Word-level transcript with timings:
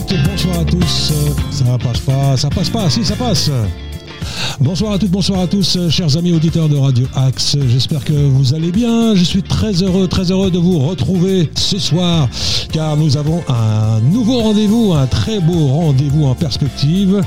Bonsoir 0.00 0.60
à 0.60 0.64
tous. 0.64 1.12
Ça 1.50 1.78
passe 1.78 2.00
pas, 2.00 2.36
ça 2.36 2.48
passe 2.50 2.70
pas, 2.70 2.90
si 2.90 3.04
ça 3.04 3.16
passe. 3.16 3.50
Bonsoir 4.60 4.92
à 4.92 4.98
toutes, 4.98 5.10
bonsoir 5.10 5.40
à 5.40 5.46
tous, 5.46 5.78
chers 5.90 6.16
amis 6.16 6.32
auditeurs 6.32 6.68
de 6.68 6.76
Radio 6.76 7.06
Axe. 7.14 7.56
J'espère 7.68 8.04
que 8.04 8.12
vous 8.12 8.54
allez 8.54 8.70
bien. 8.70 9.14
Je 9.14 9.24
suis 9.24 9.42
très 9.42 9.82
heureux, 9.82 10.08
très 10.08 10.30
heureux 10.30 10.50
de 10.50 10.58
vous 10.58 10.78
retrouver 10.78 11.50
ce 11.54 11.78
soir, 11.78 12.28
car 12.72 12.96
nous 12.96 13.16
avons 13.16 13.42
un 13.48 14.00
nouveau 14.00 14.40
rendez-vous, 14.40 14.94
un 14.94 15.06
très 15.06 15.40
beau 15.40 15.66
rendez-vous 15.68 16.24
en 16.24 16.34
perspective. 16.34 17.20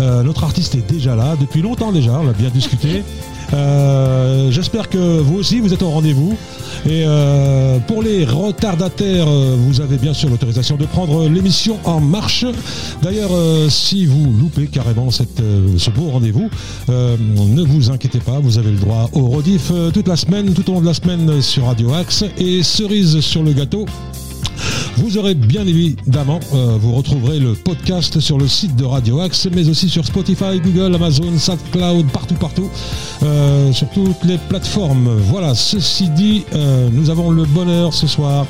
Euh, 0.00 0.22
notre 0.22 0.44
artiste 0.44 0.74
est 0.74 0.88
déjà 0.88 1.16
là, 1.16 1.36
depuis 1.40 1.62
longtemps 1.62 1.92
déjà, 1.92 2.12
on 2.20 2.24
l'a 2.24 2.32
bien 2.32 2.50
discuté. 2.50 3.02
Euh, 3.52 4.50
J'espère 4.50 4.88
que 4.88 4.98
vous 4.98 5.38
aussi, 5.38 5.60
vous 5.60 5.72
êtes 5.72 5.82
au 5.82 5.90
rendez-vous. 5.90 6.36
Et 6.86 7.04
euh, 7.06 7.78
pour 7.86 8.02
les 8.02 8.24
retardataires, 8.24 9.28
euh, 9.28 9.56
vous 9.58 9.80
avez 9.80 9.98
bien 9.98 10.14
sûr 10.14 10.28
l'autorisation 10.28 10.76
de 10.76 10.84
prendre 10.84 11.28
l'émission 11.28 11.78
en 11.84 12.00
marche. 12.00 12.44
D'ailleurs, 13.02 13.30
si 13.70 14.06
vous 14.06 14.32
loupez 14.38 14.66
carrément 14.66 15.10
ce 15.10 15.90
beau 15.90 16.10
rendez-vous, 16.10 16.50
ne 16.88 17.62
vous 17.62 17.90
inquiétez 17.90 18.20
pas, 18.20 18.38
vous 18.40 18.58
avez 18.58 18.70
le 18.70 18.78
droit 18.78 19.10
au 19.12 19.28
rediff 19.28 19.72
toute 19.92 20.08
la 20.08 20.16
semaine, 20.16 20.52
tout 20.52 20.68
au 20.70 20.74
long 20.74 20.80
de 20.80 20.86
la 20.86 20.94
semaine 20.94 21.40
sur 21.40 21.66
Radio 21.66 21.92
Axe. 21.94 22.24
Et 22.38 22.62
cerise 22.62 23.20
sur 23.20 23.42
le 23.42 23.52
gâteau, 23.52 23.86
vous 24.96 25.18
aurez 25.18 25.34
bien 25.34 25.66
évidemment, 25.66 26.40
euh, 26.54 26.76
vous 26.80 26.92
retrouverez 26.92 27.38
le 27.38 27.54
podcast 27.54 28.20
sur 28.20 28.38
le 28.38 28.48
site 28.48 28.76
de 28.76 28.84
Radio 28.84 29.20
Axe, 29.20 29.48
mais 29.52 29.68
aussi 29.68 29.88
sur 29.88 30.04
Spotify, 30.04 30.60
Google, 30.62 30.94
Amazon, 30.94 31.36
SoundCloud, 31.38 32.06
partout, 32.12 32.34
partout, 32.34 32.70
euh, 33.22 33.72
sur 33.72 33.88
toutes 33.90 34.24
les 34.24 34.38
plateformes. 34.38 35.08
Voilà, 35.28 35.54
ceci 35.54 36.08
dit, 36.10 36.44
euh, 36.54 36.88
nous 36.92 37.10
avons 37.10 37.30
le 37.30 37.44
bonheur 37.44 37.94
ce 37.94 38.06
soir 38.06 38.46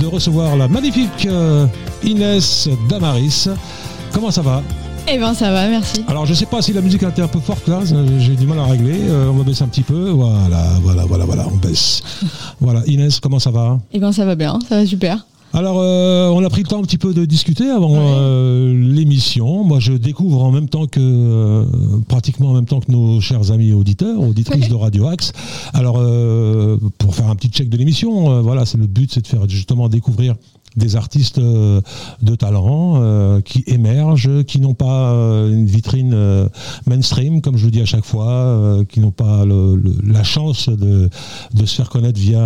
de 0.00 0.06
recevoir 0.06 0.56
la 0.56 0.68
magnifique 0.68 1.28
Inès 2.02 2.68
Damaris. 2.88 3.48
Comment 4.12 4.30
ça 4.30 4.42
va? 4.42 4.62
Eh 5.06 5.18
ben 5.18 5.34
ça 5.34 5.50
va, 5.52 5.68
merci. 5.68 6.02
alors 6.08 6.24
je 6.24 6.32
sais 6.32 6.46
pas 6.46 6.62
si 6.62 6.72
la 6.72 6.80
musique 6.80 7.02
a 7.02 7.10
été 7.10 7.20
un 7.20 7.28
peu 7.28 7.38
forte 7.38 7.68
là, 7.68 7.80
j'ai 8.18 8.36
du 8.36 8.46
mal 8.46 8.58
à 8.58 8.64
régler. 8.64 9.00
Euh, 9.02 9.28
on 9.28 9.34
va 9.34 9.44
baisser 9.44 9.62
un 9.62 9.68
petit 9.68 9.82
peu. 9.82 10.08
Voilà, 10.08 10.64
voilà, 10.82 11.04
voilà, 11.04 11.24
voilà, 11.26 11.46
on 11.52 11.56
baisse. 11.56 12.00
Voilà, 12.60 12.80
Inès, 12.86 13.20
comment 13.20 13.38
ça 13.38 13.50
va? 13.50 13.78
Eh 13.92 13.98
ben 13.98 14.12
ça 14.12 14.24
va 14.24 14.34
bien, 14.34 14.58
ça 14.66 14.76
va 14.76 14.86
super. 14.86 15.26
Alors, 15.54 15.76
euh, 15.78 16.30
on 16.30 16.44
a 16.44 16.50
pris 16.50 16.62
le 16.62 16.68
temps 16.68 16.80
un 16.80 16.82
petit 16.82 16.98
peu 16.98 17.14
de 17.14 17.24
discuter 17.24 17.70
avant 17.70 17.92
Ouais. 17.92 17.98
euh, 18.16 18.92
l'émission. 18.92 19.62
Moi, 19.62 19.78
je 19.78 19.92
découvre 19.92 20.42
en 20.42 20.50
même 20.50 20.68
temps 20.68 20.86
que, 20.86 20.98
euh, 21.00 21.64
pratiquement 22.08 22.50
en 22.50 22.54
même 22.54 22.64
temps 22.66 22.80
que 22.80 22.90
nos 22.90 23.20
chers 23.20 23.52
amis 23.52 23.72
auditeurs, 23.72 24.20
auditrices 24.20 24.68
de 24.68 24.74
Radio 24.74 25.06
Axe. 25.06 25.32
Alors, 25.72 26.02
pour 26.98 27.14
faire 27.14 27.28
un 27.28 27.36
petit 27.36 27.48
check 27.48 27.68
de 27.70 27.76
l'émission, 27.76 28.42
voilà, 28.42 28.66
c'est 28.66 28.78
le 28.78 28.88
but, 28.88 29.12
c'est 29.14 29.22
de 29.22 29.26
faire 29.28 29.48
justement 29.48 29.88
découvrir 29.88 30.34
des 30.76 30.96
artistes 30.96 31.38
euh, 31.38 31.80
de 32.22 32.34
talent 32.34 32.94
euh, 32.96 33.40
qui 33.40 33.62
émergent, 33.66 34.42
qui 34.44 34.60
n'ont 34.60 34.74
pas 34.74 35.12
euh, 35.12 35.52
une 35.52 35.66
vitrine 35.66 36.14
mainstream, 36.86 37.40
comme 37.40 37.56
je 37.56 37.64
le 37.66 37.70
dis 37.70 37.80
à 37.80 37.84
chaque 37.84 38.04
fois, 38.04 38.78
qui 38.88 39.00
n'ont 39.00 39.10
pas 39.10 39.44
le- 39.44 39.76
le- 39.76 39.96
la 40.12 40.22
chance 40.22 40.68
de, 40.68 41.08
de 41.54 41.66
se 41.66 41.74
faire 41.76 41.88
connaître 41.90 42.18
via, 42.20 42.40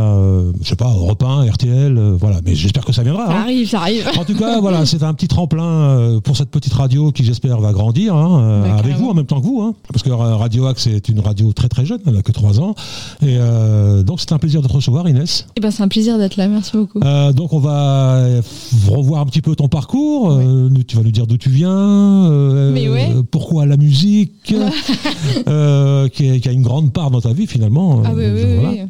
je 0.62 0.68
sais 0.68 0.76
pas, 0.76 0.88
Europe 0.90 1.22
1, 1.22 1.50
RTL, 1.50 1.98
voilà. 2.18 2.40
Mais 2.44 2.54
j'espère 2.54 2.84
que 2.84 2.92
ça 2.92 3.02
viendra. 3.02 3.26
Ça 3.26 3.32
hein. 3.32 3.42
arrive, 3.42 3.68
ça 3.68 3.80
arrive. 3.80 4.06
En 4.18 4.24
tout 4.24 4.34
cas, 4.34 4.60
voilà, 4.60 4.86
c'est 4.86 5.02
un 5.02 5.14
petit 5.14 5.28
tremplin 5.28 6.18
pour 6.24 6.36
cette 6.36 6.50
petite 6.50 6.72
radio 6.74 7.12
qui, 7.12 7.24
j'espère, 7.24 7.60
va 7.60 7.72
grandir 7.72 8.14
hein, 8.14 8.62
Ouais, 8.62 8.70
avec 8.70 8.82
carrément. 8.82 8.98
vous 8.98 9.10
en 9.10 9.14
même 9.14 9.26
temps 9.26 9.40
que 9.40 9.46
vous, 9.46 9.62
hein, 9.62 9.74
parce 9.92 10.02
que 10.02 10.10
Radio 10.10 10.66
Axe 10.66 10.86
est 10.86 11.08
une 11.08 11.20
radio 11.20 11.52
très 11.52 11.68
très 11.68 11.84
jeune, 11.86 11.98
elle 12.06 12.14
n'a 12.14 12.22
que 12.22 12.32
3 12.32 12.60
ans, 12.60 12.74
et 13.22 13.36
euh, 13.38 14.02
donc 14.02 14.20
c'est 14.20 14.32
un 14.32 14.38
plaisir 14.38 14.62
de 14.62 14.68
te 14.68 14.72
recevoir, 14.72 15.08
Inès. 15.08 15.46
Eh 15.56 15.60
ben 15.60 15.70
c'est 15.70 15.82
un 15.82 15.88
plaisir 15.88 16.18
d'être 16.18 16.36
là, 16.36 16.48
merci 16.48 16.76
beaucoup. 16.76 17.00
Euh, 17.04 17.32
donc 17.32 17.52
on 17.52 17.58
va 17.58 18.17
euh, 18.18 18.42
revoir 18.88 19.20
un 19.22 19.26
petit 19.26 19.40
peu 19.40 19.54
ton 19.54 19.68
parcours. 19.68 20.32
euh, 20.32 20.68
tu 20.86 20.96
vas 20.96 21.02
nous 21.02 21.10
dire 21.10 21.26
d'où 21.26 21.36
tu 21.36 21.48
viens, 21.50 21.70
euh, 21.70 22.72
ouais. 22.92 23.08
pourquoi 23.30 23.66
la 23.66 23.76
musique, 23.76 24.54
euh, 25.48 26.08
qui, 26.08 26.26
est- 26.28 26.40
qui 26.40 26.48
a 26.48 26.52
une 26.52 26.62
grande 26.62 26.92
part 26.92 27.10
dans 27.10 27.20
ta 27.20 27.32
vie 27.32 27.46
finalement. 27.46 28.02
ah 28.04 28.12
oui, 28.14 28.24
oui, 28.26 28.40
oui, 28.44 28.54
voilà. 28.56 28.70
oui. 28.70 28.80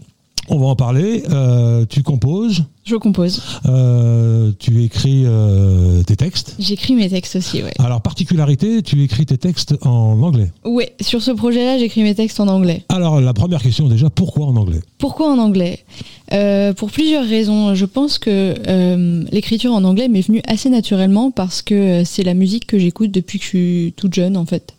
On 0.51 0.59
va 0.59 0.67
en 0.67 0.77
parler. 0.77 1.23
Tu 1.91 2.03
composes, 2.03 2.65
Je 2.89 2.97
compose. 2.97 3.43
euh, 3.67 4.51
tu 4.59 4.83
écris 4.83 5.25
euh, 5.27 6.03
tes 6.05 6.17
textes. 6.17 6.55
J'écris 6.59 6.95
mes 6.95 7.11
textes 7.11 7.37
aussi, 7.37 7.63
ouais. 7.63 7.75
Alors 7.79 8.01
particularité, 8.01 8.83
tu 8.83 9.03
écris 9.03 9.27
tes 9.27 9.37
textes 9.37 9.75
en 9.83 10.19
anglais. 10.23 10.51
Ouais, 10.65 10.95
sur 11.03 11.21
ce 11.21 11.31
projet-là, 11.33 11.77
j'écris 11.79 12.03
mes 12.03 12.15
textes 12.15 12.41
en 12.41 12.49
anglais. 12.49 12.85
Alors 12.89 13.21
la 13.21 13.35
première 13.35 13.61
question 13.63 13.89
déjà, 13.89 14.09
pourquoi 14.09 14.47
en 14.47 14.57
anglais? 14.57 14.81
Pourquoi 14.97 15.31
en 15.31 15.37
anglais? 15.39 15.81
Euh, 16.33 16.73
Pour 16.73 16.91
plusieurs 16.91 17.27
raisons. 17.27 17.75
Je 17.75 17.85
pense 17.85 18.19
que 18.19 18.55
l'écriture 19.31 19.75
en 19.75 19.85
anglais 19.85 20.09
m'est 20.09 20.23
venue 20.27 20.41
assez 20.47 20.71
naturellement 20.71 21.31
parce 21.31 21.61
que 21.61 22.05
c'est 22.05 22.23
la 22.25 22.35
musique 22.35 22.67
que 22.67 22.79
j'écoute 22.79 23.11
depuis 23.11 23.39
que 23.39 23.45
je 23.45 23.49
suis 23.49 23.95
toute 23.97 24.15
jeune, 24.15 24.37
en 24.39 24.47
fait. 24.47 24.75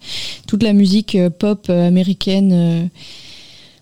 Toute 0.47 0.63
la 0.63 0.73
musique 0.73 1.15
pop 1.37 1.69
américaine. 1.69 2.89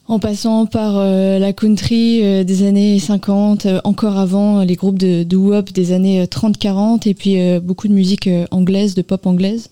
Euh, 0.09 0.13
en 0.13 0.19
passant 0.19 0.65
par 0.65 0.97
euh, 0.97 1.37
la 1.39 1.53
country 1.53 2.23
euh, 2.23 2.43
des 2.43 2.63
années 2.63 2.97
50, 2.99 3.65
euh, 3.65 3.79
encore 3.83 4.17
avant 4.17 4.59
euh, 4.59 4.65
les 4.65 4.75
groupes 4.75 4.97
de, 4.97 5.23
de 5.23 5.35
wop 5.35 5.71
des 5.73 5.91
années 5.91 6.21
euh, 6.21 6.25
30-40, 6.25 7.07
et 7.07 7.13
puis 7.13 7.39
euh, 7.39 7.59
beaucoup 7.59 7.87
de 7.87 7.93
musique 7.93 8.27
euh, 8.27 8.45
anglaise, 8.51 8.95
de 8.95 9.01
pop 9.01 9.25
anglaise. 9.25 9.69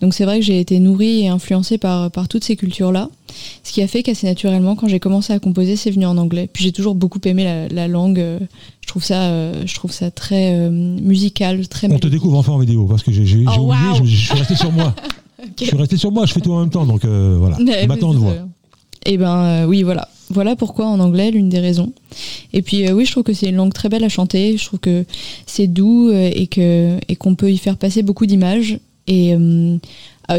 Donc 0.00 0.14
c'est 0.14 0.24
vrai 0.24 0.38
que 0.40 0.44
j'ai 0.44 0.60
été 0.60 0.78
nourrie 0.78 1.22
et 1.24 1.28
influencée 1.28 1.78
par, 1.78 2.10
par 2.10 2.28
toutes 2.28 2.44
ces 2.44 2.56
cultures-là, 2.56 3.08
ce 3.62 3.72
qui 3.72 3.82
a 3.82 3.86
fait 3.86 4.02
qu'assez 4.02 4.26
naturellement, 4.26 4.74
quand 4.76 4.88
j'ai 4.88 5.00
commencé 5.00 5.32
à 5.32 5.38
composer, 5.38 5.76
c'est 5.76 5.90
venu 5.90 6.06
en 6.06 6.16
anglais. 6.16 6.48
Puis 6.52 6.64
j'ai 6.64 6.72
toujours 6.72 6.94
beaucoup 6.94 7.20
aimé 7.24 7.44
la, 7.44 7.68
la 7.68 7.88
langue, 7.88 8.18
euh, 8.20 8.38
je, 8.82 8.88
trouve 8.88 9.04
ça, 9.04 9.22
euh, 9.30 9.62
je 9.66 9.74
trouve 9.74 9.92
ça 9.92 10.10
très 10.10 10.54
euh, 10.54 10.70
musical, 10.70 11.66
très 11.68 11.90
On 11.90 11.98
te 11.98 12.08
découvre 12.08 12.38
enfin 12.38 12.52
en 12.52 12.58
vidéo 12.58 12.86
parce 12.86 13.02
que 13.02 13.12
j'ai 13.12 13.44
Oh, 13.46 13.60
oublié, 13.62 13.88
wow. 13.90 14.04
je, 14.04 14.04
je 14.04 14.26
suis 14.26 14.34
resté 14.34 14.54
sur 14.54 14.72
moi. 14.72 14.94
Je 15.60 15.66
suis 15.66 15.76
resté 15.76 15.96
sur 15.96 16.10
moi, 16.10 16.26
je 16.26 16.32
fais 16.32 16.40
tout 16.40 16.52
en 16.52 16.60
même 16.60 16.68
temps, 16.70 16.84
donc 16.84 17.04
euh, 17.04 17.36
voilà. 17.38 17.56
Mais- 17.64 17.86
Maintenant 17.86 18.10
on 18.10 18.12
te 18.12 18.18
voit. 18.18 18.32
C'est- 19.08 19.12
Eh 19.14 19.16
ben 19.18 19.44
euh, 19.44 19.66
oui, 19.66 19.82
voilà. 19.82 20.08
Voilà 20.30 20.56
pourquoi 20.56 20.86
en 20.86 21.00
anglais, 21.00 21.30
l'une 21.30 21.48
des 21.48 21.58
raisons. 21.60 21.92
Et 22.52 22.60
puis 22.60 22.86
euh, 22.86 22.92
oui, 22.92 23.06
je 23.06 23.12
trouve 23.12 23.22
que 23.24 23.32
c'est 23.32 23.48
une 23.48 23.56
langue 23.56 23.72
très 23.72 23.88
belle 23.88 24.04
à 24.04 24.10
chanter. 24.10 24.58
Je 24.58 24.64
trouve 24.66 24.78
que 24.80 25.04
c'est 25.46 25.66
doux 25.66 26.10
euh, 26.10 26.30
et 26.34 26.46
que 26.46 26.98
et 27.08 27.16
qu'on 27.16 27.34
peut 27.34 27.50
y 27.50 27.56
faire 27.56 27.76
passer 27.78 28.02
beaucoup 28.02 28.26
d'images. 28.26 28.78
Et 29.06 29.34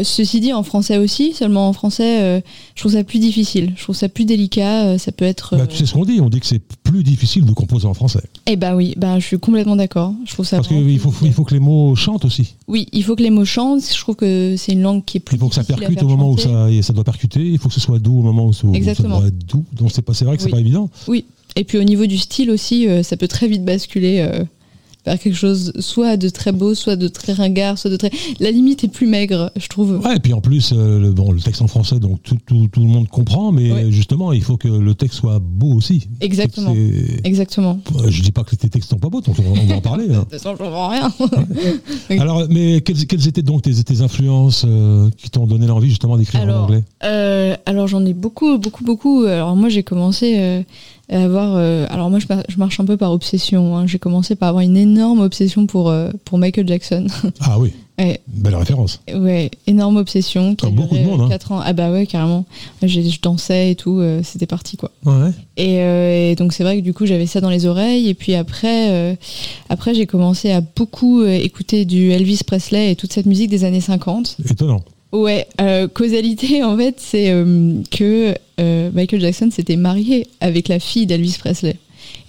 ceci 0.04 0.40
dit, 0.40 0.52
en 0.52 0.62
français 0.62 0.98
aussi, 0.98 1.32
seulement 1.32 1.68
en 1.68 1.72
français, 1.72 2.20
euh, 2.22 2.40
je 2.74 2.80
trouve 2.82 2.92
ça 2.92 3.02
plus 3.04 3.18
difficile. 3.18 3.72
Je 3.76 3.82
trouve 3.82 3.96
ça 3.96 4.08
plus 4.08 4.24
délicat. 4.24 4.84
euh, 4.86 4.98
ça 4.98 5.10
peut 5.12 5.24
être. 5.24 5.56
Bah, 5.56 5.66
tu 5.66 5.76
sais 5.76 5.86
ce 5.86 5.92
qu'on 5.94 6.04
dit, 6.04 6.20
on 6.20 6.28
dit 6.28 6.40
que 6.40 6.46
c'est 6.46 6.60
plus 6.82 7.02
difficile 7.02 7.44
de 7.44 7.52
composer 7.52 7.86
en 7.86 7.94
français. 7.94 8.22
Eh 8.46 8.56
ben 8.56 8.74
oui, 8.74 8.94
ben 8.96 9.18
je 9.18 9.26
suis 9.26 9.38
complètement 9.38 9.76
d'accord. 9.76 10.14
Je 10.26 10.32
trouve 10.32 10.46
ça. 10.46 10.56
Parce 10.58 10.68
qu'il 10.68 10.98
faut, 10.98 11.12
il 11.22 11.32
faut 11.32 11.44
que 11.44 11.54
les 11.54 11.60
mots 11.60 11.94
chantent 11.96 12.24
aussi. 12.24 12.54
Oui, 12.68 12.86
il 12.92 13.02
faut 13.02 13.16
que 13.16 13.22
les 13.22 13.30
mots 13.30 13.44
chantent. 13.44 13.82
Je 13.92 13.98
trouve 13.98 14.16
que 14.16 14.54
c'est 14.56 14.72
une 14.72 14.82
langue 14.82 15.04
qui 15.04 15.16
est 15.18 15.20
plus. 15.20 15.36
Il 15.36 15.40
faut 15.40 15.48
que 15.48 15.54
ça 15.54 15.64
percute 15.64 16.02
au 16.02 16.08
moment 16.08 16.36
chanter. 16.36 16.48
où 16.50 16.52
ça, 16.52 16.70
et 16.70 16.82
ça 16.82 16.92
doit 16.92 17.04
percuter. 17.04 17.40
Il 17.44 17.58
faut 17.58 17.68
que 17.68 17.74
ce 17.74 17.80
soit 17.80 17.98
doux 17.98 18.18
au 18.18 18.22
moment 18.22 18.46
où 18.46 18.52
ça, 18.52 18.66
où 18.66 18.72
ça 18.72 18.76
Exactement. 18.78 19.18
doit 19.18 19.28
être 19.28 19.46
doux. 19.46 19.64
Donc 19.72 19.90
c'est 19.92 20.02
pas, 20.02 20.14
c'est 20.14 20.24
vrai 20.24 20.36
que 20.36 20.42
c'est 20.42 20.46
Oui. 20.46 20.52
pas 20.52 20.60
évident. 20.60 20.88
Oui. 21.08 21.24
Et 21.56 21.64
puis 21.64 21.78
au 21.78 21.82
niveau 21.84 22.06
du 22.06 22.16
style 22.16 22.50
aussi, 22.50 22.86
euh, 22.88 23.02
ça 23.02 23.16
peut 23.16 23.26
très 23.26 23.48
vite 23.48 23.64
basculer 23.64 24.20
euh, 24.20 24.44
vers 25.06 25.18
quelque 25.18 25.34
chose 25.36 25.72
soit 25.80 26.16
de 26.16 26.28
très 26.28 26.52
beau, 26.52 26.74
soit 26.74 26.96
de 26.96 27.08
très 27.08 27.32
ringard, 27.32 27.78
soit 27.78 27.90
de 27.90 27.96
très. 27.96 28.10
La 28.40 28.50
limite 28.50 28.84
est 28.84 28.88
plus 28.88 29.06
maigre, 29.06 29.50
je 29.56 29.66
trouve. 29.68 30.00
Ouais, 30.04 30.16
et 30.16 30.20
puis 30.20 30.32
en 30.32 30.40
plus, 30.40 30.72
euh, 30.72 30.98
le, 31.00 31.12
bon, 31.12 31.32
le 31.32 31.40
texte 31.40 31.62
en 31.62 31.66
français, 31.68 31.98
donc 31.98 32.22
tout, 32.22 32.36
tout, 32.46 32.68
tout 32.72 32.80
le 32.80 32.86
monde 32.86 33.08
comprend, 33.08 33.52
mais 33.52 33.70
Ouais. 33.72 33.90
justement, 33.90 34.32
il 34.32 34.42
faut 34.42 34.56
que 34.56 34.68
le 34.68 34.94
texte 34.94 35.18
soit 35.18 35.38
beau 35.40 35.74
aussi. 35.74 36.08
Exactement. 36.20 36.74
Exactement. 37.24 37.80
Euh, 37.96 38.10
Je 38.10 38.22
dis 38.22 38.32
pas 38.32 38.44
que 38.44 38.54
tes 38.56 38.68
textes 38.68 38.90
sont 38.90 38.98
pas 38.98 39.08
beaux, 39.08 39.20
donc 39.20 39.36
on, 39.38 39.58
on 39.58 39.66
va 39.66 39.76
en 39.76 39.80
parler. 39.80 40.04
hein. 40.10 40.26
De 40.30 40.36
toute 40.36 40.40
façon, 40.40 40.52
je 40.52 40.62
comprends 40.62 40.88
rien. 40.88 41.12
Alors, 42.18 42.44
mais 42.50 42.80
quelles, 42.80 43.06
quelles 43.06 43.28
étaient 43.28 43.42
donc 43.42 43.62
tes, 43.62 43.72
tes 43.84 44.00
influences 44.02 44.64
euh, 44.66 45.08
qui 45.16 45.30
t'ont 45.30 45.46
donné 45.46 45.66
l'envie 45.66 45.88
justement 45.88 46.16
d'écrire 46.16 46.42
en 46.42 46.64
anglais? 46.64 46.82
Euh, 47.04 47.56
alors 47.66 47.86
j'en 47.88 48.04
ai 48.04 48.14
beaucoup, 48.14 48.58
beaucoup, 48.58 48.84
beaucoup. 48.84 49.24
Alors 49.24 49.56
moi 49.56 49.68
j'ai 49.68 49.82
commencé 49.82 50.64
avoir. 51.16 51.56
euh, 51.56 51.86
alors 51.90 52.10
moi, 52.10 52.18
je, 52.18 52.26
mar- 52.28 52.44
je 52.48 52.56
marche 52.56 52.78
un 52.80 52.84
peu 52.84 52.96
par 52.96 53.12
obsession. 53.12 53.76
hein. 53.76 53.86
J'ai 53.86 53.98
commencé 53.98 54.34
par 54.36 54.48
avoir 54.50 54.62
une 54.62 54.76
énorme 54.76 55.20
obsession 55.20 55.66
pour 55.66 55.88
euh, 55.90 56.10
pour 56.24 56.38
Michael 56.38 56.66
Jackson. 56.68 57.06
Ah 57.40 57.58
oui, 57.58 57.72
ouais, 57.98 58.20
belle 58.28 58.54
référence. 58.54 59.00
ouais, 59.14 59.50
énorme 59.66 59.96
obsession. 59.96 60.54
Qui 60.54 60.66
beaucoup 60.68 60.96
de 60.96 61.02
monde, 61.02 61.20
euh, 61.22 61.24
hein. 61.24 61.28
quatre 61.28 61.52
ans. 61.52 61.60
Ah 61.64 61.72
bah 61.72 61.90
ouais, 61.90 62.06
carrément. 62.06 62.44
J'ai- 62.82 63.08
je 63.08 63.20
dansais 63.20 63.72
et 63.72 63.74
tout. 63.74 63.98
euh, 64.00 64.20
C'était 64.22 64.46
parti 64.46 64.76
quoi. 64.76 64.90
Ouais. 65.04 65.30
Et, 65.56 66.30
et 66.32 66.34
donc 66.36 66.52
c'est 66.52 66.62
vrai 66.64 66.76
que 66.78 66.82
du 66.82 66.92
coup 66.94 67.06
j'avais 67.06 67.26
ça 67.26 67.40
dans 67.40 67.50
les 67.50 67.66
oreilles 67.66 68.08
et 68.08 68.14
puis 68.14 68.34
après 68.34 69.18
après 69.68 69.94
j'ai 69.94 70.06
commencé 70.06 70.50
à 70.52 70.60
beaucoup 70.60 71.22
écouter 71.24 71.84
du 71.84 72.10
Elvis 72.10 72.40
Presley 72.46 72.92
et 72.92 72.96
toute 72.96 73.12
cette 73.12 73.26
musique 73.26 73.50
des 73.50 73.64
années 73.64 73.80
50. 73.80 74.36
Étonnant. 74.50 74.80
Ouais, 75.12 75.48
euh, 75.60 75.88
causalité 75.88 76.62
en 76.64 76.76
fait 76.76 76.96
c'est 76.98 77.30
euh, 77.30 77.82
que 77.90 78.34
euh, 78.60 78.90
Michael 78.92 79.20
Jackson 79.20 79.50
s'était 79.50 79.76
marié 79.76 80.26
avec 80.40 80.68
la 80.68 80.78
fille 80.78 81.06
d'Elvis 81.06 81.36
Presley. 81.38 81.76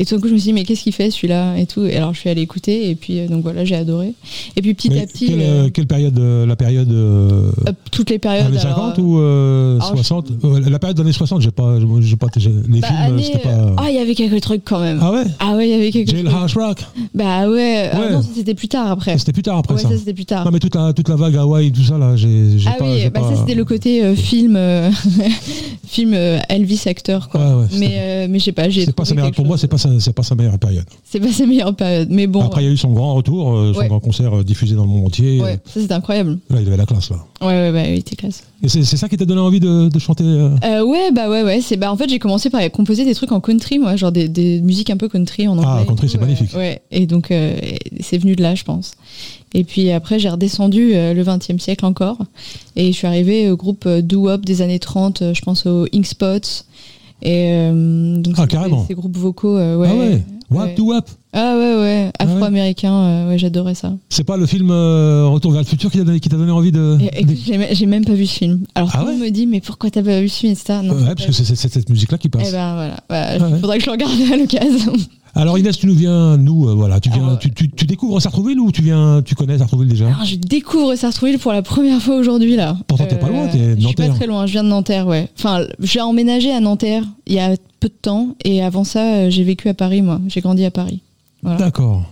Et 0.01 0.05
tout 0.05 0.15
d'un 0.15 0.21
coup 0.21 0.29
je 0.29 0.33
me 0.33 0.39
suis 0.39 0.47
dit 0.47 0.53
mais 0.53 0.63
qu'est-ce 0.63 0.81
qu'il 0.81 0.93
fait 0.93 1.11
celui-là 1.11 1.57
et 1.57 1.67
tout. 1.67 1.85
Et 1.85 1.95
alors 1.95 2.11
je 2.15 2.19
suis 2.19 2.29
allée 2.29 2.41
écouter 2.41 2.89
et 2.89 2.95
puis 2.95 3.19
euh, 3.19 3.27
donc 3.27 3.43
voilà 3.43 3.65
j'ai 3.65 3.75
adoré. 3.75 4.13
Et 4.55 4.61
puis 4.63 4.73
petit 4.73 4.89
Mais 4.89 5.01
à 5.01 5.05
petit 5.05 5.27
quelle, 5.27 5.41
euh, 5.41 5.65
euh, 5.65 5.69
quelle 5.71 5.85
période 5.85 6.17
La 6.47 6.55
période 6.55 6.91
euh, 6.91 7.51
toutes 7.91 8.09
les 8.09 8.17
périodes. 8.17 8.47
années 8.47 8.57
alors, 8.57 8.93
50 8.95 8.97
euh, 8.97 9.01
ou 9.03 9.19
euh, 9.19 9.75
alors, 9.75 9.89
60 9.97 10.31
Euh, 10.43 10.59
La 10.69 10.79
période 10.79 10.97
des 10.97 11.03
années 11.03 11.11
60, 11.13 11.41
j'ai 11.41 11.51
pas, 11.51 11.75
j'ai 12.01 12.15
pas, 12.15 12.27
les 12.67 12.79
bah, 12.79 12.87
films, 12.87 13.19
c'était 13.21 13.37
pas. 13.39 13.75
Ah 13.77 13.85
il 13.89 13.95
y 13.95 13.99
avait 13.99 14.15
quelques 14.15 14.41
trucs 14.41 14.63
quand 14.65 14.79
même. 14.79 14.97
Ah 15.01 15.11
ouais 15.11 15.23
Ah 15.39 15.55
ouais 15.55 15.67
il 15.67 15.71
y 15.71 15.75
avait 15.75 15.91
quelques 15.91 16.07
trucs. 16.09 16.25
Jailhouse 16.27 16.53
Rock. 16.55 16.79
Bah 17.13 17.47
ouais. 17.47 17.89
ah 17.93 17.99
Ouais. 17.99 18.11
non 18.11 18.21
ça, 18.23 18.29
c'était 18.35 18.55
plus 18.55 18.69
tard 18.69 18.89
après. 18.89 19.11
Ça, 19.11 19.17
C'était 19.19 19.33
plus 19.33 19.43
tard 19.43 19.57
après 19.59 19.75
Ouais 19.75 19.81
ça. 19.81 19.89
ça 19.89 19.97
c'était 19.97 20.13
plus 20.13 20.25
tard. 20.25 20.45
Non 20.45 20.51
mais 20.51 20.59
toute 20.59 20.73
la 20.73 20.93
toute 20.93 21.09
la 21.09 21.15
vague 21.15 21.35
Hawaï 21.35 21.71
tout 21.71 21.83
ça 21.83 21.99
là, 21.99 22.15
j'ai 22.15 22.47
Ah 22.65 22.71
pas. 22.79 22.91
oui, 22.91 23.03
bah 23.03 23.19
pas- 23.21 23.29
ça 23.35 23.35
c'était 23.41 23.53
le 23.55 23.65
côté 23.65 24.15
film, 24.15 24.57
film 25.87 26.13
Elvis 26.49 26.81
acteur 26.87 27.29
quoi. 27.29 27.41
Ouais, 27.57 27.65
mais 27.77 28.27
mais 28.27 28.39
je 28.39 28.45
sais 28.45 28.51
pas, 28.51 28.69
j'ai 28.69 28.85
C'est 28.85 28.95
pas 28.95 29.03
quelque 29.03 29.35
pour 29.35 29.45
moi, 29.45 29.57
c'est 29.57 29.67
pas 29.67 29.77
sa, 29.77 29.89
c'est 29.99 30.13
pas 30.13 30.23
sa 30.23 30.35
meilleure 30.35 30.57
période. 30.59 30.85
c'est 31.03 31.19
pas 31.19 31.31
sa 31.31 31.45
meilleure 31.45 31.75
période. 31.75 32.07
Mais 32.11 32.27
bon, 32.27 32.41
Après, 32.43 32.61
il 32.63 32.65
y 32.65 32.69
a 32.69 32.73
eu 32.73 32.77
son 32.77 32.91
grand 32.91 33.13
retour, 33.15 33.53
euh, 33.53 33.73
son 33.73 33.79
Ouais. 33.79 33.87
grand 33.87 33.99
concert 33.99 34.33
euh, 34.37 34.43
diffusé 34.43 34.75
dans 34.75 34.83
le 34.83 34.89
monde 34.89 35.07
entier. 35.07 35.41
ouais, 35.41 35.59
ça 35.65 35.79
c'était 35.81 35.93
incroyable. 35.93 36.39
Là, 36.49 36.61
il 36.61 36.67
avait 36.67 36.77
la 36.77 36.85
classe 36.85 37.09
là. 37.09 37.17
Ouais 37.41 37.47
ouais 37.47 37.71
bah 37.71 37.83
oui, 37.89 38.03
t'es 38.03 38.15
classe. 38.15 38.43
Et 38.63 38.67
c'est 38.69 38.83
ça 38.83 39.09
qui 39.09 39.17
t'a 39.17 39.25
donné 39.25 39.41
envie 39.41 39.59
de, 39.59 39.89
de 39.89 39.99
chanter. 39.99 40.23
euh, 40.23 40.49
Euh, 40.63 40.83
ouais 40.85 41.11
bah 41.11 41.27
ouais 41.29 41.41
ouais, 41.43 41.61
c'est 41.61 41.77
bah 41.77 41.91
en 41.91 41.97
fait 41.97 42.07
j'ai 42.09 42.19
commencé 42.19 42.49
par 42.51 42.61
composer 42.71 43.03
des 43.05 43.15
trucs 43.15 43.31
en 43.31 43.39
country 43.41 43.79
moi, 43.79 43.95
genre 43.95 44.11
des, 44.11 44.27
des 44.27 44.61
musiques 44.61 44.91
un 44.91 44.97
peu 44.97 45.09
country 45.09 45.47
en 45.47 45.53
anglais. 45.57 45.65
Ah, 45.67 45.83
country, 45.87 46.07
c'est 46.09 46.19
magnifique. 46.19 46.53
Ouais 46.55 46.81
et 46.91 47.07
donc 47.07 47.33
c'est 47.99 48.17
venu 48.19 48.35
de 48.35 48.43
là 48.43 48.53
je 48.55 48.63
pense. 48.63 48.91
Et 49.53 49.63
puis 49.63 49.91
après 49.91 50.19
j'ai 50.19 50.29
redescendu 50.29 50.91
le 50.93 51.23
20e 51.23 51.57
siècle 51.59 51.85
encore 51.85 52.19
et 52.75 52.91
je 52.91 52.97
suis 52.97 53.07
arrivée 53.07 53.49
au 53.49 53.57
groupe 53.57 53.85
euh, 53.85 54.01
doo 54.01 54.27
wop 54.27 54.45
des 54.45 54.61
années 54.61 54.79
30, 54.79 55.21
euh, 55.21 55.33
je 55.33 55.41
pense 55.41 55.65
aux 55.65 55.85
Ink 55.93 56.05
Spots. 56.05 56.63
Et 57.21 57.51
euh, 57.53 58.17
donc 58.17 58.35
Ah, 58.37 58.47
carrément. 58.47 58.85
ces 58.87 58.95
groupes 58.95 59.17
vocaux 59.17 59.57
euh, 59.57 59.77
ouais. 59.77 59.87
ah 59.91 59.95
ouais. 59.95 60.21
Wap 60.49 60.65
ouais. 60.67 60.75
to 60.75 60.83
wap. 60.83 61.09
Ah 61.33 61.55
ouais, 61.55 61.75
ouais, 61.75 62.11
Ah 62.19 62.25
ouais. 62.25 62.31
afro-américain, 62.33 62.93
euh, 62.93 63.29
ouais, 63.29 63.37
j'adorais 63.37 63.73
ça. 63.73 63.93
C'est 64.09 64.25
pas 64.25 64.35
le 64.35 64.45
film 64.45 64.69
euh, 64.69 65.25
Retour 65.27 65.53
vers 65.53 65.61
le 65.61 65.65
futur 65.67 65.89
qui 65.89 65.97
t'a 65.97 66.03
donné, 66.03 66.19
donné 66.19 66.51
envie 66.51 66.73
de. 66.73 66.97
Et, 66.99 67.25
j'ai 67.73 67.85
même 67.85 68.03
pas 68.03 68.13
vu 68.15 68.25
ce 68.25 68.37
film. 68.39 68.65
Alors 68.75 68.89
Ah 68.93 68.99
tout 68.99 69.05
le 69.05 69.11
monde 69.13 69.21
me 69.21 69.29
dit, 69.29 69.47
mais 69.47 69.61
pourquoi 69.61 69.89
t'as 69.89 70.03
pas 70.03 70.19
vu 70.19 70.27
ce 70.27 70.39
film, 70.39 70.51
etc. 70.51 70.79
Non, 70.83 70.93
Ouais, 70.95 71.15
parce 71.15 71.25
que 71.25 71.31
c'est 71.31 71.55
cette 71.55 71.89
musique 71.89 72.11
là 72.11 72.17
qui 72.17 72.27
passe. 72.27 72.47
Eh 72.49 72.51
ben 72.51 72.73
voilà, 72.73 72.95
Bah, 73.07 73.25
Ah 73.39 73.49
ouais. 73.49 73.59
faudrait 73.61 73.77
que 73.77 73.83
je 73.85 73.89
le 73.89 73.91
regarde 73.93 74.13
à 74.33 74.35
l'occasion. 74.37 74.93
Alors 75.33 75.57
Inès, 75.57 75.77
tu 75.77 75.87
nous 75.87 75.93
viens, 75.95 76.35
nous, 76.37 76.67
euh, 76.67 76.73
voilà, 76.73 76.99
tu 76.99 77.09
viens, 77.09 77.23
Alors, 77.25 77.39
tu, 77.39 77.51
tu, 77.53 77.69
tu 77.71 77.85
découvres 77.85 78.21
Sartrouville 78.21 78.59
ou 78.59 78.71
tu 78.71 78.81
viens, 78.81 79.21
tu 79.23 79.33
connais 79.35 79.57
Sartrouville 79.57 79.87
déjà? 79.87 80.07
Alors 80.07 80.25
je 80.25 80.35
découvre 80.35 80.93
Sartrouville 80.95 81.39
pour 81.39 81.53
la 81.53 81.61
première 81.61 82.01
fois 82.01 82.17
aujourd'hui 82.17 82.55
là. 82.57 82.71
Euh, 82.71 82.83
Pourtant, 82.87 83.05
t'es 83.05 83.15
pas 83.17 83.29
loin, 83.29 83.47
t'es 83.47 83.75
Je 83.79 83.85
suis 83.87 83.95
pas 83.95 84.03
Nanterre. 84.03 84.15
très 84.15 84.27
loin, 84.27 84.45
je 84.45 84.51
viens 84.51 84.63
de 84.63 84.69
Nanterre, 84.69 85.07
ouais. 85.07 85.29
Enfin, 85.37 85.65
j'ai 85.79 86.01
emménagé 86.01 86.51
à 86.51 86.59
Nanterre 86.59 87.03
il 87.27 87.33
y 87.35 87.39
a 87.39 87.55
peu 87.79 87.87
de 87.87 87.93
temps 87.93 88.35
et 88.43 88.61
avant 88.61 88.83
ça, 88.83 89.13
euh, 89.15 89.29
j'ai 89.29 89.43
vécu 89.43 89.69
à 89.69 89.73
Paris, 89.73 90.01
moi. 90.01 90.19
J'ai 90.27 90.41
grandi 90.41 90.65
à 90.65 90.71
Paris. 90.71 90.99
Voilà. 91.43 91.57
D'accord. 91.57 92.03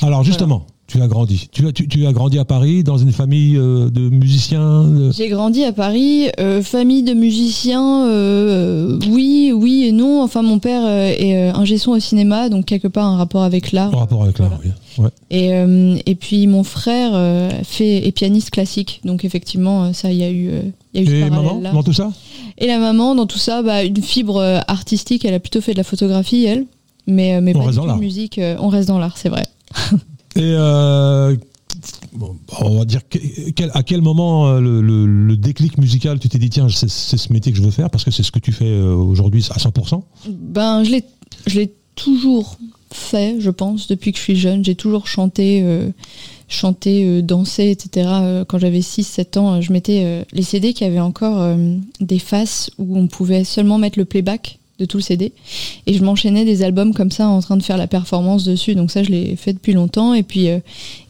Alors 0.00 0.24
justement, 0.24 0.66
tu 0.92 1.02
as 1.02 1.06
grandi. 1.08 1.48
Tu 1.52 1.66
as, 1.66 1.72
tu, 1.72 1.88
tu 1.88 2.06
as 2.06 2.12
grandi 2.12 2.38
à 2.38 2.44
Paris 2.44 2.84
dans 2.84 2.98
une 2.98 3.12
famille 3.12 3.56
euh, 3.56 3.88
de 3.90 4.08
musiciens. 4.10 4.84
de- 4.84 5.10
J'ai 5.12 5.28
grandi 5.28 5.64
à 5.64 5.72
Paris, 5.72 6.28
euh, 6.38 6.62
famille 6.62 7.02
de 7.02 7.14
musiciens, 7.14 8.06
euh, 8.08 8.98
oui, 9.10 9.52
oui 9.54 9.84
et 9.86 9.92
non. 9.92 10.22
Enfin, 10.22 10.42
mon 10.42 10.58
père 10.58 10.86
est 10.86 11.48
ingé 11.50 11.78
son 11.78 11.92
au 11.92 11.98
cinéma, 12.00 12.48
donc 12.50 12.66
quelque 12.66 12.88
part 12.88 13.06
un 13.06 13.16
rapport 13.16 13.42
avec 13.42 13.72
l'art. 13.72 13.94
En 13.94 13.98
rapport 14.00 14.22
avec 14.22 14.38
l'art, 14.38 14.50
Voilà. 14.50 14.62
oui. 14.64 14.70
Ouais. 14.98 15.10
Et, 15.30 16.10
et 16.10 16.14
puis 16.14 16.46
mon 16.46 16.64
frère 16.64 17.12
fait, 17.64 18.06
est 18.06 18.12
pianiste 18.12 18.50
classique, 18.50 19.00
donc 19.06 19.24
effectivement, 19.24 19.92
ça, 19.94 20.12
il 20.12 20.18
y 20.18 20.22
a 20.24 20.30
eu, 20.30 20.50
y 20.94 20.98
a 20.98 21.00
eu 21.02 21.06
ce 21.06 21.10
Et 21.12 21.30
maman, 21.30 21.60
dans 21.72 21.82
tout 21.82 21.94
ça? 21.94 22.12
Et 22.58 22.66
la 22.66 22.78
maman, 22.78 23.14
dans 23.14 23.24
tout 23.26 23.38
ça, 23.38 23.62
bah, 23.62 23.82
une 23.84 23.96
fibre 24.02 24.40
artistique, 24.68 25.24
elle 25.24 25.32
a 25.32 25.40
plutôt 25.40 25.62
fait 25.62 25.72
de 25.72 25.78
la 25.78 25.84
photographie, 25.84 26.44
elle. 26.44 26.66
Mais, 27.06 27.40
mais 27.40 27.56
On 27.56 27.60
pas 27.60 27.66
reste 27.66 27.78
dans 27.78 27.96
musique, 27.96 28.38
on 28.60 28.68
reste 28.68 28.88
dans 28.88 28.98
l'art, 28.98 29.16
c'est 29.16 29.30
vrai. 29.30 29.44
Et 30.36 30.40
euh, 30.56 31.36
on 32.60 32.78
va 32.78 32.84
dire 32.84 33.00
à 33.74 33.82
quel 33.82 34.02
moment 34.02 34.48
euh, 34.48 34.60
le, 34.60 34.80
le- 34.80 35.36
déclic 35.36 35.78
musical, 35.78 36.18
tu 36.18 36.28
t'es 36.28 36.38
dit 36.38 36.50
tiens, 36.50 36.68
c'est 36.68 36.88
ce 36.88 37.32
métier 37.32 37.52
que 37.52 37.58
je 37.58 37.62
veux 37.62 37.70
faire 37.70 37.90
parce 37.90 38.04
que 38.04 38.10
c'est 38.10 38.22
ce 38.22 38.30
que 38.30 38.38
tu 38.38 38.52
fais 38.52 38.66
euh, 38.66 38.94
aujourd'hui 38.94 39.44
à 39.50 39.58
100%. 39.58 40.02
Ben, 40.28 40.84
je 40.84 40.90
l'ai, 41.54 41.72
toujours 41.94 42.56
fait, 42.92 43.36
je 43.40 43.50
pense, 43.50 43.86
depuis 43.88 44.12
que 44.12 44.18
je 44.18 44.22
suis 44.22 44.36
jeune. 44.36 44.64
J'ai 44.64 44.74
toujours 44.74 45.06
chanté, 45.06 45.62
euh, 45.62 45.88
chanté, 46.48 47.20
dansé, 47.22 47.70
etc. 47.70 48.08
Quand 48.48 48.58
j'avais 48.58 48.80
6-7 48.80 49.38
ans, 49.38 49.60
je 49.60 49.72
mettais 49.72 50.24
les 50.32 50.42
CD 50.42 50.72
qui 50.74 50.84
avaient 50.84 51.00
encore 51.00 51.56
des 52.00 52.18
faces 52.18 52.70
où 52.78 52.98
on 52.98 53.08
pouvait 53.08 53.44
seulement 53.44 53.78
mettre 53.78 53.98
le 53.98 54.04
playback 54.04 54.58
de 54.82 54.86
tout 54.86 54.98
le 54.98 55.02
CD. 55.02 55.32
Et 55.86 55.94
je 55.94 56.02
m'enchaînais 56.04 56.44
des 56.44 56.62
albums 56.62 56.92
comme 56.92 57.10
ça 57.10 57.28
en 57.28 57.40
train 57.40 57.56
de 57.56 57.62
faire 57.62 57.76
la 57.76 57.86
performance 57.86 58.44
dessus. 58.44 58.74
Donc 58.74 58.90
ça, 58.90 59.02
je 59.02 59.10
l'ai 59.10 59.36
fait 59.36 59.52
depuis 59.52 59.72
longtemps. 59.72 60.12
Et 60.14 60.22
puis, 60.24 60.48
euh, 60.48 60.58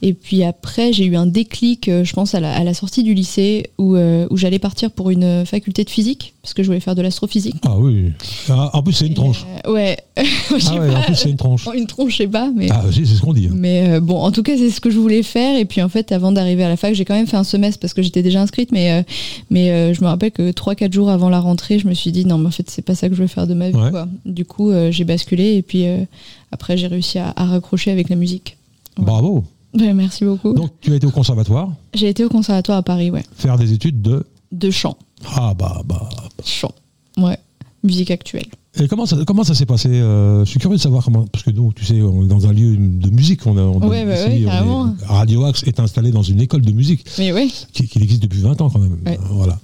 et 0.03 0.13
puis 0.13 0.45
après, 0.45 0.93
j'ai 0.93 1.05
eu 1.07 1.17
un 1.17 1.27
déclic, 1.27 1.89
euh, 1.89 2.05
je 2.05 2.13
pense, 2.13 2.35
à 2.35 2.41
la, 2.41 2.53
à 2.55 2.63
la 2.65 2.75
sortie 2.75 3.03
du 3.03 3.15
lycée 3.15 3.71
où, 3.79 3.97
euh, 3.97 4.27
où 4.31 4.37
j'allais 4.37 4.59
partir 4.59 4.91
pour 4.91 5.11
une 5.11 5.45
faculté 5.47 5.85
de 5.85 5.91
physique, 5.91 6.35
parce 6.43 6.53
que 6.55 6.63
je 6.63 6.69
voulais 6.69 6.81
faire 6.81 6.95
de 6.95 7.03
l'astrophysique. 7.03 7.57
Ah 7.65 7.79
oui. 7.79 8.11
Ah, 8.49 8.71
en 8.75 8.83
plus 8.83 8.93
c'est 8.93 9.07
une 9.07 9.15
tronche. 9.15 9.45
Euh, 9.67 9.73
ouais. 9.73 9.97
Ah 10.69 10.75
ouais, 10.79 10.89
pas. 10.93 10.99
en 10.99 11.03
plus 11.03 11.15
c'est 11.15 11.31
une 11.31 11.37
tronche. 11.37 11.67
Une 11.75 11.87
tronche, 11.87 12.13
je 12.13 12.17
sais 12.19 12.27
pas, 12.27 12.51
mais. 12.55 12.69
Ah 12.71 12.83
si, 12.93 13.07
c'est 13.07 13.15
ce 13.15 13.23
qu'on 13.23 13.33
dit. 13.33 13.47
hein. 13.47 13.55
Mais 13.55 13.99
bon, 14.01 14.21
en 14.21 14.31
tout 14.31 14.43
cas, 14.43 14.53
c'est 14.59 14.71
ce 14.71 14.81
que 14.81 14.91
je 14.91 14.99
voulais 14.99 15.23
faire. 15.23 15.59
Et 15.59 15.65
puis 15.65 15.81
en 15.81 15.89
fait, 15.89 16.13
avant 16.13 16.33
d'arriver 16.33 16.63
à 16.65 16.69
la 16.69 16.77
fac, 16.77 16.95
j'ai 16.95 17.05
quand 17.07 17.15
même 17.15 17.27
fait 17.27 17.37
un 17.39 17.45
semestre 17.45 17.81
parce 17.81 17.95
que 17.95 18.03
j'étais 18.03 18.23
déjà 18.23 18.43
inscrite. 18.43 18.73
Mais, 18.73 19.05
mais 19.51 19.95
je 19.95 20.01
me 20.03 20.07
rappelle 20.09 20.31
que 20.33 20.51
3-4 20.51 20.93
jours 20.93 21.09
avant 21.09 21.31
la 21.31 21.41
rentrée, 21.41 21.79
je 21.79 21.87
me 21.89 21.95
suis 21.95 22.13
dit 22.13 22.27
non, 22.27 22.37
mais 22.39 22.49
en 22.49 22.51
fait, 22.51 22.69
c'est 22.69 22.83
pas 22.83 22.95
ça 22.95 23.09
que 23.09 23.15
je 23.15 23.23
veux 23.23 23.27
faire 23.29 23.47
de 23.47 23.55
ma 23.55 23.62
vie. 23.71 23.77
Ouais. 23.77 23.91
Quoi. 23.91 24.09
Du 24.27 24.45
coup, 24.45 24.71
euh, 24.71 24.91
j'ai 24.91 25.05
basculé. 25.05 25.55
Et 25.57 25.63
puis 25.63 25.87
euh, 25.87 26.05
après, 26.51 26.77
j'ai 26.77 26.87
réussi 26.87 27.19
à, 27.19 27.33
à 27.37 27.45
raccrocher 27.47 27.91
avec 27.91 28.09
la 28.09 28.17
musique. 28.17 28.57
Ouais. 28.99 29.05
Bravo. 29.05 29.45
Ouais, 29.79 29.95
merci 29.95 30.25
beaucoup. 30.25 30.53
Donc 30.53 30.71
tu 30.81 30.93
as 30.93 30.97
été 30.97 31.07
au 31.07 31.11
conservatoire 31.11 31.71
J'ai 31.95 32.09
été 32.09 32.25
au 32.25 32.29
conservatoire 32.29 32.79
à 32.79 32.83
Paris, 32.83 33.11
ouais. 33.11 33.23
faire 33.37 33.57
des 33.57 33.73
études 33.73 34.03
de 34.03 34.25
De 34.53 34.71
chant. 34.71 34.97
ah 35.35 35.55
bah 35.59 35.83
bah. 35.87 36.09
Chant. 36.45 36.73
Ouais. 37.17 37.39
Musique 37.83 38.11
actuelle. 38.11 38.45
Et 38.81 38.89
comment 38.89 39.05
ça, 39.07 39.17
comment 39.27 39.45
ça 39.45 39.55
s'est 39.55 39.67
passé 39.67 39.89
euh, 39.89 40.45
Je 40.45 40.51
suis 40.51 40.59
curieux 40.59 40.77
de 40.77 40.83
savoir 40.83 41.05
comment, 41.05 41.27
parce 41.27 41.45
que 41.45 41.51
nous, 41.51 41.73
tu 41.75 41.85
sais, 41.85 42.01
on 42.01 42.25
est 42.25 42.29
dans 42.29 42.47
un 42.47 42.53
lieu 42.53 42.77
de 42.77 43.11
musique. 43.11 43.47
On 43.47 43.57
a, 43.59 43.63
on 43.63 43.87
Ouais, 43.89 44.05
bah 44.07 44.15
ici, 44.15 44.25
ouais, 44.25 44.33
on 44.33 44.37
est- 44.37 44.45
carrément. 44.45 44.95
Radio 45.07 45.45
Axe 45.45 45.63
est 45.65 45.79
installé 45.81 46.11
dans 46.11 46.23
une 46.23 46.41
école 46.41 46.63
de 46.63 46.73
musique 46.73 47.05
Mais 47.19 47.33
ouais. 47.33 47.49
qui, 47.73 47.87
qui 47.89 47.99
existe 48.03 48.23
depuis 48.23 48.41
20 48.41 48.61
ans 48.63 48.71
quand 48.71 48.79
même. 48.79 48.99
Voilà. 49.31 49.59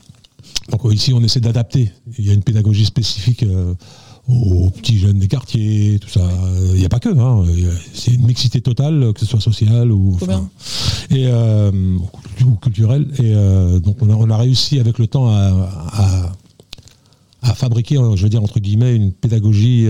Donc 0.70 0.82
ici, 0.92 1.12
on 1.12 1.22
essaie 1.22 1.40
d'adapter. 1.40 1.90
Il 2.18 2.26
y 2.26 2.30
a 2.30 2.34
une 2.34 2.42
pédagogie 2.42 2.84
spécifique 2.84 3.42
euh, 3.42 3.74
aux 4.28 4.68
petits 4.70 4.98
jeunes 4.98 5.18
des 5.18 5.28
quartiers, 5.28 5.98
tout 5.98 6.08
ça. 6.10 6.28
Il 6.74 6.78
n'y 6.78 6.84
a 6.84 6.90
pas 6.90 7.00
que. 7.00 7.08
Hein. 7.08 7.46
C'est 7.94 8.12
une 8.12 8.26
mixité 8.26 8.60
totale, 8.60 9.12
que 9.14 9.20
ce 9.20 9.26
soit 9.26 9.40
sociale 9.40 9.90
ou, 9.90 10.14
enfin, 10.14 10.48
et 11.10 11.26
euh, 11.26 11.96
ou 12.44 12.56
culturelle. 12.56 13.06
Et 13.18 13.32
euh, 13.34 13.80
donc 13.80 13.96
on 14.02 14.10
a, 14.10 14.14
on 14.14 14.28
a 14.28 14.36
réussi 14.36 14.78
avec 14.78 14.98
le 14.98 15.06
temps 15.06 15.28
à, 15.30 15.70
à, 15.92 16.32
à 17.50 17.54
fabriquer, 17.54 17.96
je 18.14 18.22
veux 18.22 18.28
dire 18.28 18.42
entre 18.42 18.60
guillemets, 18.60 18.94
une 18.94 19.12
pédagogie 19.12 19.86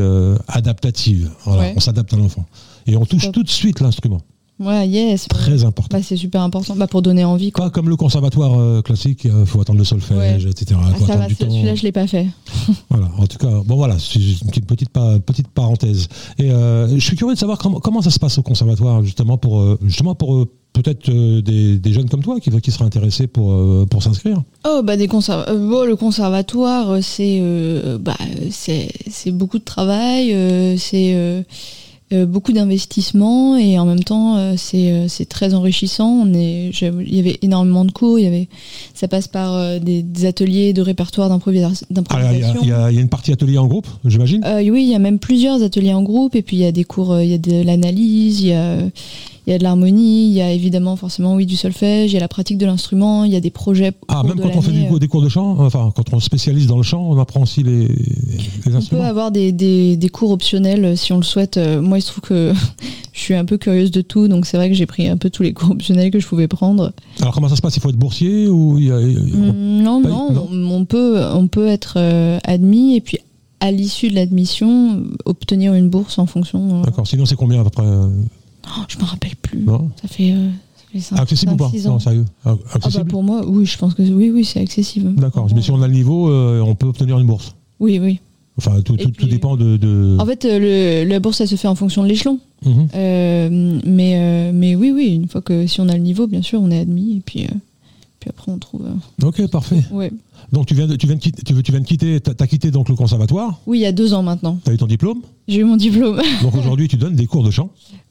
adaptative. 0.47 1.31
Voilà. 1.45 1.63
Ouais. 1.63 1.75
On 1.77 1.81
s'adapte 1.81 2.15
à 2.15 2.17
l'enfant. 2.17 2.47
Et 2.87 2.97
on 2.97 3.05
touche 3.05 3.33
tout 3.33 3.43
de 3.43 3.51
suite 3.51 3.81
l'instrument. 3.81 4.21
Ouais, 4.61 4.89
yes. 4.89 5.29
Très 5.29 5.63
important. 5.65 5.97
Bah, 5.99 6.03
c'est 6.03 6.17
super 6.17 6.43
important. 6.43 6.75
Bah, 6.77 6.87
pour 6.89 7.01
donner 7.03 7.25
envie, 7.25 7.53
quoi. 7.53 7.67
Pas 7.67 7.71
comme 7.71 7.89
le 7.89 7.97
conservatoire 7.97 8.59
euh, 8.59 8.83
classique, 8.83 9.25
il 9.25 9.47
faut 9.47 9.61
attendre 9.61 9.79
le 9.79 9.85
solfège, 9.85 10.45
Ouais. 10.45 10.51
etc. 10.51 10.79
Ah, 10.83 10.99
ça 11.07 11.17
va, 11.17 11.29
celui-là, 11.29 11.75
je 11.77 11.83
l'ai 11.83 11.93
pas 11.93 12.07
fait. 12.07 12.27
Voilà. 12.91 13.09
En 13.19 13.27
tout 13.27 13.39
cas, 13.39 13.51
bon 13.65 13.77
voilà, 13.77 13.97
c'est 13.99 14.19
une 14.19 14.49
petite, 14.49 14.67
petite, 14.67 14.89
pa- 14.91 15.19
petite 15.21 15.49
parenthèse. 15.49 16.09
Et 16.39 16.51
euh, 16.51 16.89
je 16.89 16.99
suis 17.05 17.17
curieux 17.17 17.35
de 17.35 17.39
savoir 17.39 17.59
comment, 17.59 17.79
comment 17.81 18.03
ça 18.03 18.11
se 18.11 18.19
passe 18.19 18.37
au 18.39 18.43
conservatoire, 18.43 19.03
justement 19.05 19.39
pour, 19.39 19.61
euh, 19.61 19.79
justement 19.85 20.15
pour 20.15 20.35
euh, 20.35 20.47
peut-être 20.73 21.09
euh, 21.09 21.41
des, 21.41 21.79
des 21.79 21.93
jeunes 21.93 22.09
comme 22.09 22.23
toi 22.23 22.39
qui, 22.41 22.51
qui 22.61 22.71
seraient 22.73 22.85
intéressés 22.85 23.27
pour, 23.27 23.53
euh, 23.53 23.87
pour 23.89 24.03
s'inscrire. 24.03 24.43
Oh 24.67 24.83
bah 24.85 24.97
des 24.97 25.07
conserv- 25.07 25.45
euh, 25.49 25.69
bon, 25.71 25.85
le 25.87 25.97
conservatoire 25.97 26.91
euh, 26.91 26.99
c'est 27.01 27.39
euh, 27.41 27.99
bah 27.99 28.17
c'est 28.51 29.31
beaucoup 29.31 29.59
de 29.59 29.65
travail 29.65 30.33
euh, 30.35 30.77
c'est 30.77 31.15
euh, 31.15 31.41
euh, 31.41 31.43
beaucoup 32.27 32.53
d'investissements 32.53 33.57
et 33.57 33.79
en 33.79 33.85
même 33.85 34.03
temps 34.03 34.37
euh, 34.37 34.55
c'est 34.57 34.93
euh, 34.93 35.09
c'est 35.09 35.27
très 35.27 35.55
enrichissant. 35.55 36.09
On 36.09 36.33
est, 36.35 36.71
il 36.81 37.15
y 37.15 37.21
avait 37.21 37.39
énormément 37.43 37.85
de 37.85 37.93
cours, 37.93 38.19
il 38.19 38.25
y 38.25 38.29
avait, 38.29 38.49
ça 38.95 39.09
passe 39.09 39.29
par 39.29 39.55
euh, 39.55 39.79
des, 39.79 40.03
des 40.03 40.25
ateliers 40.27 40.73
de 40.73 40.81
répertoire 40.83 41.31
Ah, 41.31 41.39
Il 41.91 41.95
d'improvisation. 41.95 42.61
il 42.63 42.69
y 42.69 42.73
a 42.73 42.91
une 42.91 43.09
partie 43.09 43.33
atelier 43.33 43.59
en 43.59 43.67
groupe, 43.67 43.87
j'imagine? 44.05 44.43
Euh, 44.45 44.61
oui, 44.71 44.85
il 44.85 44.89
y 44.89 44.95
a 44.95 44.99
même 44.99 45.19
plusieurs 45.19 45.63
ateliers 45.63 45.95
en 45.95 46.03
groupe, 46.03 46.35
et 46.35 46.43
puis 46.43 46.57
il 46.57 46.61
y 46.61 46.67
a 46.67 46.73
des 46.73 46.85
cours, 46.85 47.13
euh, 47.13 47.25
il 47.25 47.31
y 47.31 47.35
a 47.35 47.39
de 47.39 47.63
l'analyse, 47.63 48.41
il 48.41 48.49
y 48.49 48.53
a, 48.53 48.79
il 49.49 49.53
y 49.53 49.55
a 49.55 49.59
de 49.59 49.63
l'harmonie, 49.63 50.27
il 50.29 50.33
y 50.35 50.43
a 50.43 50.53
évidemment 50.53 50.95
forcément 50.97 51.35
oui 51.35 51.47
du 51.47 51.57
solfège, 51.57 52.11
il 52.11 52.15
y 52.15 52.17
a 52.19 52.21
la 52.21 52.29
pratique 52.29 52.59
de 52.59 52.67
l'instrument, 52.67 53.25
il 53.25 53.33
y 53.33 53.37
a 53.37 53.41
des 53.41 53.49
projets. 53.51 53.93
Ah, 54.09 54.23
même 54.23 54.39
quand 54.39 54.51
on 54.55 54.61
fait 54.61 54.73
du 54.73 54.85
coup- 54.87 54.99
des 54.99 55.09
cours 55.09 55.23
de 55.23 55.31
chant, 55.31 55.57
enfin, 55.59 55.91
quand 55.97 56.05
on 56.13 56.21
se 56.21 56.27
spécialise 56.27 56.67
dans 56.67 56.77
le 56.77 56.83
chant, 56.83 57.03
on 57.03 57.19
apprend 57.19 57.41
aussi 57.45 57.63
les, 57.63 57.89
les 57.89 57.89
On 58.67 58.71
peut 58.71 58.77
instruments. 58.77 59.03
avoir 59.05 59.31
des, 59.31 59.53
des, 59.53 59.97
des 59.97 60.09
cours 60.11 60.33
optionnels 60.33 60.85
euh, 60.85 60.97
si 60.97 61.15
on 61.15 61.17
le 61.17 61.23
souhaite. 61.23 61.57
Euh, 61.57 61.81
Moi, 61.81 61.99
il 61.99 62.03
se 62.03 62.09
trouve 62.09 62.21
que 62.21 62.53
je 63.15 63.21
suis 63.21 63.35
un 63.35 63.47
peu 63.47 63.57
curieuse 63.57 63.91
de 63.91 64.03
tout, 64.03 64.29
donc 64.29 64.45
c'est 64.45 64.59
vrai 64.59 64.69
que 64.69 64.75
j'ai 64.75 64.85
pris 64.85 65.09
un 65.09 65.17
peu 65.17 65.31
tous 65.31 65.43
les 65.43 65.55
cours 65.55 65.71
optionnels 65.71 66.11
que 66.11 66.21
je 66.21 66.27
pouvais 66.27 66.47
prendre. 66.47 66.93
Alors, 67.21 67.33
comment 67.33 67.49
ça 67.49 67.57
se 67.57 67.63
passe? 67.63 67.75
Il 67.77 67.81
faut 67.81 67.89
être 67.89 67.97
boursier 67.97 68.49
ou 68.49 68.77
il 68.79 68.85
y 68.89 68.93
a- 68.93 69.01
y 69.01 69.17
a- 69.17 69.19
Mm, 69.19 69.83
non, 69.83 70.03
paye 70.03 70.11
non, 70.13 70.33
Non? 70.33 70.49
On, 70.77 70.85
peut, 70.85 71.25
on 71.33 71.49
peut 71.49 71.69
être 71.69 71.95
euh, 71.97 72.39
admis 72.45 72.97
et 72.97 73.01
puis 73.01 73.17
à 73.61 73.73
l'issue 73.73 74.09
de 74.11 74.15
l'admission, 74.15 74.93
euh, 74.99 75.03
obtenir 75.25 75.73
une 75.75 75.89
bourse 75.89 76.19
en 76.19 76.27
fonction. 76.27 76.81
euh, 76.81 76.85
D'accord, 76.85 77.07
sinon 77.07 77.25
c'est 77.25 77.35
combien 77.35 77.61
à 77.61 77.65
peu 77.65 77.71
près 77.71 77.83
euh, 77.87 78.07
oh, 78.79 78.83
je 78.89 78.99
me 78.99 79.05
rappelle 79.05 79.37
plus. 79.37 79.61
Non 79.61 79.91
Ça 80.01 80.09
fait. 80.09 80.33
euh, 80.33 80.49
ça 80.77 80.85
fait 80.93 81.01
cinq- 81.01 81.19
Accessible 81.21 81.53
ou 81.53 81.57
pas 81.57 81.71
Non, 81.85 81.99
sérieux 81.99 82.25
Ah, 82.45 82.57
Ah 82.73 82.89
bah 82.95 83.05
pour 83.05 83.23
moi, 83.23 83.43
oui, 83.47 83.65
je 83.67 83.77
pense 83.79 83.95
que 83.95 84.03
oui, 84.03 84.31
oui, 84.31 84.45
c'est 84.45 84.61
accessible. 84.61 85.15
D'accord, 85.15 85.49
mais 85.55 85.63
si 85.63 85.71
on 85.71 85.83
a 85.83 85.87
le 85.89 85.95
niveau, 85.95 86.29
euh, 86.31 86.61
on 86.61 86.75
peut 86.75 86.87
obtenir 86.87 87.19
une 87.19 87.27
bourse. 87.27 87.55
Oui, 87.81 87.99
oui. 87.99 88.21
Enfin, 88.57 88.81
tout, 88.83 88.97
tout, 88.97 89.11
puis- 89.11 89.13
tout 89.13 89.27
dépend 89.29 89.57
de. 89.57 89.77
de- 89.77 90.17
En 90.19 90.27
fait, 90.27 90.45
euh, 90.45 91.05
le, 91.05 91.09
la 91.09 91.21
bourse, 91.21 91.41
elle 91.41 91.47
se 91.49 91.55
fait 91.55 91.69
en 91.69 91.77
fonction 91.77 92.03
de 92.03 92.09
l'échelon. 92.09 92.41
Mhm. 92.67 92.89
Euh, 92.95 93.79
mais, 93.87 94.51
mais 94.53 94.75
oui, 94.75 94.91
oui, 94.91 95.15
une 95.15 95.29
fois 95.29 95.43
que 95.43 95.67
si 95.69 95.81
on 95.81 95.89
a 95.89 95.95
le 95.95 96.01
niveau, 96.03 96.27
bien 96.27 96.43
sûr, 96.43 96.61
on 96.61 96.71
est 96.73 96.81
admis. 96.81 97.19
Et 97.19 97.21
puis, 97.21 97.47
puis 98.19 98.31
après, 98.31 98.51
on 98.51 98.59
trouve. 98.59 98.83
Ok, 99.23 99.47
parfait. 99.49 99.85
ouais. 99.93 100.11
Donc 100.51 100.67
tu 100.67 100.75
viens 100.75 100.87
de, 100.87 100.97
tu 100.97 101.07
viens 101.07 101.15
de 101.17 101.21
quitter, 101.21 101.43
tu, 101.45 101.53
veux- 101.53 101.63
tu 101.63 101.71
viens 101.73 101.81
de 101.81 101.87
quitter, 101.87 102.21
t'as, 102.21 102.33
t'as 102.33 102.47
quitté 102.47 102.71
donc 102.71 102.89
le 102.89 102.95
conservatoire, 102.97 103.61
Oui, 103.67 103.79
il 103.79 103.83
y 103.83 103.87
a 103.87 103.93
deux 103.93 104.15
ans 104.15 104.23
maintenant. 104.23 104.57
t'as 104.65 104.73
eu 104.73 104.79
ton 104.79 104.87
diplôme, 104.87 105.21
J'ai 105.47 105.61
eu 105.61 105.65
mon 105.65 105.77
diplôme. 105.77 106.21
donc 106.43 106.55
aujourd'hui 106.55 106.89
tu 106.89 106.97
donnes 106.97 107.15
des 107.17 107.27
cours 107.27 107.45
de 107.45 107.51
chant. 107.51 107.69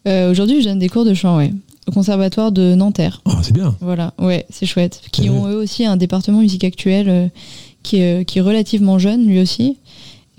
Euh, 0.08 0.32
Aujourd'hui, 0.32 0.62
je 0.62 0.68
donne 0.70 0.80
des 0.80 0.90
cours 0.90 1.06
de 1.06 1.14
chant, 1.14 1.38
ouais. 1.38 1.54
Au 1.88 1.92
conservatoire 1.92 2.52
de 2.52 2.76
Nanterre. 2.76 3.22
Ah, 3.26 3.40
c'est 3.42 3.54
bien. 3.54 3.76
Voilà, 3.82 4.14
ouais, 4.20 4.46
c'est 4.50 4.66
chouette. 4.66 5.02
Qui 5.12 5.26
Et 5.26 5.30
ont 5.30 5.48
eux 5.48 5.56
aussi 5.56 5.86
un 5.86 5.96
département 5.98 6.40
musique 6.40 6.64
actuelle 6.64 7.08
euh, 7.10 7.28
qui, 7.84 7.98
est, 7.98 8.22
euh, 8.22 8.24
qui 8.24 8.40
est 8.40 8.42
relativement 8.42 9.00
jeune, 9.00 9.26
lui 9.26 9.40
aussi. 9.40 9.78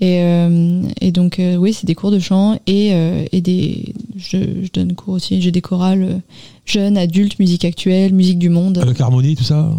Et, 0.01 0.21
euh, 0.21 0.81
et 1.01 1.11
donc, 1.11 1.39
euh, 1.39 1.55
oui, 1.55 1.73
c'est 1.73 1.85
des 1.85 1.95
cours 1.95 2.11
de 2.11 2.19
chant 2.19 2.57
et, 2.67 2.91
euh, 2.93 3.25
et 3.31 3.41
des. 3.41 3.93
Je, 4.15 4.37
je 4.63 4.69
donne 4.71 4.93
cours 4.93 5.15
aussi. 5.15 5.41
J'ai 5.41 5.51
des 5.51 5.61
chorales 5.61 6.21
jeunes, 6.65 6.97
adultes, 6.97 7.37
musique 7.39 7.65
actuelle, 7.65 8.13
musique 8.13 8.39
du 8.39 8.49
monde. 8.49 8.77
Avec 8.77 9.01
harmonie, 9.01 9.35
tout 9.35 9.43
ça. 9.43 9.71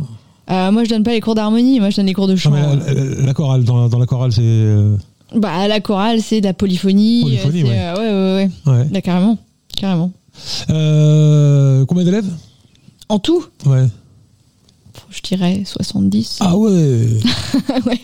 Moi, 0.48 0.82
je 0.84 0.88
donne 0.90 1.04
pas 1.04 1.12
les 1.12 1.20
cours 1.20 1.36
d'harmonie, 1.36 1.78
moi, 1.78 1.90
je 1.90 1.96
donne 1.96 2.06
les 2.06 2.12
cours 2.12 2.26
de 2.26 2.32
Non, 2.32 2.36
chant. 2.38 2.50
mais 2.50 3.24
la, 3.24 3.32
chorale, 3.32 3.62
dans, 3.62 3.88
dans 3.88 3.98
la 4.00 4.06
chorale, 4.06 4.32
c'est. 4.32 4.66
Bah, 5.36 5.68
la 5.68 5.78
chorale, 5.80 6.20
c'est 6.20 6.40
de 6.40 6.46
la 6.46 6.54
polyphonie. 6.54 7.22
Polyphonie, 7.22 7.62
ouais. 7.62 7.70
ouais, 7.70 7.96
ouais, 7.96 8.48
ouais. 8.66 8.72
ouais. 8.72 8.86
Là, 8.92 9.00
carrément. 9.00 9.38
Carrément. 9.80 10.12
Euh, 10.68 11.84
combien 11.86 12.04
d'élèves? 12.04 12.28
En 13.08 13.18
tout, 13.18 13.44
Ouais. 13.66 13.86
je 15.10 15.20
dirais 15.22 15.62
70. 15.64 16.38
Ah 16.40 16.56
ouais. 16.56 17.08
Ouais. 17.86 18.00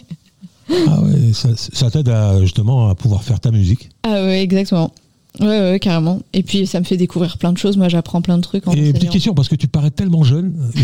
Ah 0.89 1.01
ouais, 1.01 1.33
ça, 1.33 1.51
ça 1.57 1.91
t'aide 1.93 2.09
à, 2.09 2.41
justement 2.41 2.89
à 2.89 2.95
pouvoir 2.97 3.23
faire 3.23 3.39
ta 3.39 3.51
musique. 3.53 3.89
Ah 4.03 4.25
ouais, 4.25 4.43
exactement. 4.43 4.91
Ouais, 5.39 5.47
ouais, 5.47 5.79
carrément. 5.81 6.21
Et 6.33 6.43
puis 6.43 6.67
ça 6.67 6.81
me 6.81 6.85
fait 6.85 6.97
découvrir 6.97 7.39
plein 7.39 7.53
de 7.53 7.59
choses. 7.59 7.77
Moi, 7.77 7.89
j'apprends 7.89 8.21
plein 8.23 8.37
de 8.39 8.43
trucs 8.43 8.67
en 8.67 8.73
Et 8.73 8.93
petite 8.93 9.11
question, 9.11 9.33
parce 9.35 9.49
que 9.49 9.55
tu 9.55 9.69
parais 9.69 9.91
tellement 9.93 10.25
jeune, 10.25 10.55
je, 10.75 10.83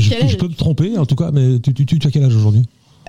je- 0.00 0.36
peux 0.38 0.48
me 0.48 0.54
tromper 0.54 0.96
en 0.98 1.04
tout 1.06 1.14
cas, 1.16 1.30
mais 1.32 1.60
tu, 1.60 1.72
tu- 1.74 1.86
tu 1.86 2.06
as 2.06 2.10
quel 2.10 2.24
âge 2.24 2.34
aujourd'hui? 2.34 2.62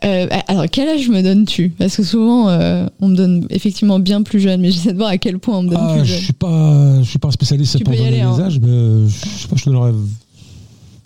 Euh, 0.04 0.28
alors, 0.48 0.66
quel 0.72 0.90
âge 0.90 1.10
me 1.10 1.22
donnes-tu? 1.22 1.70
Parce 1.78 1.96
que 1.96 2.04
souvent, 2.04 2.50
euh, 2.50 2.88
on 3.02 3.08
me 3.10 3.16
donne 3.16 3.46
effectivement 3.52 4.00
bien 4.00 4.24
plus 4.24 4.40
jeune, 4.40 4.60
mais 4.62 4.72
j'essaie 4.72 4.94
de 4.94 4.98
voir 4.98 5.10
à 5.10 5.18
quel 5.18 5.38
point 5.38 5.58
on 5.60 5.64
me 5.64 5.70
donne 5.70 5.78
Ah, 5.80 5.94
plus 5.98 6.06
je 6.06 6.14
jeune. 6.14 6.24
suis 6.24 6.34
pas, 6.34 7.00
je 7.04 7.08
suis 7.10 7.20
pas 7.20 7.28
un 7.28 7.32
spécialiste 7.32 7.78
Tu 7.78 7.84
pour 7.84 7.94
donner 7.94 8.08
aller, 8.08 8.16
les 8.18 8.22
hein. 8.24 8.40
âges, 8.40 8.60
mais 8.60 8.68
euh, 8.70 9.08
je 9.08 9.14
sais 9.42 9.48
pas, 9.48 9.56
je 9.56 9.64
te 9.64 9.70
donnerais 9.70 9.94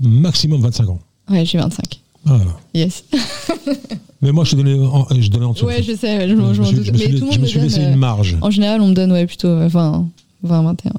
maximum 0.02 0.62
25 0.62 0.90
ans. 0.90 1.00
Ouais, 1.30 1.46
j'ai 1.46 1.58
25. 1.58 2.00
Voilà. 2.26 2.44
Yes. 2.74 3.04
Mais 4.22 4.32
moi, 4.32 4.44
je 4.46 4.52
te 4.52 4.56
donnais 4.56 4.74
en, 4.80 5.06
je 5.20 5.30
donnais 5.30 5.46
en 5.46 5.52
dessous. 5.52 5.66
Ouais, 5.66 5.84
je 5.84 5.94
sais, 5.96 6.28
je, 6.28 6.36
je 6.36 6.54
je, 6.54 6.64
suis- 6.64 6.84
je 6.86 6.92
me 6.92 6.98
suis- 6.98 7.14
Mais 7.14 7.20
tout 7.20 7.26
le 7.26 7.32
je 7.32 7.38
monde 7.38 7.38
me 7.38 7.42
me 7.42 7.46
suis 7.46 7.60
donne. 7.60 7.68
laissé 7.68 7.82
une 7.84 7.96
marge. 7.96 8.38
En 8.42 8.50
général, 8.50 8.82
on 8.82 8.88
me 8.88 8.94
donne 8.94 9.12
ouais, 9.12 9.28
plutôt 9.28 9.48
euh, 9.50 9.68
20, 9.68 10.08
20 10.44 10.64
21. 10.64 10.92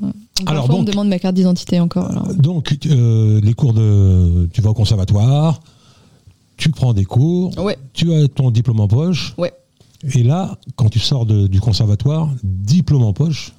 Alors, 0.47 0.65
Alors, 0.65 0.65
on 0.71 0.73
me 0.75 0.85
donc- 0.85 0.91
demande 0.93 1.09
ma 1.09 1.19
carte 1.19 1.35
d'identité 1.35 1.81
encore. 1.81 2.11
alors. 2.11 2.33
Donc, 2.35 2.76
euh, 2.87 3.41
les 3.43 3.55
cours 3.55 3.73
de, 3.73 4.49
tu 4.53 4.61
vas 4.61 4.71
au 4.71 4.75
conservatoire, 4.75 5.61
tu 6.57 6.71
prends 6.71 6.93
des 6.95 7.05
cours, 7.05 7.57
Ouais, 7.59 7.77
tu 7.93 8.13
as 8.15 8.29
ton 8.29 8.51
diplôme 8.51 8.81
en 8.81 8.89
poche, 8.89 9.35
ouais. 9.39 9.53
et 10.15 10.23
là, 10.23 10.59
quand 10.77 10.89
tu 10.89 10.99
sors 10.99 11.27
de- 11.27 11.47
du 11.47 11.61
conservatoire, 11.61 12.31
diplôme 12.43 13.03
en 13.05 13.13
poche, 13.13 13.53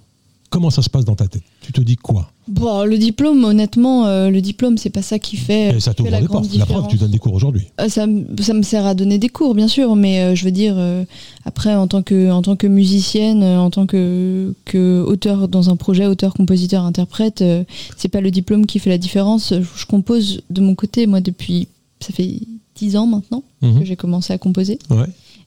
comment 0.50 0.70
ça 0.70 0.82
se 0.82 0.90
passe 0.90 1.04
dans 1.06 1.16
ta 1.16 1.28
tête? 1.28 1.44
Tu 1.62 1.72
te 1.74 1.82
dis 1.82 1.98
quoi? 1.98 2.32
Bon, 2.48 2.86
le 2.86 2.98
diplôme, 2.98 3.44
honnêtement, 3.44 4.06
euh, 4.06 4.30
le 4.30 4.40
diplôme, 4.40 4.78
c'est 4.78 4.90
pas 4.90 5.02
ça 5.02 5.20
qui 5.20 5.36
fait, 5.36 5.76
Et 5.76 5.80
ça 5.82 5.94
t'ouvre 5.94 6.10
la 6.10 6.22
des 6.22 6.26
grande 6.28 6.44
portes. 6.44 6.56
La 6.58 6.66
preuve, 6.66 6.76
différence. 6.78 6.92
tu 6.94 6.98
donnes 6.98 7.12
des 7.12 7.18
cours 7.20 7.34
aujourd'hui. 7.34 7.68
Euh, 7.82 7.90
ça, 7.90 8.08
me- 8.08 8.24
ça 8.42 8.54
me 8.54 8.62
sert 8.62 8.86
à 8.86 8.94
donner 8.96 9.18
des 9.18 9.28
cours, 9.28 9.54
bien 9.54 9.68
sûr, 9.68 9.96
mais 9.98 10.22
euh, 10.22 10.36
je 10.36 10.46
veux 10.46 10.52
dire, 10.52 10.76
euh, 10.78 11.04
après, 11.44 11.76
en 11.76 11.88
tant 11.88 12.02
que, 12.02 12.32
en 12.32 12.42
tant 12.42 12.56
que 12.56 12.66
musicienne, 12.68 13.44
en 13.44 13.70
tant 13.70 13.86
que, 13.86 14.56
que 14.64 15.02
auteur 15.06 15.50
dans 15.50 15.70
un 15.70 15.76
projet, 15.76 16.06
auteur, 16.08 16.34
compositeur, 16.34 16.84
interprète, 16.86 17.42
euh, 17.42 17.66
c'est 17.98 18.08
pas 18.08 18.22
le 18.22 18.32
diplôme 18.32 18.66
qui 18.66 18.80
fait 18.80 18.90
la 18.90 18.98
différence. 18.98 19.54
Je, 19.54 19.62
je 19.76 19.86
compose 19.86 20.42
de 20.50 20.62
mon 20.62 20.74
côté, 20.76 21.06
moi, 21.06 21.20
depuis, 21.20 21.68
ça 22.00 22.14
fait 22.14 22.40
dix 22.76 22.96
ans 22.96 23.08
maintenant 23.08 23.44
Mhm. 23.62 23.80
que 23.80 23.86
j'ai 23.86 23.96
commencé 23.96 24.34
à 24.34 24.38
composer. 24.38 24.78
Ouais. 24.90 25.06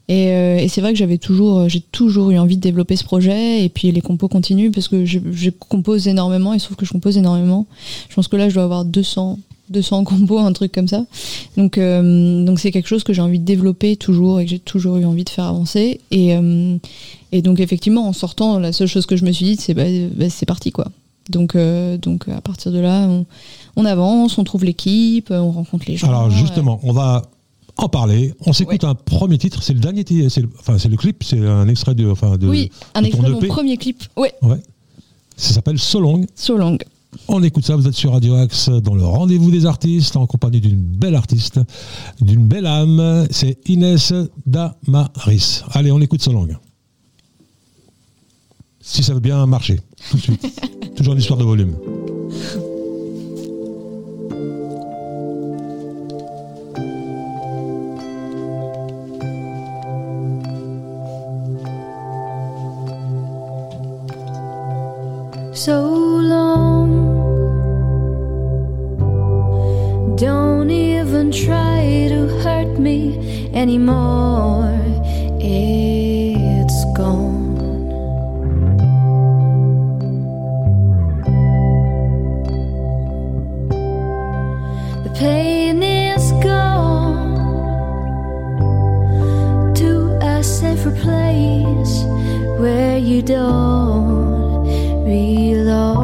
Et, 0.09 0.29
euh, 0.33 0.59
et 0.59 0.67
c'est 0.69 0.81
vrai 0.81 0.93
que 0.93 0.99
j'avais 0.99 1.19
toujours, 1.19 1.69
j'ai 1.69 1.81
toujours 1.81 2.31
eu 2.33 2.39
envie 2.39 2.57
de 2.57 2.61
développer 2.61 2.97
ce 2.97 3.05
projet. 3.05 3.65
Et 3.65 3.69
puis 3.69 3.93
les 3.93 4.01
compos 4.01 4.27
continuent 4.29 4.73
parce 4.73 4.89
que 4.89 5.05
je, 5.05 5.21
je 5.31 5.51
compose 5.51 6.09
énormément. 6.09 6.53
Il 6.53 6.59
se 6.59 6.65
trouve 6.65 6.77
que 6.77 6.85
je 6.87 6.91
compose 6.93 7.17
énormément. 7.17 7.67
Je 8.09 8.15
pense 8.17 8.27
que 8.27 8.37
là, 8.37 8.49
je 8.49 8.55
dois 8.55 8.65
avoir 8.65 8.85
200, 8.85 9.39
200 9.69 10.03
compos, 10.05 10.41
un 10.41 10.53
truc 10.53 10.73
comme 10.73 10.89
ça. 10.89 11.05
Donc, 11.57 11.79
euh, 11.79 12.45
donc 12.45 12.59
c'est 12.59 12.73
quelque 12.73 12.89
chose 12.89 13.05
que 13.05 13.13
j'ai 13.13 13.23
envie 13.23 13.39
de 13.39 13.45
développer 13.45 13.95
toujours 13.95 14.41
et 14.41 14.45
que 14.47 14.51
j'ai 14.51 14.59
toujours 14.59 14.97
eu 14.97 15.05
envie 15.05 15.23
de 15.23 15.29
faire 15.31 15.45
avancer. 15.45 16.01
Et, 16.11 16.35
euh, 16.35 16.77
et 17.31 17.41
donc 17.43 17.61
effectivement, 17.61 18.09
en 18.09 18.13
sortant, 18.13 18.59
la 18.59 18.73
seule 18.73 18.89
chose 18.89 19.07
que 19.07 19.15
je 19.15 19.25
me 19.25 19.31
suis 19.31 19.45
dit, 19.45 19.57
c'est 19.61 19.75
bah, 19.75 19.85
bah, 20.17 20.29
c'est 20.29 20.47
parti 20.47 20.73
quoi. 20.73 20.87
Donc, 21.31 21.55
euh, 21.55 21.97
donc 21.97 22.29
à 22.29 22.41
partir 22.41 22.73
de 22.73 22.79
là, 22.79 23.07
on, 23.09 23.27
on 23.77 23.85
avance, 23.85 24.37
on 24.39 24.45
trouve 24.45 24.65
l'équipe, 24.65 25.31
on 25.31 25.51
rencontre 25.51 25.85
les 25.89 25.97
gens. 25.97 26.09
Alors 26.09 26.31
justement, 26.31 26.81
on 26.83 26.93
va 26.93 27.23
en 27.77 27.89
parler. 27.89 28.35
On 28.47 28.53
s'écoute 28.53 28.85
un 28.85 28.95
premier 28.95 29.39
titre. 29.39 29.63
C'est 29.63 29.73
le 29.73 29.81
dernier, 29.81 30.05
c'est 30.29 30.43
le, 30.43 30.51
enfin 30.59 30.79
c'est 30.79 30.89
le 30.89 30.97
clip, 30.97 31.23
c'est 31.25 31.39
un 31.39 31.69
extrait 31.69 31.95
de, 31.95 32.11
enfin 32.11 32.37
de. 32.37 32.47
oui, 32.49 32.71
un 32.95 33.03
de 33.03 33.07
extrait 33.07 33.27
de 33.27 33.33
mon 33.33 33.39
EP. 33.39 33.47
premier 33.49 33.77
clip. 33.77 34.03
Ouais, 34.17 34.35
Ouais. 34.43 34.61
Ça 35.37 35.55
s'appelle 35.55 35.79
So 35.79 36.01
Long. 36.01 36.27
So 36.35 36.57
Long. 36.59 36.77
On 37.27 37.43
écoute 37.43 37.65
ça, 37.65 37.75
vous 37.75 37.89
êtes 37.89 37.95
sur 37.95 38.13
Radio 38.13 38.35
Axe 38.35 38.69
dans 38.69 38.95
le 38.95 39.05
rendez-vous 39.05 39.51
des 39.51 39.67
artistes 39.67 40.17
en 40.17 40.27
compagnie 40.27 40.61
d'une 40.61 40.79
belle 40.79 41.15
artiste, 41.17 41.59
d'une 42.21 42.47
belle 42.47 42.67
âme, 42.67 43.27
c'est 43.31 43.59
Inès 43.69 44.13
Damaris. 44.47 45.63
Allez, 45.73 45.91
on 45.91 46.01
écoute 46.01 46.23
So 46.23 46.31
Long. 46.33 46.47
Si 48.81 49.03
ça 49.03 49.15
veut 49.15 49.21
bien 49.21 49.45
marcher, 49.47 49.81
tout 50.09 50.17
de 50.17 50.23
suite. 50.23 50.95
Toujours 50.97 51.15
une 51.15 51.21
histoire 51.21 51.39
de 51.39 51.45
volume. 51.45 51.77
so 65.61 65.83
long. 66.35 66.89
Don't 70.17 70.71
even 70.71 71.31
try 71.31 72.09
to 72.09 72.29
hurt 72.43 72.79
me 72.79 72.99
anymore. 73.53 74.73
It's 75.39 76.00
pain 85.21 85.83
is 85.83 86.33
gone 86.43 87.35
to 89.75 90.17
a 90.23 90.43
safer 90.43 90.93
place 90.93 92.05
where 92.59 92.97
you 92.97 93.21
don't 93.21 94.65
belong. 95.05 96.01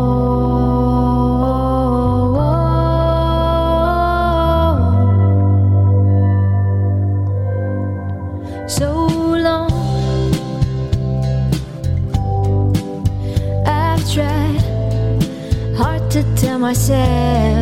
So 8.68 8.90
long. 9.46 9.72
I've 13.64 14.04
tried 14.12 14.60
hard 15.74 16.10
to 16.10 16.22
tell 16.36 16.58
myself 16.58 17.55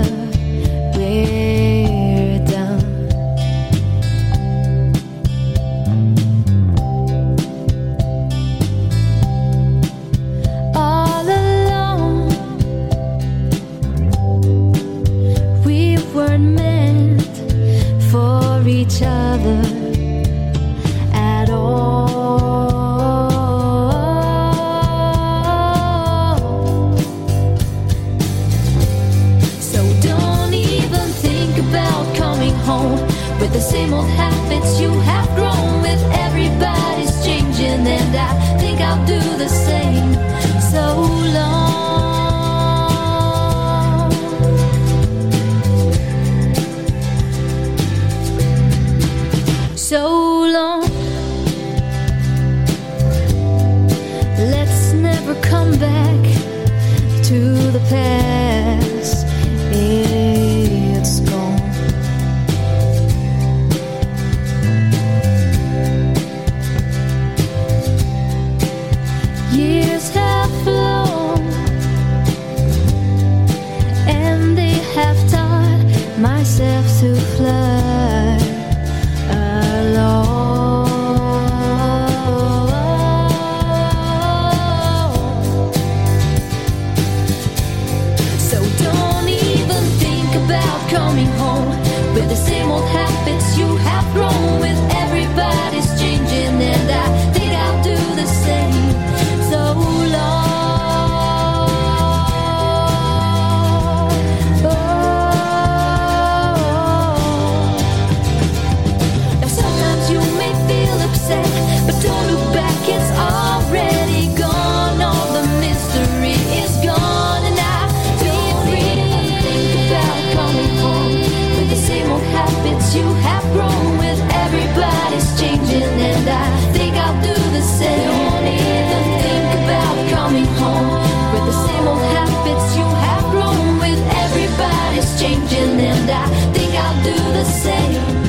changing, 135.24 135.80
and 135.80 136.10
I 136.10 136.26
think 136.52 136.74
I'll 136.74 137.02
do 137.02 137.16
the 137.32 137.44
same. 137.44 138.23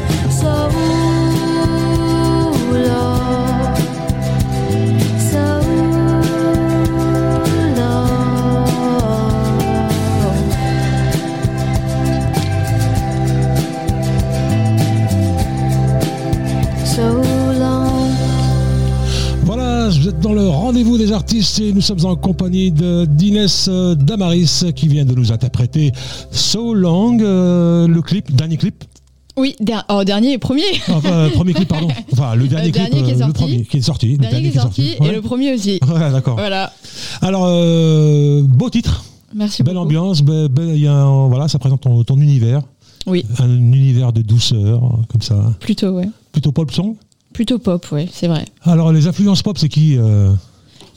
Artistes 21.16 21.60
et 21.60 21.74
nous 21.74 21.82
sommes 21.82 22.06
en 22.06 22.16
compagnie 22.16 22.72
de 22.72 23.06
d'Inès 23.06 23.68
euh, 23.70 23.96
Damaris 23.96 24.66
qui 24.76 24.88
vient 24.88 25.06
de 25.06 25.16
nous 25.16 25.32
interpréter 25.32 25.92
So 26.32 26.74
Long, 26.74 27.18
euh, 27.22 27.88
le 27.88 28.02
clip, 28.02 28.36
dernier 28.36 28.58
clip. 28.58 28.84
Oui, 29.38 29.56
der- 29.60 29.84
oh, 29.90 30.04
dernier 30.06 30.34
et 30.34 30.38
premier. 30.38 30.64
Enfin, 30.88 31.12
euh, 31.12 31.30
premier 31.30 31.54
clip, 31.54 31.68
pardon. 31.68 31.88
Enfin, 32.14 32.36
le 32.36 32.48
dernier 32.48 32.68
Le 32.68 32.72
clip, 32.74 32.90
dernier 32.92 33.04
qui 33.04 33.10
est 33.12 33.14
euh, 33.22 33.28
le 33.28 33.34
sorti. 33.34 33.42
premier 33.44 33.64
qui 33.66 33.78
est 33.78 33.82
sorti. 33.82 34.08
le 34.12 34.18
dernier 34.18 34.42
qui 34.52 34.58
est 34.58 34.62
sorti 34.62 34.96
Ouais. 35.00 35.08
et 35.08 35.12
le 35.12 35.22
premier 35.22 35.54
aussi. 35.54 35.80
Ouais, 35.88 36.12
d'accord. 36.12 36.36
Voilà. 36.36 36.72
Alors, 37.22 37.44
euh, 37.48 38.42
beau 38.44 38.70
titre, 38.70 39.04
Merci 39.34 39.64
belle 39.64 39.74
beaucoup. 39.76 39.86
ambiance, 39.88 40.22
y 40.76 40.88
a 40.88 40.94
un- 40.94 41.28
voilà, 41.28 41.48
ça 41.50 41.60
présente 41.60 41.82
ton, 41.82 42.04
ton 42.06 42.18
univers, 42.22 42.62
Oui, 43.08 43.26
un 43.40 43.50
univers 43.50 44.14
de 44.14 44.22
douceur, 44.22 44.80
comme 45.10 45.22
ça. 45.22 45.54
plutôt, 45.60 45.90
ouais. 45.90 46.08
Plutôt 46.32 46.52
pop 46.54 46.72
song. 46.72 46.96
Plutôt 47.34 47.60
pop, 47.60 47.86
ouais, 47.92 48.08
c'est 48.14 48.28
vrai. 48.30 48.46
Alors, 48.64 48.94
les 48.94 49.08
influences 49.08 49.42
pop, 49.44 49.58
c'est 49.58 49.68
qui 49.68 49.98
euh, 49.98 50.32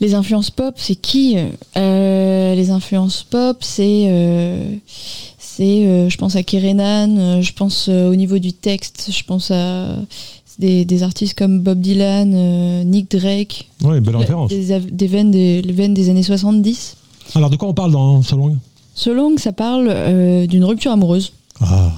Les 0.01 0.15
influences 0.15 0.51
pop, 0.51 0.75
c'est 0.77 0.95
qui 0.95 1.37
Euh, 1.77 2.55
Les 2.55 2.71
influences 2.71 3.25
pop, 3.25 3.59
c'est. 3.61 4.07
euh, 4.09 4.75
c'est 5.39 5.87
euh, 5.87 6.09
je 6.09 6.17
pense 6.17 6.37
à 6.37 6.43
Kerenan, 6.45 7.17
euh, 7.19 7.43
je 7.43 7.53
pense 7.53 7.87
euh, 7.89 8.09
au 8.11 8.15
niveau 8.15 8.39
du 8.39 8.53
texte, 8.53 9.09
je 9.13 9.25
pense 9.25 9.51
à 9.51 9.97
des, 10.61 10.85
des 10.85 11.03
artistes 11.03 11.37
comme 11.37 11.59
Bob 11.61 11.81
Dylan, 11.81 12.33
euh, 12.35 12.85
Nick 12.85 13.11
Drake. 13.11 13.69
Ouais, 13.83 14.01
belle 14.01 14.17
référence. 14.17 14.51
Des, 14.51 14.79
des 14.79 15.07
veines 15.09 15.33
des, 15.33 15.63
les 15.63 15.73
veines 15.73 15.95
des 15.95 16.11
années 16.11 16.23
70. 16.23 16.97
Alors, 17.35 17.51
de 17.51 17.57
quoi 17.57 17.69
on 17.69 17.75
parle 17.75 17.91
dans 17.93 18.23
So 18.23 18.37
Long 18.37 18.57
So 18.95 19.13
Long, 19.15 19.37
ça 19.37 19.53
parle 19.53 19.89
euh, 19.91 20.47
d'une 20.47 20.65
rupture 20.65 20.93
amoureuse. 20.93 21.33
Ah, 21.61 21.91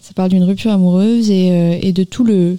Ça 0.00 0.12
parle 0.14 0.30
d'une 0.30 0.44
rupture 0.44 0.70
amoureuse 0.70 1.28
et, 1.30 1.50
euh, 1.50 1.78
et 1.82 1.92
de 1.92 2.04
tout 2.04 2.22
le 2.24 2.58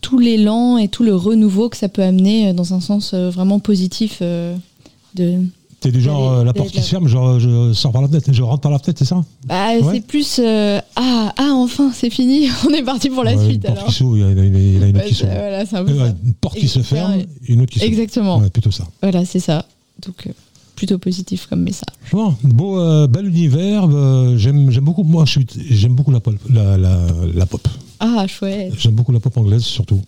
tout 0.00 0.18
l'élan 0.18 0.78
et 0.78 0.88
tout 0.88 1.02
le 1.02 1.14
renouveau 1.14 1.68
que 1.68 1.76
ça 1.76 1.88
peut 1.88 2.02
amener 2.02 2.48
euh, 2.48 2.52
dans 2.52 2.74
un 2.74 2.80
sens 2.80 3.12
euh, 3.14 3.30
vraiment 3.30 3.58
positif 3.58 4.18
euh, 4.22 4.56
de 5.14 5.38
t'es 5.80 5.92
du 5.92 6.00
genre, 6.00 6.42
la 6.44 6.52
porte 6.52 6.70
qui 6.72 6.82
se 6.82 6.88
ferme, 6.88 7.06
genre, 7.06 7.38
je 7.38 7.72
sors 7.72 7.92
par 7.92 8.02
la 8.02 8.08
fenêtre, 8.08 8.32
je 8.32 8.42
rentre 8.42 8.62
par 8.62 8.72
la 8.72 8.80
fenêtre, 8.80 8.98
c'est 8.98 9.04
ça? 9.04 9.24
Bah, 9.46 9.68
Ouais. 9.80 9.94
c'est 9.94 10.00
plus 10.06 10.40
euh, 10.42 10.80
ah 10.96 11.32
ah 11.38 11.50
enfin 11.54 11.92
c'est 11.94 12.10
fini 12.10 12.48
on 12.68 12.70
est 12.74 12.82
parti 12.82 13.10
pour 13.10 13.22
la 13.22 13.36
Ouais, 13.36 13.44
suite 13.44 13.64
Une 13.64 13.74
porte 13.74 13.78
alors 13.78 13.88
qui 13.88 13.94
s'ouvre, 13.94 14.16
il 14.16 14.20
y 14.20 14.24
a 14.24 14.30
une, 14.30 14.56
il 14.56 14.74
y 14.74 14.78
en 14.78 14.82
a 14.82 14.86
une 14.86 14.96
autre 14.96 15.04
Ouais, 15.04 15.08
qui 15.08 15.14
s'ouvre. 15.14 15.32
voilà 15.32 15.64
Une 16.24 16.34
porte 16.34 16.58
qui 16.58 16.68
se 16.68 16.80
ferme 16.80 17.14
une 17.46 17.60
autre 17.60 17.70
qui 17.72 17.78
s'ouvre. 17.78 17.90
exactement 17.92 18.40
plutôt 18.50 18.70
ça. 18.72 18.84
voilà 19.02 19.24
c'est 19.24 19.38
ça 19.40 19.66
donc 20.04 20.26
euh, 20.26 20.32
plutôt 20.74 20.98
positif 20.98 21.46
comme 21.48 21.62
message 21.62 21.94
Bon, 22.12 22.34
beau, 22.42 23.06
bel 23.08 23.26
univers. 23.28 23.88
j'aime, 24.38 24.70
j'aime 24.70 24.84
beaucoup. 24.84 25.02
Moi, 25.02 25.24
j'aime 25.70 25.94
beaucoup 25.94 26.10
la 26.12 26.20
pop. 26.20 26.34
La, 26.48 26.78
la, 26.78 27.00
la 27.34 27.46
pop. 27.46 27.66
Ah 28.00 28.26
chouette 28.26 28.72
J'aime 28.78 28.94
beaucoup 28.94 29.12
la 29.12 29.20
pop 29.20 29.36
anglaise, 29.36 29.62
surtout. 29.62 30.00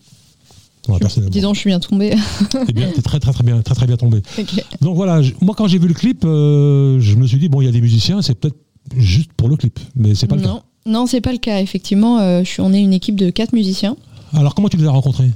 Ouais, 0.88 0.98
dis 1.29 1.40
donc 1.40 1.55
je 1.55 1.61
suis 1.61 1.68
bien 1.68 1.79
tombée 1.79 2.14
T'es 2.50 2.72
bien, 2.72 2.90
t'es 2.90 3.03
très, 3.03 3.20
très, 3.20 3.33
très 3.33 3.44
bien, 3.44 3.61
très, 3.61 3.74
très 3.74 3.87
bien 3.87 3.96
tombé. 3.96 4.22
Donc 4.81 4.96
voilà. 4.96 5.20
moi, 5.40 5.55
quand 5.55 5.68
j'ai 5.68 5.79
vu 5.79 5.87
le 5.87 5.94
clip, 5.94 6.24
euh, 6.24 6.98
je 7.00 7.16
me 7.16 7.26
suis 7.26 7.38
dit 7.38 7.48
bon, 7.48 7.61
il 7.61 7.66
y 7.66 7.68
a 7.68 7.72
des 7.72 7.83
musiciens, 7.83 8.22
c'est 8.22 8.35
peut-être 8.35 8.57
juste 8.96 9.31
pour 9.35 9.48
le 9.48 9.57
clip, 9.57 9.79
mais 9.94 10.14
c'est 10.14 10.26
pas 10.26 10.37
le 10.37 10.42
non 10.42 10.62
non 10.87 11.07
c'est 11.07 11.20
pas 11.20 11.33
le 11.33 11.38
cas 11.38 11.61
effectivement 11.61 12.18
euh, 12.18 12.42
je 12.42 12.48
suis 12.48 12.62
on 12.62 12.72
est 12.72 12.81
une 12.81 12.94
équipe 12.94 13.14
de 13.14 13.29
quatre 13.29 13.53
musiciens 13.53 13.94
cas. 14.33 14.38
Alors, 14.38 14.55
comment 14.55 14.68
tu 14.68 14.76
les 14.76 14.87
as 14.87 14.90
rencontrés? 14.90 15.31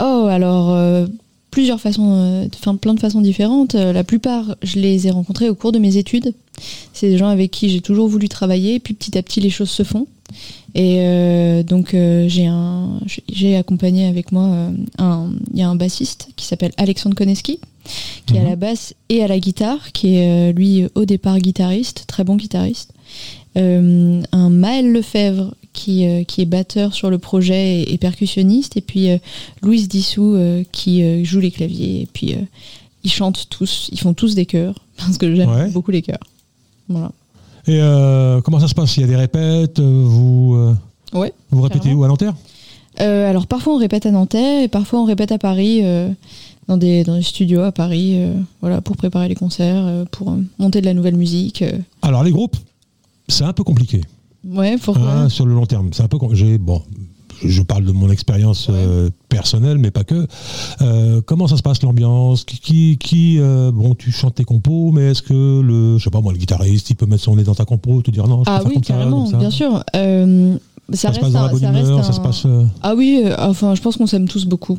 Oh, 0.00 0.26
alors 0.28 0.70
euh, 0.70 1.06
plusieurs 1.50 1.80
façons, 1.80 2.12
euh, 2.14 2.46
enfin 2.54 2.76
plein 2.76 2.94
de 2.94 3.00
façons 3.00 3.20
différentes. 3.20 3.74
Euh, 3.74 3.92
la 3.92 4.04
plupart, 4.04 4.56
je 4.62 4.78
les 4.78 5.06
ai 5.06 5.10
rencontrés 5.10 5.48
au 5.48 5.54
cours 5.54 5.72
de 5.72 5.78
mes 5.78 5.96
études. 5.96 6.32
C'est 6.92 7.08
des 7.08 7.18
gens 7.18 7.28
avec 7.28 7.50
qui 7.50 7.68
j'ai 7.70 7.80
toujours 7.80 8.08
voulu 8.08 8.28
travailler. 8.28 8.80
Puis 8.80 8.94
petit 8.94 9.16
à 9.16 9.22
petit, 9.22 9.40
les 9.40 9.50
choses 9.50 9.70
se 9.70 9.82
font. 9.82 10.06
Et 10.74 10.98
euh, 11.00 11.62
donc 11.64 11.90
j'ai 11.92 12.46
un, 12.46 13.00
j'ai 13.32 13.56
accompagné 13.56 14.06
avec 14.06 14.30
moi 14.30 14.68
un, 14.98 15.30
il 15.52 15.58
y 15.58 15.62
a 15.62 15.68
un 15.68 15.74
bassiste 15.74 16.28
qui 16.36 16.46
s'appelle 16.46 16.70
Alexandre 16.76 17.16
Koneski, 17.16 17.58
qui 18.26 18.34
est 18.34 18.38
à 18.38 18.42
Mhm. 18.42 18.48
la 18.50 18.56
basse 18.56 18.94
et 19.08 19.24
à 19.24 19.26
la 19.26 19.40
guitare, 19.40 19.90
qui 19.92 20.14
est 20.14 20.52
lui 20.52 20.84
au 20.94 21.04
départ 21.04 21.38
guitariste, 21.40 22.04
très 22.06 22.22
bon 22.22 22.36
guitariste. 22.36 22.92
Euh, 23.56 24.22
un 24.32 24.48
Maël 24.50 24.92
Lefebvre 24.92 25.54
qui, 25.72 26.06
euh, 26.06 26.22
qui 26.24 26.40
est 26.42 26.46
batteur 26.46 26.94
sur 26.94 27.10
le 27.10 27.18
projet 27.18 27.80
et, 27.82 27.92
et 27.92 27.98
percussionniste, 27.98 28.76
et 28.76 28.80
puis 28.80 29.10
euh, 29.10 29.18
Louise 29.62 29.88
Dissou 29.88 30.36
qui 30.72 31.24
joue 31.24 31.40
les 31.40 31.50
claviers, 31.50 32.02
et 32.02 32.08
puis 32.12 32.36
ils 33.02 33.10
chantent 33.10 33.46
tous, 33.50 33.88
ils 33.92 33.98
font 33.98 34.14
tous 34.14 34.34
des 34.34 34.46
chœurs, 34.46 34.74
parce 34.96 35.18
que 35.18 35.34
j'aime 35.34 35.50
Ouais. 35.50 35.68
beaucoup 35.70 35.90
les 35.90 36.02
chœurs. 36.02 36.22
Voilà. 36.88 37.10
Et 37.66 37.78
euh, 37.80 38.40
comment 38.40 38.58
ça 38.60 38.68
se 38.68 38.74
passe? 38.74 38.96
Il 38.96 39.00
y 39.00 39.04
a 39.04 39.06
des 39.06 39.16
répètes 39.16 39.80
Vous, 39.80 40.74
Ouais. 41.12 41.32
vous 41.50 41.62
répétez 41.62 41.80
Clairement. 41.80 42.00
où 42.00 42.04
À 42.04 42.08
Nanterre? 42.08 42.34
Alors 42.98 43.46
parfois 43.46 43.74
on 43.74 43.78
répète 43.78 44.06
à 44.06 44.10
Nanterre 44.10 44.62
et 44.64 44.68
parfois 44.68 45.00
on 45.00 45.04
répète 45.04 45.32
à 45.32 45.38
Paris, 45.38 45.82
dans, 46.68 46.76
des, 46.76 47.02
dans 47.04 47.16
des 47.16 47.22
studios 47.22 47.62
à 47.62 47.72
Paris, 47.72 48.12
euh, 48.16 48.32
voilà, 48.60 48.80
pour 48.80 48.96
préparer 48.96 49.28
les 49.28 49.34
concerts, 49.34 49.84
euh, 49.86 50.04
pour 50.10 50.30
euh, 50.30 50.36
monter 50.58 50.80
de 50.80 50.86
la 50.86 50.94
nouvelle 50.94 51.16
musique. 51.16 51.64
Alors 52.02 52.22
les 52.22 52.30
groupes, 52.30 52.56
c'est 53.30 53.44
un 53.44 53.52
peu 53.52 53.64
compliqué 53.64 54.00
Ouais, 54.48 54.76
pourquoi 54.82 55.10
hein, 55.12 55.28
sur 55.28 55.44
le 55.46 55.54
long 55.54 55.66
terme. 55.66 55.90
C'est 55.92 56.02
un 56.02 56.08
peu 56.08 56.18
j'ai 56.32 56.56
bon. 56.58 56.82
Je 57.44 57.62
parle 57.62 57.84
de 57.84 57.92
mon 57.92 58.10
expérience 58.10 58.68
Ouais. 58.68 58.74
euh, 58.76 59.10
personnelle, 59.30 59.78
mais 59.78 59.90
pas 59.90 60.04
que. 60.04 60.26
Euh, 60.82 61.22
comment 61.24 61.46
ça 61.46 61.56
se 61.56 61.62
passe 61.62 61.82
l'ambiance? 61.82 62.44
Qui, 62.44 62.58
qui, 62.58 62.98
qui, 62.98 63.36
euh, 63.38 63.70
bon, 63.72 63.94
tu 63.94 64.12
chantes 64.12 64.34
tes 64.34 64.44
compos, 64.44 64.92
mais 64.92 65.10
est-ce 65.12 65.22
que 65.22 65.60
le, 65.62 65.96
je 65.98 66.04
sais 66.04 66.10
pas 66.10 66.20
moi, 66.20 66.32
le 66.32 66.38
guitariste, 66.38 66.90
il 66.90 66.96
peut 66.96 67.06
mettre 67.06 67.22
son 67.22 67.36
nez 67.36 67.44
dans 67.44 67.54
ta 67.54 67.64
compo, 67.64 68.02
te 68.02 68.10
dire 68.10 68.26
non, 68.28 68.44
je 68.44 68.50
Ah 68.50 68.60
préfère 68.60 68.66
oui, 68.68 68.74
comme 68.74 68.84
ça, 68.84 68.94
carrément, 68.94 69.22
comme 69.22 69.30
ça? 69.32 69.38
bien 69.38 69.50
sûr. 69.50 69.72
Ça, 69.72 69.92
Ça, 70.92 70.96
se 70.96 71.06
reste 71.06 71.20
passe 71.20 71.32
dans 71.32 71.38
un- 71.38 71.46
la 71.46 71.52
bonne 71.52 71.64
humeur, 71.64 72.04
ça 72.04 72.12
se 72.12 72.20
passe. 72.20 72.46
Ah 72.82 72.94
oui, 72.96 73.22
enfin, 73.38 73.74
je 73.74 73.80
pense 73.80 73.96
qu'on 73.96 74.06
s'aime 74.06 74.28
tous 74.28 74.44
beaucoup. 74.46 74.78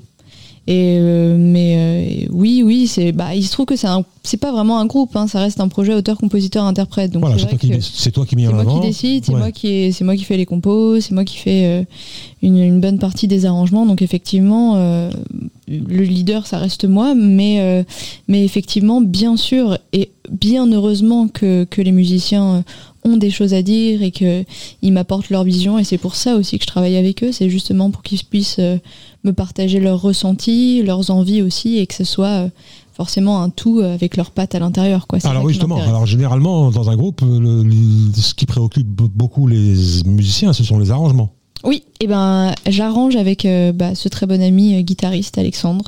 Et 0.68 0.98
euh, 1.00 1.38
mais 1.40 2.26
euh, 2.26 2.28
oui, 2.32 2.62
oui, 2.64 2.86
c'est 2.86 3.12
bah, 3.12 3.34
il 3.36 3.44
se 3.44 3.52
trouve 3.52 3.66
que 3.66 3.76
c'est 3.76 4.38
pas 4.38 4.52
vraiment 4.52 4.78
un 4.78 4.86
groupe, 4.86 5.16
hein, 5.16 5.28
ça 5.28 5.40
reste 5.40 5.60
un 5.60 5.68
projet 5.68 5.94
auteur-compositeur-interprète. 5.96 7.12
Donc 7.12 7.22
voilà, 7.22 7.38
c'est 7.40 7.48
toi, 7.48 7.58
qui, 7.58 7.68
mets 7.70 7.80
c'est 7.82 8.50
en 8.50 8.54
moi 8.54 8.62
avant. 8.62 8.80
qui 8.80 8.88
décide, 8.88 9.26
c'est 9.26 9.34
Ouais. 9.34 9.40
moi 9.40 9.52
qui 9.52 9.68
ai- 9.70 9.92
c'est 9.92 10.04
moi 10.04 10.16
qui 10.16 10.24
fais 10.24 10.38
les 10.38 10.46
compos, 10.46 11.00
c'est 11.02 11.14
moi 11.14 11.26
qui 11.26 11.38
fais 11.38 11.66
euh, 11.66 11.84
une, 12.44 12.58
une 12.58 12.80
bonne 12.80 13.00
partie 13.00 13.28
des 13.28 13.46
arrangements. 13.46 13.88
Donc 13.88 14.04
effectivement, 14.04 14.76
le 15.68 16.04
leader, 16.04 16.46
ça 16.46 16.58
reste 16.60 16.86
moi, 16.86 17.16
mais 17.16 17.84
mais 18.28 18.44
effectivement, 18.46 19.02
bien 19.02 19.38
sûr 19.38 19.78
et 19.94 20.12
bien 20.32 20.72
heureusement 20.72 21.28
que 21.28 21.64
que 21.64 21.82
les 21.82 21.92
musiciens 21.92 22.64
ont 23.04 23.18
des 23.18 23.30
choses 23.32 23.54
à 23.54 23.62
dire 23.62 24.04
et 24.04 24.12
que 24.12 24.44
ils 24.82 24.92
m'apportent 24.94 25.30
leur 25.30 25.44
vision 25.44 25.80
et 25.80 25.84
c'est 25.84 25.98
pour 25.98 26.16
ça 26.16 26.36
aussi 26.36 26.58
que 26.58 26.64
je 26.64 26.68
travaille 26.68 26.96
avec 26.98 27.24
eux, 27.24 27.32
c'est 27.32 27.50
justement 27.50 27.90
pour 27.92 28.04
qu'ils 28.04 28.24
puissent 28.24 28.58
euh, 28.60 28.78
me 29.24 29.32
partager 29.34 29.80
leurs 29.80 30.02
ressentis, 30.02 30.84
leurs 30.84 31.10
envies 31.10 31.42
aussi 31.42 31.78
et 31.78 31.88
que 31.88 31.94
ce 31.96 32.04
soit 32.04 32.28
euh, 32.28 32.50
forcément 32.94 33.42
un 33.42 33.50
tout 33.50 33.80
avec 33.80 34.18
leurs 34.18 34.32
pattes 34.32 34.54
à 34.54 34.60
l'intérieur 34.60 35.08
quoi. 35.08 35.18
Alors 35.24 35.44
oui, 35.44 35.54
justement. 35.54 35.78
Alors 35.78 36.06
généralement, 36.06 36.70
dans 36.70 36.90
un 36.90 36.96
groupe, 36.96 37.22
le- 37.22 37.64
le- 37.64 37.72
ce 38.16 38.34
qui 38.36 38.46
préoccupe 38.46 38.86
beaucoup 38.88 39.48
les 39.48 39.76
musiciens, 40.06 40.54
ce 40.54 40.64
sont 40.64 40.78
les 40.78 40.92
arrangements. 40.92 41.30
Oui, 41.64 41.84
et 42.00 42.08
ben 42.08 42.54
j'arrange 42.68 43.16
avec 43.16 43.46
euh, 43.46 43.72
bah, 43.72 43.94
ce 43.96 44.10
très 44.10 44.26
bon 44.28 44.42
ami 44.42 44.76
euh, 44.76 44.82
guitariste 44.82 45.38
Alexandre, 45.38 45.86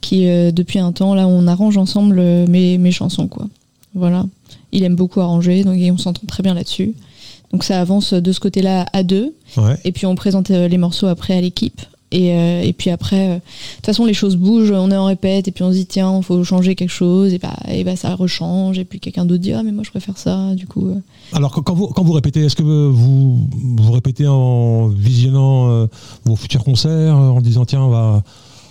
qui 0.00 0.26
euh, 0.28 0.50
depuis 0.50 0.78
un 0.78 0.92
temps 0.92 1.14
là 1.14 1.26
on 1.26 1.46
arrange 1.46 1.76
ensemble 1.78 2.16
mes, 2.48 2.78
mes 2.78 2.90
chansons 2.92 3.28
quoi. 3.28 3.46
Voilà, 3.94 4.26
il 4.72 4.82
aime 4.84 4.96
beaucoup 4.96 5.20
arranger 5.20 5.62
donc 5.64 5.76
et 5.78 5.90
on 5.90 5.98
s'entend 5.98 6.26
très 6.26 6.42
bien 6.42 6.54
là-dessus. 6.54 6.94
Donc 7.52 7.62
ça 7.62 7.80
avance 7.80 8.12
de 8.14 8.32
ce 8.32 8.40
côté-là 8.40 8.86
à 8.92 9.02
deux 9.04 9.34
Ouais. 9.56 9.76
et 9.84 9.92
puis 9.92 10.06
on 10.06 10.14
présente 10.16 10.50
euh, 10.50 10.66
les 10.66 10.78
morceaux 10.78 11.06
après 11.06 11.36
à 11.36 11.40
l'équipe. 11.40 11.80
Et, 12.10 12.32
euh, 12.32 12.62
et 12.62 12.72
puis 12.72 12.90
après, 12.90 13.28
euh, 13.28 13.34
de 13.36 13.40
toute 13.76 13.86
façon, 13.86 14.04
les 14.04 14.14
choses 14.14 14.36
bougent, 14.36 14.70
on 14.70 14.90
est 14.92 14.96
en 14.96 15.06
répète, 15.06 15.48
et 15.48 15.50
puis 15.50 15.64
on 15.64 15.70
se 15.72 15.76
dit, 15.78 15.86
tiens, 15.86 16.16
il 16.18 16.22
faut 16.22 16.44
changer 16.44 16.76
quelque 16.76 16.90
chose, 16.90 17.32
et 17.34 17.38
bah, 17.38 17.56
et 17.68 17.82
bah 17.82 17.96
ça 17.96 18.14
rechange, 18.14 18.78
et 18.78 18.84
puis 18.84 19.00
quelqu'un 19.00 19.24
d'autre 19.24 19.42
dit, 19.42 19.52
ah, 19.52 19.64
mais 19.64 19.72
moi 19.72 19.82
je 19.84 19.90
préfère 19.90 20.16
ça, 20.16 20.54
du 20.54 20.66
coup. 20.68 20.86
euh. 20.88 21.00
Alors 21.32 21.50
quand- 21.50 21.74
vous, 21.74 21.88
quand 21.88 22.04
vous 22.04 22.12
répétez, 22.12 22.44
est-ce 22.44 22.54
que 22.54 22.62
vous, 22.62 23.48
vous 23.76 23.92
répétez 23.92 24.28
en 24.28 24.86
visionnant 24.88 25.88
vos 26.24 26.36
futurs 26.36 26.62
concerts, 26.62 27.16
en 27.16 27.40
disant 27.40 27.64
tiens, 27.64 27.82
on 27.82 27.88
va, 27.88 28.22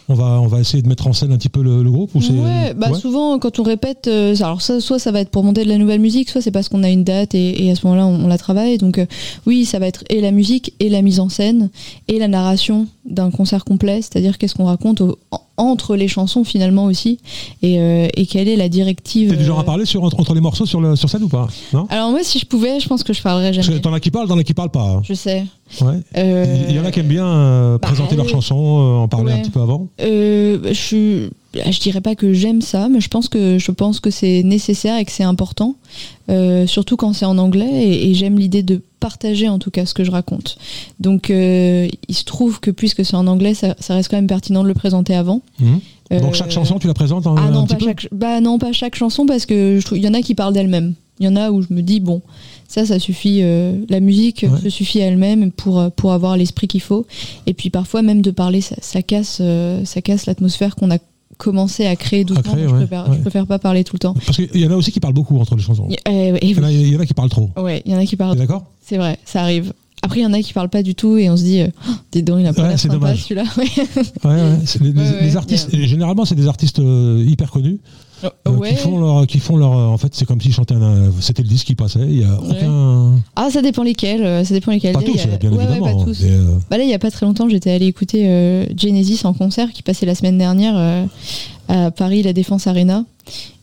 on 0.10 0.14
va, 0.16 0.40
on 0.42 0.48
va 0.48 0.60
essayer 0.60 0.82
de 0.84 0.88
mettre 0.90 1.08
en 1.08 1.14
scène 1.14 1.32
un 1.32 1.38
petit 1.38 1.50
peu 1.50 1.62
le, 1.64 1.82
le 1.84 1.90
groupe 1.92 2.14
ou 2.16 2.22
c'est 2.22 2.34
Ouais, 2.34 2.74
bah 2.74 2.90
Ouais. 2.92 3.00
souvent 3.00 3.40
quand 3.40 3.60
on 3.60 3.64
répète, 3.64 4.08
euh, 4.08 4.36
alors 4.42 4.62
ça, 4.62 4.82
soit 4.82 5.00
ça 5.00 5.12
va 5.12 5.22
être 5.22 5.30
pour 5.30 5.44
monter 5.44 5.64
de 5.64 5.70
la 5.70 5.78
nouvelle 5.78 6.02
musique, 6.02 6.30
soit 6.30 6.42
c'est 6.42 6.52
parce 6.52 6.68
qu'on 6.70 6.84
a 6.84 6.90
une 6.90 7.04
date 7.04 7.36
et, 7.36 7.66
et 7.66 7.72
à 7.72 7.76
ce 7.76 7.86
moment-là 7.88 8.06
on, 8.08 8.26
on 8.26 8.28
la 8.28 8.38
travaille. 8.38 8.78
Donc 8.78 8.98
euh, 8.98 9.06
oui, 9.46 9.66
ça 9.66 9.80
va 9.80 9.88
être 9.88 10.04
et 10.10 10.20
la 10.22 10.32
musique 10.32 10.74
et 10.80 10.90
la 10.90 11.02
mise 11.02 11.20
en 11.20 11.30
scène 11.30 11.70
et 12.08 12.20
la 12.20 12.28
narration 12.28 12.88
d'un 13.06 13.32
concert 13.32 13.64
complet, 13.66 14.02
c'est-à-dire 14.02 14.38
qu'est-ce 14.38 14.56
qu'on 14.56 14.66
raconte 14.66 15.02
au- 15.02 15.18
en- 15.32 15.40
entre 15.58 15.96
les 15.96 16.08
chansons 16.08 16.44
finalement 16.44 16.86
aussi 16.86 17.20
et, 17.62 17.80
euh, 17.80 18.08
et 18.18 18.26
quelle 18.26 18.48
est 18.48 18.56
la 18.56 18.70
directive. 18.70 19.30
T'es 19.30 19.36
du 19.38 19.44
genre 19.46 19.60
à 19.60 19.62
euh, 19.62 19.66
parler 19.66 19.86
sur, 19.86 20.04
entre, 20.04 20.20
entre 20.20 20.34
les 20.34 20.42
morceaux 20.42 20.66
sur, 20.66 20.82
le, 20.82 20.96
sur 20.96 21.10
scène 21.10 21.24
ou 21.24 21.28
pas 21.30 21.48
Non? 21.74 21.86
Alors 21.90 22.10
moi, 22.12 22.22
si 22.24 22.40
je 22.40 22.46
pouvais, 22.46 22.80
je 22.80 22.88
pense 22.88 23.04
que 23.04 23.14
je 23.14 23.22
parlerais 23.22 23.54
jamais. 23.54 23.80
T'en 23.80 23.94
as 23.94 24.00
qui 24.00 24.10
parlent, 24.10 24.28
t'en 24.28 24.38
as 24.38 24.44
qui 24.44 24.54
parlent 24.56 24.72
pas. 24.72 24.82
hein. 24.98 25.02
Je 25.04 25.14
sais. 25.14 25.46
Ouais. 25.82 26.00
Euh, 26.18 26.66
Il 26.70 26.76
y 26.76 26.80
en 26.80 26.86
a 26.86 26.92
qui 26.92 27.00
aiment 27.02 27.08
bien 27.08 27.26
euh, 27.28 27.78
bah, 27.78 27.88
présenter 27.88 28.16
leurs 28.16 28.30
chansons, 28.30 28.56
en 28.56 29.08
parler 29.08 29.32
un 29.34 29.40
petit 29.40 29.52
peu 29.52 29.62
avant. 29.62 29.88
Je 30.00 30.72
suis, 30.74 31.30
je 31.72 31.80
dirais 31.80 32.02
pas 32.02 32.16
que 32.16 32.34
j'aime 32.34 32.62
ça, 32.62 32.90
mais 32.90 33.00
je 33.02 33.08
pense 33.10 33.28
que 33.30 33.58
je 33.60 33.72
pense 33.72 34.00
que 34.00 34.10
c'est 34.10 34.42
nécessaire 34.44 34.98
et 34.98 35.06
que 35.06 35.12
c'est 35.12 35.24
important, 35.24 35.76
surtout 36.66 36.98
quand 36.98 37.14
c'est 37.14 37.26
en 37.26 37.38
anglais. 37.38 37.70
Et, 37.72 38.10
et 38.10 38.14
j'aime 38.16 38.40
l'idée 38.40 38.64
de 38.64 38.82
partager 39.04 39.50
en 39.50 39.60
tout 39.60 39.70
cas 39.72 39.86
ce 39.86 39.94
que 39.94 40.04
je 40.04 40.12
raconte. 40.12 40.58
Donc, 41.00 41.30
euh, 41.30 41.88
il 42.08 42.16
se 42.16 42.24
trouve 42.24 42.60
que 42.62 42.72
puisque 42.72 43.04
c'est 43.06 43.16
en 43.18 43.28
anglais, 43.28 43.54
ça, 43.54 43.76
ça 43.80 43.94
reste 43.96 44.10
quand 44.10 44.18
même 44.18 44.28
pertinent 44.28 44.64
de 44.64 44.68
le 44.70 44.74
présenter 44.74 45.14
avant. 45.16 45.42
Mhm. 45.60 45.80
Euh, 46.12 46.20
Donc 46.22 46.34
chaque 46.36 46.52
chanson, 46.52 46.80
tu 46.80 46.88
la 46.88 46.94
présentes 46.94 47.28
un, 47.28 47.36
Ah 47.38 47.42
un 47.42 47.52
non, 47.52 47.66
petit 47.66 47.74
pas 47.76 47.80
peu 47.80 47.86
chaque, 47.86 48.08
bah 48.12 48.40
non, 48.42 48.58
pas 48.60 48.72
chaque 48.72 48.96
chanson 48.96 49.26
parce 49.26 49.46
que 49.46 49.80
je 49.80 49.86
trouve, 49.86 49.98
il 49.98 50.04
y 50.04 50.08
en 50.08 50.14
a 50.14 50.22
qui 50.22 50.36
parlent 50.36 50.54
d'elles-mêmes. 50.54 50.94
Il 51.20 51.26
y 51.26 51.30
en 51.30 51.36
a 51.36 51.52
où 51.52 51.62
je 51.62 51.68
me 51.72 51.82
dis 51.82 52.00
bon, 52.00 52.22
ça, 52.68 52.86
ça 52.86 52.98
suffit. 53.00 53.40
euh, 53.44 53.76
la 53.90 54.00
musique 54.00 54.46
Ouais. 54.50 54.60
se 54.64 54.70
suffit 54.70 55.02
à 55.02 55.06
elle-même 55.06 55.52
pour 55.52 55.92
pour 55.96 56.12
avoir 56.14 56.38
l'esprit 56.38 56.68
qu'il 56.68 56.82
faut. 56.82 57.06
Et 57.46 57.54
puis 57.54 57.70
parfois 57.70 58.02
même 58.02 58.22
de 58.22 58.32
parler, 58.32 58.62
ça, 58.62 59.02
casse, 59.02 59.42
ça 59.84 60.02
casse 60.02 60.26
l'atmosphère 60.26 60.76
qu'on 60.76 60.90
a 60.92 60.98
commencé 61.38 61.86
à 61.86 61.96
créer 61.96 62.24
doucement. 62.24 62.54
créer, 62.54 62.66
donc 62.66 62.70
je, 62.70 62.74
ouais, 62.76 62.88
préfère, 62.88 63.10
ouais. 63.10 63.16
je 63.18 63.22
préfère 63.22 63.48
pas 63.48 63.60
parler 63.60 63.84
tout 63.84 63.96
le 63.96 64.00
temps. 64.00 64.14
Parce 64.26 64.38
qu'il 64.38 64.60
y 64.62 64.66
en 64.68 64.72
a 64.72 64.76
aussi 64.76 64.92
qui 64.92 65.00
parlent 65.00 65.14
beaucoup 65.14 65.40
entre 65.40 65.56
les 65.56 65.62
chansons. 65.64 65.88
Euh, 65.90 66.38
et 66.42 66.50
Il 66.50 66.58
y 66.58 66.60
en 66.60 66.64
a, 66.64 66.68
oui. 66.68 66.74
il 66.82 66.94
y 66.94 66.96
en 66.96 67.00
a 67.00 67.06
qui 67.06 67.14
parlent 67.14 67.30
trop. 67.30 67.50
Ouais, 67.58 67.82
il 67.86 67.92
y 67.92 67.96
en 67.96 68.00
a 68.00 68.06
qui 68.06 68.16
parlent. 68.16 68.38
D'accord? 68.38 68.64
C'est 68.82 68.98
vrai, 68.98 69.18
ça 69.26 69.42
arrive. 69.42 69.74
Après, 70.02 70.20
il 70.20 70.24
y 70.24 70.26
en 70.26 70.34
a 70.34 70.42
qui 70.42 70.52
parlent 70.52 70.70
pas 70.70 70.84
du 70.84 70.96
tout 70.96 71.16
et 71.18 71.30
on 71.30 71.38
se 71.38 71.44
dit, 71.44 71.62
euh, 71.62 71.68
Oh, 71.88 71.92
dis 72.12 72.24
donc, 72.24 72.40
il 72.42 72.46
a 72.46 72.52
pas 72.54 72.64
Ouais, 72.68 72.78
sympa 72.78 72.96
dommage. 72.96 73.24
celui-là. 73.24 73.44
Ouais. 74.26 74.32
Ouais, 74.32 75.22
Les, 75.22 75.38
artistes, 75.38 75.74
généralement, 75.74 76.26
c'est 76.26 76.36
des 76.36 76.48
artistes 76.48 76.80
euh, 76.80 77.24
hyper 77.26 77.50
connus 77.52 77.80
euh, 78.26 78.52
Ouais. 78.52 78.70
qui 78.70 78.76
font 78.76 79.00
leur, 79.00 79.28
qui 79.28 79.40
font 79.40 79.58
leur. 79.58 79.72
euh, 79.78 79.86
En 79.88 79.98
fait, 79.98 80.14
c'est 80.16 80.26
comme 80.26 80.40
s'ils 80.42 80.54
chantaient 80.54 80.74
un. 80.76 81.12
C'était 81.20 81.42
le 81.44 81.48
disque 81.48 81.68
qui 81.68 81.76
passait. 81.76 82.00
Il 82.02 82.20
y 82.22 82.24
a 82.24 82.40
aucun. 82.40 83.14
Ah, 83.36 83.50
ça 83.52 83.62
dépend 83.62 83.84
lesquels. 83.84 84.24
euh, 84.24 84.44
Ça 84.44 84.54
dépend 84.54 84.72
lesquels. 84.72 84.94
Pas 84.94 85.02
Là, 85.02 85.06
tous, 85.08 85.20
a- 85.22 85.38
bien 85.38 85.52
ouais, 85.52 85.58
ouais, 85.58 85.64
évidemment. 85.64 85.98
pas 86.00 86.04
tous. 86.06 86.22
mais, 86.24 86.32
euh, 86.32 86.56
Bah 86.70 86.78
là, 86.78 86.84
il 86.84 86.90
y 86.90 86.94
a 86.94 87.00
pas 87.00 87.12
très 87.12 87.26
longtemps, 87.26 87.48
j'étais 87.50 87.72
allée 87.72 87.88
écouter 87.88 88.24
euh, 88.28 88.66
Genesis 88.78 89.22
en 89.26 89.34
concert 89.34 89.72
qui 89.74 89.84
passait 89.84 90.06
la 90.06 90.16
semaine 90.16 90.38
dernière 90.38 90.74
euh, 90.78 91.06
à 91.68 91.92
Paris, 91.92 92.24
la 92.24 92.34
Défense 92.34 92.68
Arena. 92.68 93.06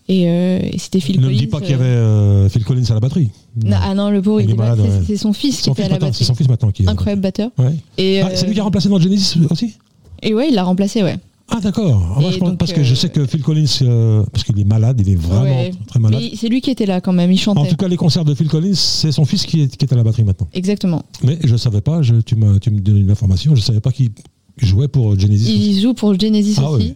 Et, 0.08 0.24
euh, 0.26 0.58
et 0.72 0.76
c'était 0.78 0.98
Phil 0.98 1.16
ne 1.16 1.20
me 1.20 1.26
Collins. 1.26 1.38
dis 1.38 1.46
pas 1.46 1.60
qu'il 1.60 1.70
y 1.70 1.74
euh, 1.74 1.76
avait 1.76 1.84
euh, 1.84 2.48
Phil 2.48 2.64
Collins 2.64 2.82
à 2.90 2.94
la 2.94 3.00
batterie. 3.00 3.30
non, 3.62 3.76
ah 3.80 3.94
non, 3.94 4.10
le 4.10 4.20
pauvre, 4.20 4.40
Il 4.40 4.44
il 4.46 4.50
est 4.50 4.54
est 4.54 4.56
pas- 4.56 4.74
malade, 4.74 5.04
c'est- 5.06 5.16
son 5.16 5.32
fils 5.32 5.58
qui 5.58 5.62
Son 5.62 5.72
était 5.72 5.82
fils 5.82 5.86
à 5.86 5.88
la 5.88 5.94
maintenant, 5.94 6.06
c'est 6.08 6.10
batterie. 6.12 6.24
son 6.24 6.34
fils 6.34 6.48
maintenant 6.48 6.70
qui 6.72 6.82
est. 6.82 6.88
Incroyable 6.88 7.22
batteur. 7.22 7.50
Et, 7.96 8.20
Ah, 8.20 8.26
euh, 8.26 8.30
c'est 8.34 8.46
lui 8.46 8.54
qui 8.54 8.58
a 8.60 8.64
remplacé 8.64 8.88
dans 8.88 8.98
Genesis 8.98 9.38
aussi? 9.48 9.74
Et 10.22 10.34
ouais, 10.34 10.48
il 10.48 10.54
l'a 10.56 10.64
remplacé, 10.64 11.04
ouais. 11.04 11.16
Ah 11.50 11.60
d'accord. 11.60 12.12
Ah, 12.16 12.20
moi, 12.20 12.30
Et 12.30 12.34
je 12.34 12.38
pense- 12.38 12.48
donc, 12.50 12.58
parce 12.58 12.72
que 12.72 12.82
je 12.82 12.92
euh, 12.92 12.96
sais 12.96 13.08
que 13.08 13.26
Phil 13.26 13.42
Collins, 13.42 13.64
euh, 13.82 14.22
parce 14.32 14.44
qu'il 14.44 14.58
est 14.58 14.64
malade, 14.64 15.00
il 15.04 15.10
est 15.10 15.16
vraiment 15.16 15.42
Ouais. 15.62 15.72
très 15.86 15.98
malade. 15.98 16.22
C'est 16.36 16.48
lui 16.48 16.60
qui 16.60 16.70
était 16.70 16.86
là 16.86 17.00
quand 17.00 17.12
même, 17.12 17.30
il 17.32 17.38
chantait. 17.38 17.60
En 17.60 17.64
tout 17.66 17.76
cas, 17.76 17.88
les 17.88 17.96
concerts 17.96 18.24
de 18.24 18.34
Phil 18.34 18.48
Collins, 18.48 18.74
c'est 18.74 19.12
son 19.12 19.24
fils 19.24 19.44
qui 19.46 19.62
est, 19.62 19.76
qui 19.76 19.84
est 19.84 19.92
à 19.92 19.96
la 19.96 20.02
batterie 20.04 20.24
maintenant. 20.24 20.48
Exactement. 20.52 21.02
Mais 21.24 21.38
je 21.44 21.56
savais 21.56 21.80
pas, 21.80 22.02
je, 22.02 22.14
tu, 22.16 22.36
tu 22.60 22.70
me 22.70 22.80
donnes 22.80 22.98
une 22.98 23.10
information, 23.10 23.54
je 23.54 23.60
savais 23.62 23.80
pas 23.80 23.90
qu'il 23.92 24.10
jouait 24.58 24.88
pour 24.88 25.18
Genesis. 25.18 25.44
aussi. 25.44 25.70
Il 25.72 25.80
joue 25.80 25.94
pour 25.94 26.18
Genesis 26.18 26.54
Ah 26.58 26.70
aussi. 26.70 26.86
ouais. 26.88 26.94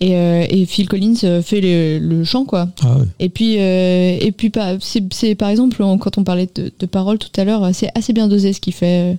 Et, 0.00 0.14
euh, 0.14 0.44
et 0.50 0.66
Phil 0.66 0.88
Collins 0.88 1.14
euh, 1.24 1.40
fait 1.40 1.60
le, 1.62 1.98
le 1.98 2.22
chant, 2.22 2.44
quoi. 2.44 2.68
Ah 2.82 2.98
ouais. 2.98 3.04
Et 3.18 3.28
puis, 3.30 3.56
euh, 3.58 4.18
et 4.20 4.30
puis 4.30 4.52
c'est, 4.80 5.02
c'est, 5.12 5.34
par 5.34 5.48
exemple, 5.48 5.78
quand 5.98 6.18
on 6.18 6.22
parlait 6.24 6.48
de, 6.54 6.70
de 6.78 6.86
paroles 6.86 7.16
tout 7.18 7.30
à 7.36 7.44
l'heure, 7.44 7.70
c'est 7.72 7.88
assez 7.94 8.12
bien 8.12 8.28
dosé 8.28 8.52
ce 8.52 8.60
qu'il 8.60 8.74
fait. 8.74 9.16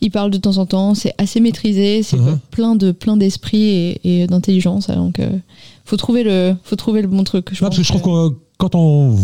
Il 0.00 0.10
parle 0.10 0.32
de 0.32 0.38
temps 0.38 0.58
en 0.58 0.66
temps, 0.66 0.94
c'est 0.94 1.14
assez 1.18 1.38
maîtrisé, 1.40 2.02
c'est 2.02 2.16
Mhm. 2.16 2.38
plein 2.50 2.74
de 2.74 2.90
plein 2.90 3.16
d'esprit 3.16 3.62
et, 4.02 4.22
et 4.22 4.26
d'intelligence. 4.26 4.88
Donc, 4.88 5.20
euh, 5.20 5.28
faut 5.84 5.96
trouver 5.96 6.24
le, 6.24 6.56
faut 6.64 6.74
trouver 6.76 7.02
le 7.02 7.08
bon 7.08 7.22
truc. 7.22 7.50
Je 7.52 7.62
Non, 7.62 7.68
parce 7.68 7.76
que 7.78 7.84
je 7.84 7.88
trouve 7.92 8.02
que 8.30 8.36
quand 8.58 8.74
on 8.74 9.14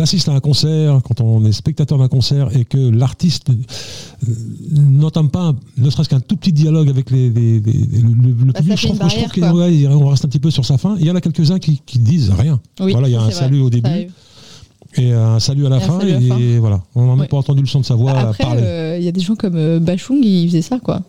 assiste 0.00 0.28
à 0.28 0.32
un 0.32 0.40
concert, 0.40 1.00
quand 1.04 1.20
on 1.20 1.44
est 1.44 1.52
spectateur 1.52 1.98
d'un 1.98 2.08
concert 2.08 2.54
et 2.56 2.64
que 2.64 2.78
l'artiste 2.78 3.50
n'entame 4.70 5.28
pas, 5.30 5.48
un- 5.48 5.56
ne 5.76 5.90
serait-ce 5.90 6.08
qu'un 6.08 6.20
tout 6.20 6.36
petit 6.36 6.52
dialogue 6.52 6.88
avec 6.88 7.10
les, 7.10 7.30
les- 7.30 7.60
les- 7.60 7.72
le, 8.00 8.08
le- 8.46 8.52
Bah, 8.52 8.60
public, 8.60 8.78
je 8.78 8.86
trouve, 8.86 8.96
je 8.96 9.40
barrière, 9.40 9.54
ouais, 9.54 9.86
on 9.94 10.06
reste 10.08 10.24
un 10.24 10.28
petit 10.28 10.38
peu 10.38 10.50
sur 10.50 10.64
sa 10.64 10.78
fin. 10.78 10.96
Il 10.98 11.06
y 11.06 11.10
en 11.10 11.14
a 11.16 11.20
quelques-uns 11.20 11.58
qui, 11.58 11.82
qui 11.84 11.98
disent 11.98 12.30
rien. 12.30 12.60
Oui, 12.80 12.92
voilà, 12.92 13.08
il 13.08 13.12
y 13.12 13.16
a 13.16 13.20
un 13.20 13.24
vrai. 13.24 13.32
salut 13.34 13.60
au 13.60 13.70
début 13.70 13.88
arrive. 13.90 14.12
et 14.96 15.12
un 15.12 15.38
salut 15.40 15.66
à 15.66 15.68
la 15.68 15.76
Et 15.76 15.80
fin 15.80 16.00
salut 16.00 16.12
à 16.14 16.20
la 16.20 16.40
et, 16.40 16.58
voilà, 16.58 16.82
on 16.94 17.02
n'a 17.02 17.06
même 17.08 17.20
Ouais. 17.20 17.26
pas 17.28 17.36
entendu 17.36 17.60
le 17.60 17.66
son 17.68 17.80
de 17.80 17.84
sa 17.86 17.94
voix 17.94 18.12
Bah, 18.12 18.28
après, 18.30 18.44
parler. 18.44 18.62
euh, 18.64 18.96
il 18.98 19.04
y 19.04 19.08
a 19.08 19.12
des 19.12 19.20
gens 19.20 19.34
comme 19.36 19.56
euh, 19.56 19.78
Bachung, 19.78 20.20
ils 20.22 20.48
faisaient 20.48 20.62
ça, 20.62 20.78
quoi. 20.80 21.02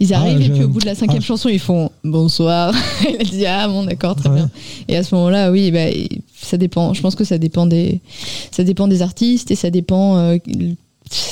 Ils 0.00 0.12
Ah, 0.14 0.18
arrivent 0.20 0.40
et 0.42 0.50
puis 0.50 0.64
au 0.64 0.68
bout 0.68 0.80
de 0.80 0.86
la 0.86 0.94
cinquième 0.94 1.22
ah. 1.22 1.26
chanson, 1.26 1.48
ils 1.48 1.58
font 1.60 1.90
bonsoir. 2.02 2.74
Il 3.08 3.16
a 3.20 3.24
dit 3.24 3.46
ah 3.46 3.68
bon 3.68 3.84
d'accord 3.84 4.16
très 4.16 4.28
Ouais. 4.28 4.34
bien. 4.36 4.50
Et 4.88 4.96
à 4.96 5.02
ce 5.02 5.14
moment-là, 5.14 5.50
oui, 5.52 5.70
bah, 5.70 5.86
ça 6.40 6.56
dépend. 6.56 6.92
Je 6.94 7.00
pense 7.00 7.14
que 7.14 7.24
ça 7.24 7.38
dépend 7.38 7.66
des, 7.66 8.00
ça 8.50 8.64
dépend 8.64 8.88
des 8.88 9.02
artistes 9.02 9.50
et 9.50 9.54
ça 9.54 9.70
dépend 9.70 10.16
euh, 10.18 10.36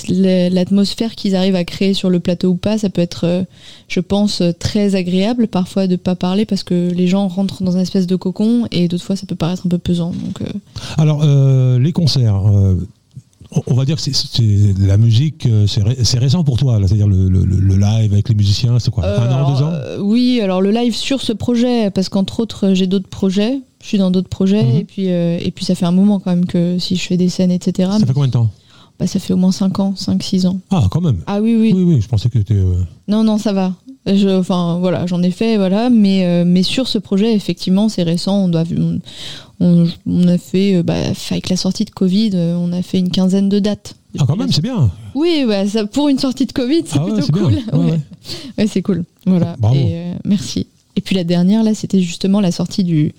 la- 0.09 0.48
l'atmosphère 0.51 1.14
qu'ils 1.14 1.35
arrivent 1.35 1.57
à 1.57 1.64
créer 1.64 1.94
sur 1.94 2.11
le 2.11 2.20
plateau 2.20 2.51
ou 2.51 2.55
pas. 2.57 2.79
Ça 2.79 2.88
peut 2.90 3.01
être, 3.03 3.25
euh, 3.27 3.42
je 3.88 4.01
pense, 4.01 4.42
très 4.59 4.94
agréable 4.94 5.48
parfois 5.48 5.87
de 5.87 5.96
pas 5.96 6.14
parler 6.14 6.44
parce 6.44 6.62
que 6.62 6.90
les 6.92 7.09
gens 7.09 7.27
rentrent 7.29 7.62
dans 7.62 7.72
une 7.72 7.81
espèce 7.81 8.07
de 8.07 8.16
cocon 8.16 8.66
et 8.70 8.87
d'autres 8.88 9.05
fois 9.05 9.16
ça 9.16 9.27
peut 9.27 9.35
paraître 9.35 9.66
un 9.66 9.70
peu 9.70 9.79
pesant. 9.79 10.11
Donc 10.11 10.40
euh, 10.42 10.53
Alors, 10.98 11.22
euh, 11.25 11.79
les 11.79 11.92
concerts, 11.92 12.46
euh, 12.48 12.77
on- 13.66 13.74
va 13.74 13.84
dire 13.84 13.96
que 13.96 14.02
c'est- 14.02 14.12
la 14.78 14.96
musique, 14.96 15.46
euh, 15.46 15.66
c'est 15.66 15.82
ré- 15.82 15.98
c'est 16.02 16.18
récent 16.18 16.44
pour 16.44 16.56
toi, 16.58 16.78
c'est-à-dire 16.86 17.08
le, 17.08 17.28
le- 17.28 17.44
le 17.44 17.76
live 17.76 18.12
avec 18.12 18.28
les 18.28 18.34
musiciens, 18.34 18.78
c'est 18.78 18.90
quoi 18.90 19.04
Euh, 19.04 19.18
Un 19.18 19.30
an, 19.30 19.34
alors, 19.36 19.52
deux 19.56 19.62
ans 19.62 19.70
euh, 19.72 19.98
Oui, 20.00 20.40
alors 20.42 20.60
le 20.62 20.70
live 20.70 20.94
sur 20.94 21.20
ce 21.20 21.32
projet, 21.32 21.90
parce 21.90 22.08
qu'entre 22.08 22.40
autres, 22.40 22.68
euh, 22.68 22.74
j'ai 22.74 22.86
d'autres 22.86 23.08
projets. 23.08 23.60
Je 23.82 23.88
suis 23.88 23.98
dans 23.98 24.10
d'autres 24.12 24.28
projets, 24.28 24.62
Mhm. 24.62 24.76
et, 24.76 24.84
puis, 24.84 25.10
euh, 25.10 25.38
et 25.42 25.50
puis 25.50 25.64
ça 25.64 25.74
fait 25.74 25.86
un 25.86 25.90
moment 25.92 26.20
quand 26.20 26.30
même 26.30 26.46
que 26.46 26.78
si 26.78 26.96
je 26.96 27.02
fais 27.02 27.16
des 27.16 27.28
scènes, 27.28 27.50
etc. 27.50 27.90
Ça 27.98 28.06
fait 28.06 28.12
combien 28.12 28.28
de 28.28 28.32
temps 28.32 28.50
bah, 29.00 29.06
ça 29.08 29.18
fait 29.18 29.32
au 29.32 29.36
moins 29.36 29.50
5 29.50 29.80
ans, 29.80 29.94
5-6 29.96 30.46
ans. 30.46 30.58
Ah, 30.70 30.84
quand 30.88 31.00
même. 31.00 31.16
Ah 31.26 31.40
oui, 31.40 31.56
oui. 31.58 31.72
Oui, 31.74 31.82
oui, 31.82 32.00
je 32.00 32.06
pensais 32.06 32.28
que 32.28 32.38
tu 32.38 32.52
euh, 32.52 32.74
Non, 33.08 33.24
non, 33.24 33.36
ça 33.38 33.52
va. 33.52 33.72
Je, 34.06 34.28
enfin, 34.36 34.78
voilà, 34.80 35.06
j'en 35.06 35.22
ai 35.22 35.30
fait, 35.30 35.56
voilà. 35.56 35.88
Mais, 35.90 36.24
euh, 36.26 36.44
mais 36.44 36.62
sur 36.64 36.88
ce 36.88 36.98
projet, 36.98 37.32
effectivement, 37.34 37.88
c'est 37.88 38.02
récent. 38.02 38.44
On, 38.44 38.48
doit, 38.48 38.64
on, 38.76 38.98
on- 39.60 39.86
on 40.06 40.26
a 40.28 40.38
fait, 40.38 40.76
euh, 40.76 40.82
bah, 40.82 40.94
avec 41.30 41.48
la 41.48 41.56
sortie 41.56 41.84
de 41.84 41.90
Covid, 41.90 42.30
euh, 42.34 42.56
on 42.56 42.72
a 42.72 42.82
fait 42.82 42.98
une 42.98 43.10
quinzaine 43.10 43.48
de 43.48 43.58
dates. 43.60 43.94
Ah, 44.18 44.24
quand 44.26 44.36
même, 44.36 44.50
c'est 44.50 44.60
bien. 44.62 44.90
Oui, 45.14 45.44
bah, 45.46 45.66
ça, 45.68 45.86
pour 45.86 46.08
une 46.08 46.18
sortie 46.18 46.46
de 46.46 46.52
Covid, 46.52 46.82
c'est 46.84 46.98
Ah 46.98 47.04
ouais, 47.06 47.12
plutôt 47.14 47.32
bien. 47.32 47.42
cool. 47.44 47.52
Ouais, 47.54 47.78
Ouais. 47.86 47.90
ouais. 47.92 48.00
Ouais, 48.58 48.66
c'est 48.66 48.82
cool. 48.82 49.04
Voilà. 49.24 49.54
Bravo. 49.58 49.76
Et, 49.76 49.92
euh, 49.92 50.14
merci. 50.24 50.66
Et 51.02 51.04
puis 51.04 51.16
la 51.16 51.24
dernière, 51.24 51.64
là, 51.64 51.74
c'était 51.74 52.00
justement 52.00 52.40
la 52.40 52.52
sortie 52.52 52.84
du, 52.84 53.12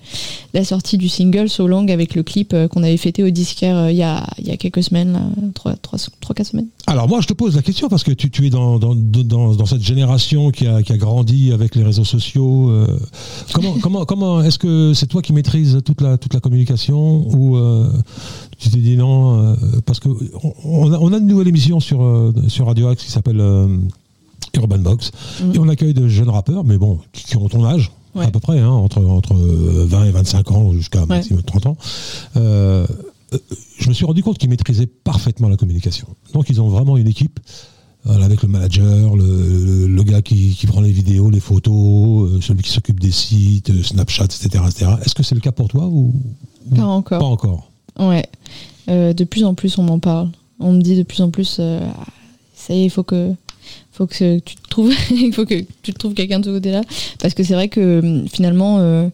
la 0.54 0.64
sortie 0.64 0.96
du 0.96 1.10
single 1.10 1.50
So 1.50 1.66
Long 1.66 1.86
avec 1.88 2.14
le 2.14 2.22
clip 2.22 2.54
euh, 2.54 2.66
qu'on 2.66 2.82
avait 2.82 2.96
fêté 2.96 3.22
au 3.22 3.28
disquaire 3.28 3.76
euh, 3.76 3.90
il 3.90 3.98
y, 3.98 4.02
a, 4.02 4.26
il 4.38 4.48
y 4.48 4.50
a 4.52 4.56
quelques 4.56 4.82
semaines, 4.82 5.12
là, 5.12 5.20
trois, 5.54 5.74
trois, 5.76 5.98
trois, 6.22 6.34
quatre 6.34 6.46
semaines. 6.46 6.68
Alors 6.86 7.06
moi, 7.08 7.20
je 7.20 7.26
te 7.26 7.34
pose 7.34 7.54
la 7.56 7.60
question 7.60 7.90
parce 7.90 8.02
que 8.02 8.12
tu, 8.12 8.30
tu 8.30 8.46
es 8.46 8.50
dans, 8.50 8.78
dans, 8.78 8.94
dans, 8.94 9.54
dans 9.54 9.66
cette 9.66 9.82
génération 9.82 10.50
qui 10.50 10.66
a, 10.66 10.82
qui 10.82 10.92
a 10.92 10.96
grandi 10.96 11.52
avec 11.52 11.74
les 11.74 11.82
réseaux 11.82 12.04
sociaux. 12.04 12.70
euh, 12.70 12.86
comment 13.52 13.74
comment, 13.82 14.04
comment 14.06 14.42
est-ce 14.42 14.58
que 14.58 14.92
c'est 14.94 15.06
toi 15.06 15.20
qui 15.20 15.34
maîtrises 15.34 15.78
toute 15.84 16.00
la, 16.00 16.16
toute 16.16 16.32
la 16.32 16.40
communication 16.40 17.26
ou 17.36 17.56
euh, 17.58 17.90
tu 18.58 18.70
t'es 18.70 18.78
dit 18.78 18.96
non 18.96 19.38
euh, 19.42 19.54
Parce 19.84 20.00
que 20.00 20.08
on- 20.42 20.54
on 20.64 20.90
a, 20.92 20.98
on 20.98 21.12
a 21.12 21.18
une 21.18 21.26
nouvelle 21.26 21.48
émission 21.48 21.80
sur, 21.80 22.32
sur 22.48 22.64
Radio 22.66 22.88
Axe 22.88 23.04
qui 23.04 23.10
s'appelle 23.10 23.42
Urban 24.56 24.78
Box 24.78 25.10
et 25.52 25.58
on 25.58 25.68
accueille 25.68 25.94
de 25.94 26.08
jeunes 26.08 26.28
rappeurs, 26.30 26.64
mais 26.64 26.78
bon, 26.78 26.98
qui, 27.12 27.24
qui 27.24 27.36
ont 27.36 27.48
ton 27.48 27.64
âge. 27.64 27.90
Ouais. 28.14 28.26
À 28.26 28.30
peu 28.30 28.38
près, 28.38 28.60
hein, 28.60 28.68
entre, 28.70 29.04
entre 29.04 29.34
20 29.34 30.04
et 30.04 30.10
25 30.12 30.50
ans 30.52 30.72
jusqu'à 30.72 31.04
maximum 31.06 31.42
30 31.42 31.66
ans. 31.66 31.76
Euh, 32.36 32.86
euh, 33.32 33.38
je 33.78 33.88
me 33.88 33.94
suis 33.94 34.04
rendu 34.04 34.22
compte 34.22 34.38
qu'ils 34.38 34.48
maîtrisaient 34.50 34.86
parfaitement 34.86 35.48
la 35.48 35.56
communication. 35.56 36.06
Donc 36.32 36.48
ils 36.48 36.60
ont 36.60 36.68
vraiment 36.68 36.96
une 36.96 37.08
équipe 37.08 37.40
voilà, 38.04 38.26
avec 38.26 38.42
le 38.42 38.48
manager, 38.48 39.16
le, 39.16 39.86
le- 39.88 40.02
gars 40.04 40.20
qui, 40.22 40.54
qui 40.54 40.66
prend 40.66 40.80
les 40.82 40.92
vidéos, 40.92 41.30
les 41.30 41.40
photos, 41.40 42.30
euh, 42.30 42.40
celui 42.42 42.62
qui 42.62 42.70
s'occupe 42.70 43.00
des 43.00 43.10
sites, 43.10 43.70
euh, 43.70 43.82
Snapchat, 43.82 44.24
etc. 44.26 44.48
etc. 44.68 44.90
Est-ce 45.04 45.14
que 45.14 45.22
c'est 45.22 45.34
le 45.34 45.40
cas 45.40 45.52
pour 45.52 45.68
toi 45.68 45.86
ou 45.86 46.14
ou 46.70 46.74
Pas 46.76 46.84
encore. 46.84 47.18
Pas 47.18 47.24
encore? 47.26 47.70
Ouais. 47.98 48.26
Euh, 48.88 49.12
de 49.14 49.24
plus 49.24 49.44
en 49.44 49.54
plus, 49.54 49.76
on 49.78 49.82
m'en 49.82 49.98
parle. 49.98 50.28
On 50.60 50.72
me 50.72 50.80
dit 50.82 50.96
de 50.96 51.02
plus 51.02 51.20
en 51.22 51.30
plus, 51.30 51.56
euh, 51.60 51.80
ça 52.54 52.74
y 52.74 52.80
est, 52.82 52.84
il 52.84 52.90
faut 52.90 53.02
que, 53.02 53.32
faut 53.94 54.06
que 54.06 54.38
tu 54.40 54.56
te 54.56 54.68
trouves, 54.68 54.92
il 55.10 55.32
faut 55.32 55.44
que 55.46 55.60
tu 55.82 55.92
te 55.92 55.98
trouves 55.98 56.14
quelqu'un 56.14 56.40
de 56.40 56.44
ce 56.44 56.50
côté-là. 56.50 56.82
Parce 57.20 57.32
que 57.34 57.42
c'est 57.42 57.54
vrai 57.54 57.68
que 57.68 58.00
hum, 58.00 58.28
finalement, 58.28 58.78
euh, 58.80 59.08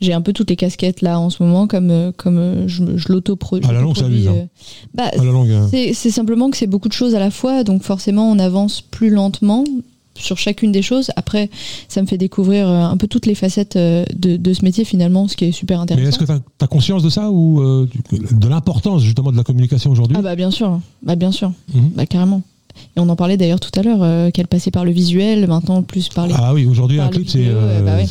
j'ai 0.00 0.12
un 0.12 0.20
peu 0.20 0.32
toutes 0.32 0.50
les 0.50 0.56
casquettes 0.56 1.00
là 1.02 1.18
en 1.20 1.30
ce 1.30 1.42
moment, 1.42 1.66
comme, 1.66 1.90
euh, 1.90 2.10
comme 2.16 2.36
euh, 2.38 2.68
je, 2.68 2.96
je 2.96 3.12
l'auto-produis. 3.12 3.68
À 3.68 3.72
la 3.72 3.80
longue, 3.80 3.96
ça 3.96 4.06
abuse, 4.06 4.28
hein. 4.28 4.34
euh, 4.36 4.44
bah, 4.92 5.10
À 5.12 5.16
la 5.16 5.24
longue. 5.32 5.50
hein. 5.50 5.68
c'est 5.70 5.94
simplement 6.10 6.50
que 6.50 6.56
c'est 6.56 6.66
beaucoup 6.66 6.88
de 6.88 6.92
choses 6.92 7.14
à 7.14 7.20
la 7.20 7.30
fois, 7.30 7.64
donc 7.64 7.82
forcément 7.82 8.30
on 8.30 8.38
avance 8.38 8.80
plus 8.82 9.08
lentement 9.10 9.64
sur 10.16 10.38
chacune 10.38 10.70
des 10.72 10.82
choses. 10.82 11.10
Après, 11.16 11.50
ça 11.88 12.00
me 12.02 12.06
fait 12.06 12.18
découvrir 12.18 12.68
euh, 12.68 12.82
un 12.84 12.96
peu 12.96 13.06
toutes 13.08 13.26
les 13.26 13.34
facettes 13.34 13.74
euh, 13.76 14.04
de, 14.16 14.36
de 14.36 14.52
ce 14.52 14.64
métier 14.64 14.84
finalement, 14.84 15.26
ce 15.26 15.36
qui 15.36 15.44
est 15.46 15.52
super 15.52 15.78
Mais 15.78 15.82
intéressant. 15.84 16.08
est-ce 16.08 16.18
que 16.18 16.24
tu 16.24 16.64
as, 16.64 16.66
conscience 16.68 17.02
de 17.02 17.08
ça 17.08 17.30
ou 17.30 17.60
euh, 17.62 17.88
de 18.30 18.48
l'importance 18.48 19.02
justement 19.02 19.32
de 19.32 19.36
la 19.36 19.42
communication 19.44 19.90
aujourd'hui? 19.90 20.16
Ah 20.18 20.22
bah 20.22 20.36
bien 20.36 20.50
sûr, 20.52 20.80
bah 21.02 21.16
bien 21.16 21.32
sûr, 21.32 21.50
Mhm. 21.74 21.90
bah 21.96 22.06
carrément. 22.06 22.42
Et 22.96 23.00
on 23.00 23.08
en 23.08 23.16
parlait 23.16 23.36
d'ailleurs 23.36 23.60
tout 23.60 23.70
à 23.78 23.82
l'heure, 23.82 24.02
euh, 24.02 24.30
qu'elle 24.30 24.46
passait 24.46 24.70
par 24.70 24.84
le 24.84 24.90
visuel, 24.92 25.46
maintenant 25.46 25.82
plus 25.82 26.08
par 26.08 26.26
les... 26.26 26.34
Ah 26.36 26.54
oui, 26.54 26.66
aujourd'hui 26.66 27.00
un 27.00 27.08
clip 27.08 27.28
c'est. 27.28 27.46
euh, 27.46 27.80
euh, 27.80 27.82
bah 27.82 28.02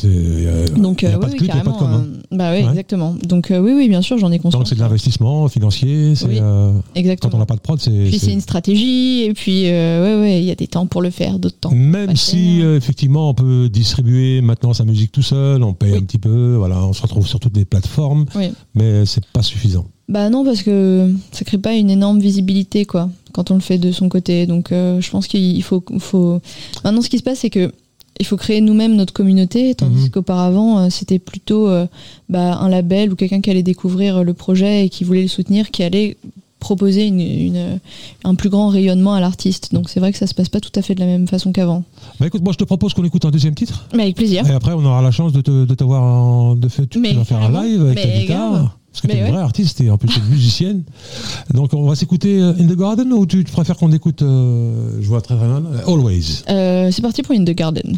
Donc 0.80 1.04
oui, 1.04 1.10
de 1.10 1.40
oui, 1.40 1.46
carrément. 1.46 1.82
hein. 1.82 2.04
bah 2.30 2.50
oui, 2.52 2.62
Ouais. 2.62 2.68
exactement. 2.70 3.14
Donc 3.24 3.50
euh, 3.50 3.58
oui, 3.58 3.72
oui, 3.74 3.88
bien 3.88 4.02
sûr, 4.02 4.18
j'en 4.18 4.30
ai 4.32 4.38
conscience. 4.38 4.60
Donc 4.60 4.68
c'est 4.68 4.74
de 4.74 4.80
l'investissement 4.80 5.48
financier, 5.48 6.14
c'est 6.14 6.26
Oui, 6.26 6.38
euh, 6.40 6.72
quand 6.72 6.82
Exactement. 7.00 7.32
on 7.36 7.38
n'a 7.38 7.46
pas 7.46 7.56
de 7.56 7.60
prod, 7.60 7.80
c'est. 7.80 7.90
Puis 7.90 8.18
c'est- 8.18 8.32
une 8.32 8.40
stratégie, 8.40 9.22
et 9.24 9.32
puis 9.34 9.62
ouais, 9.64 10.16
ouais, 10.20 10.38
il 10.40 10.44
y 10.44 10.50
a 10.50 10.54
des 10.54 10.66
temps 10.66 10.86
pour 10.86 11.02
le 11.02 11.10
faire, 11.10 11.38
d'autres 11.38 11.58
temps. 11.60 11.70
Même 11.72 12.16
si 12.16 12.60
effectivement 12.60 13.30
on 13.30 13.34
peut 13.34 13.68
distribuer 13.68 14.40
maintenant 14.40 14.72
sa 14.74 14.84
musique 14.84 15.12
tout 15.12 15.22
seul, 15.22 15.62
on 15.62 15.72
paye 15.74 15.92
Oui. 15.92 15.98
un 15.98 16.02
petit 16.02 16.18
peu, 16.18 16.54
voilà, 16.56 16.82
on 16.84 16.92
se 16.92 17.02
retrouve 17.02 17.26
sur 17.26 17.40
toutes 17.40 17.56
les 17.56 17.64
plateformes, 17.64 18.24
mais 18.74 19.06
c'est 19.06 19.24
pas 19.26 19.42
suffisant. 19.42 19.86
Bah 20.08 20.28
non, 20.30 20.44
parce 20.44 20.62
que 20.62 21.10
ça 21.32 21.44
crée 21.44 21.58
pas 21.58 21.74
une 21.74 21.90
énorme 21.90 22.20
visibilité, 22.20 22.84
quoi, 22.84 23.08
quand 23.32 23.50
on 23.50 23.54
le 23.54 23.60
fait 23.60 23.78
de 23.78 23.90
son 23.90 24.08
côté. 24.08 24.46
Donc 24.46 24.70
euh, 24.72 25.00
je 25.00 25.10
pense 25.10 25.26
qu'il 25.26 25.62
faut, 25.62 25.82
faut. 25.98 26.40
Maintenant, 26.84 27.00
ce 27.02 27.08
qui 27.08 27.18
se 27.18 27.22
passe, 27.22 27.38
c'est 27.40 27.50
que 27.50 27.72
il 28.20 28.26
faut 28.26 28.36
créer 28.36 28.60
nous-mêmes 28.60 28.94
notre 28.94 29.12
communauté, 29.12 29.74
tandis 29.74 30.04
Mhm. 30.04 30.10
qu'auparavant, 30.10 30.78
euh, 30.78 30.86
c'était 30.90 31.18
plutôt 31.18 31.68
euh, 31.68 31.86
bah, 32.28 32.56
un 32.58 32.68
label 32.68 33.12
ou 33.12 33.16
quelqu'un 33.16 33.40
qui 33.40 33.50
allait 33.50 33.62
découvrir 33.64 34.22
le 34.22 34.34
projet 34.34 34.86
et 34.86 34.88
qui 34.88 35.02
voulait 35.04 35.22
le 35.22 35.28
soutenir, 35.28 35.70
qui 35.72 35.82
allait 35.82 36.16
proposer 36.60 37.06
une, 37.06 37.20
une- 37.20 37.80
un 38.24 38.34
plus 38.36 38.48
grand 38.50 38.68
rayonnement 38.68 39.14
à 39.14 39.20
l'artiste. 39.20 39.74
Donc 39.74 39.90
c'est 39.90 40.00
vrai 40.00 40.12
que 40.12 40.18
ça 40.18 40.26
se 40.26 40.34
passe 40.34 40.48
pas 40.48 40.60
tout 40.60 40.70
à 40.76 40.82
fait 40.82 40.94
de 40.94 41.00
la 41.00 41.06
même 41.06 41.26
façon 41.28 41.50
qu'avant. 41.50 41.82
Bah 42.20 42.26
écoute, 42.26 42.42
moi 42.42 42.52
je 42.52 42.58
te 42.58 42.64
propose 42.64 42.94
qu'on 42.94 43.04
écoute 43.04 43.24
un 43.24 43.30
deuxième 43.30 43.54
titre, 43.54 43.86
Mais 43.94 44.04
avec 44.04 44.16
plaisir. 44.16 44.46
et 44.48 44.52
après 44.52 44.72
on 44.72 44.84
aura 44.84 45.02
la 45.02 45.10
chance 45.10 45.32
de 45.32 45.40
te, 45.40 45.64
de 45.64 45.74
t'avoir 45.74 46.02
en- 46.02 46.54
de 46.54 46.68
fait, 46.68 46.86
tu 46.86 47.00
vas 47.02 47.24
faire 47.24 47.42
un 47.42 47.64
live 47.64 47.82
avec 47.82 48.00
ta 48.00 48.06
guitare. 48.08 48.50
grave. 48.52 48.68
Parce 48.94 49.00
que 49.02 49.06
t'es 49.08 49.18
une 49.18 49.24
ouais. 49.24 49.30
vraie 49.32 49.40
artiste 49.42 49.80
et 49.80 49.90
en 49.90 49.98
plus 49.98 50.16
une 50.16 50.26
musicienne. 50.26 50.84
Donc 51.52 51.74
on 51.74 51.84
va 51.88 51.96
s'écouter 51.96 52.40
euh, 52.40 52.52
In 52.60 52.66
the 52.68 52.76
Garden 52.76 53.12
ou 53.12 53.26
tu, 53.26 53.42
tu 53.42 53.50
préfères 53.50 53.76
qu'on 53.76 53.90
écoute, 53.90 54.22
euh, 54.22 54.98
je 55.00 55.08
vois 55.08 55.20
très 55.20 55.34
très 55.34 55.48
mal, 55.48 55.64
euh, 55.66 55.92
Always, 55.92 56.44
Euh, 56.48 56.92
c'est 56.92 57.02
parti 57.02 57.22
pour 57.24 57.34
In 57.34 57.42
the 57.44 57.50
Garden. 57.56 57.96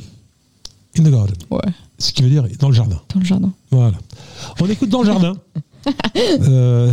In 0.98 1.02
the 1.02 1.10
Garden. 1.10 1.36
Ouais, 1.50 1.60
Ce 1.98 2.14
qui 2.14 2.22
veut 2.22 2.30
dire 2.30 2.46
dans 2.58 2.68
le 2.70 2.74
jardin. 2.74 2.98
dans 3.12 3.20
le 3.20 3.26
jardin. 3.26 3.52
Voilà. 3.70 3.98
On 4.58 4.66
écoute 4.70 4.88
dans 4.88 5.00
le 5.02 5.06
jardin. 5.06 5.34
euh, 6.16 6.90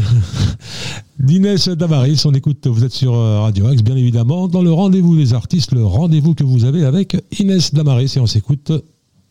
D'Inès 1.20 1.70
Damaris, 1.70 2.24
on 2.26 2.34
écoute, 2.34 2.68
vous 2.68 2.84
êtes 2.84 2.92
sur 2.92 3.14
Radio 3.16 3.68
Axe, 3.68 3.84
bien 3.84 3.96
évidemment, 3.96 4.50
dans 4.50 4.62
le 4.62 4.74
rendez-vous 4.74 5.16
des 5.16 5.34
artistes, 5.34 5.72
le 5.72 5.86
rendez-vous 5.86 6.34
que 6.36 6.44
vous 6.44 6.66
avez 6.66 6.84
avec 6.84 7.16
Inès 7.40 7.74
Damaris, 7.74 8.12
et 8.18 8.20
on 8.20 8.28
s'écoute 8.28 8.74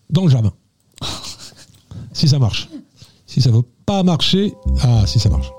dans 0.08 0.24
le 0.24 0.30
jardin. 0.30 0.52
si 2.14 2.26
ça 2.26 2.38
marche. 2.38 2.70
Si 3.26 3.42
ça 3.42 3.50
ne 3.50 3.56
veut 3.56 3.62
pas 3.86 4.02
marcher, 4.02 4.54
ah, 4.82 5.06
si 5.06 5.18
ça 5.18 5.28
marche. 5.28 5.52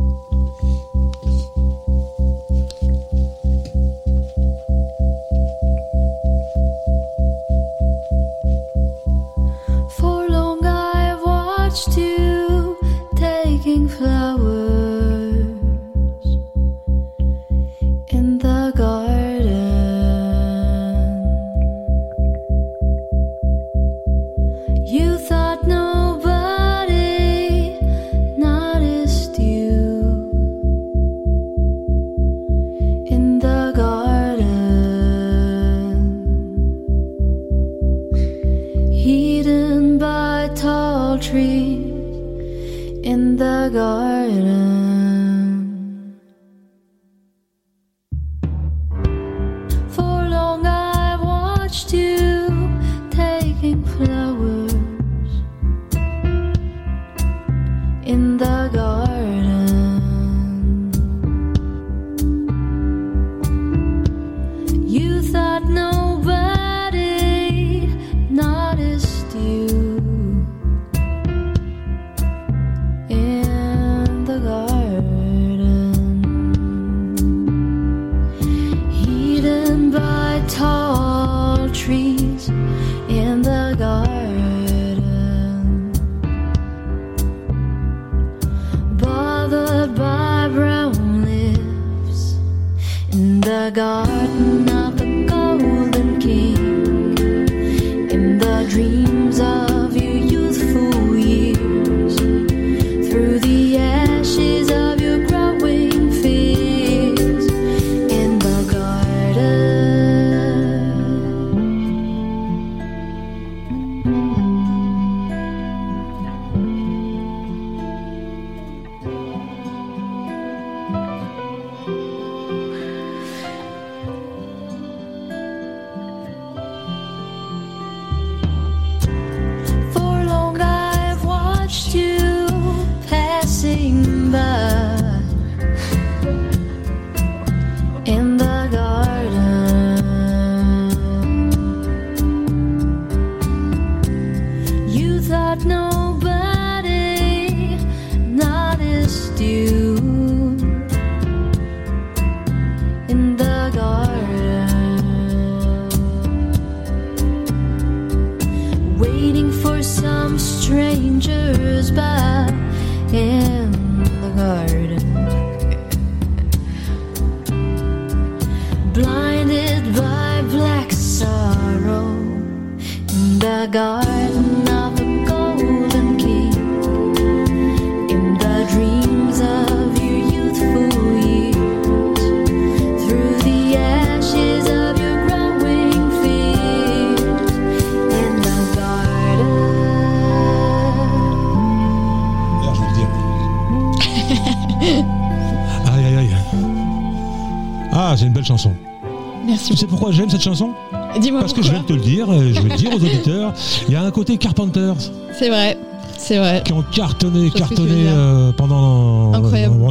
Cette 200.43 200.53
chanson. 200.53 200.73
Dis-moi 201.21 201.39
Parce 201.41 201.53
que 201.53 201.61
je 201.61 201.71
pourquoi. 201.71 201.87
vais 201.87 201.87
te 201.87 201.93
le 201.93 202.01
dire, 202.15 202.33
et 202.33 202.53
je 202.53 202.61
vais 202.61 202.69
le 202.69 202.75
dire 202.75 202.91
aux 202.91 202.95
auditeurs, 202.95 203.53
il 203.87 203.93
y 203.93 203.95
a 203.95 204.03
un 204.03 204.11
côté 204.11 204.37
Carpenters 204.37 204.95
C'est 205.37 205.49
vrai, 205.49 205.77
c'est 206.17 206.37
vrai. 206.37 206.61
qui 206.65 206.73
ont 206.73 206.83
cartonné, 206.91 207.49
cartonné 207.51 208.07
euh, 208.07 208.51
pendant, 208.51 209.31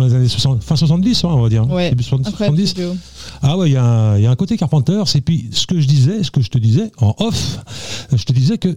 les 0.01 0.15
années 0.15 0.29
60, 0.29 0.63
fin 0.63 0.77
70, 0.77 1.25
hein, 1.25 1.29
on 1.33 1.43
va 1.43 1.49
dire. 1.49 1.69
Ouais, 1.71 1.91
Début 1.91 2.03
70. 2.03 2.29
incroyable. 2.29 2.67
ce 2.67 2.75
duo. 2.75 2.97
Ah 3.43 3.57
ouais, 3.57 3.71
il 3.71 3.73
y, 3.73 3.77
a 3.77 3.85
un- 3.85 4.17
il 4.19 4.23
y 4.23 4.27
a 4.27 4.31
un 4.31 4.37
côté 4.37 4.57
Carpenters. 4.57 5.05
Et 5.17 5.21
puis, 5.21 5.49
ce 5.53 5.67
que 5.67 5.81
je 5.81 5.87
disais, 5.87 6.23
ce 6.23 6.31
que 6.31 6.41
je 6.41 6.49
te 6.51 6.59
disais 6.59 6.91
en 7.01 7.15
off, 7.19 7.59
je 8.15 8.23
te 8.25 8.33
disais 8.33 8.59
que 8.59 8.77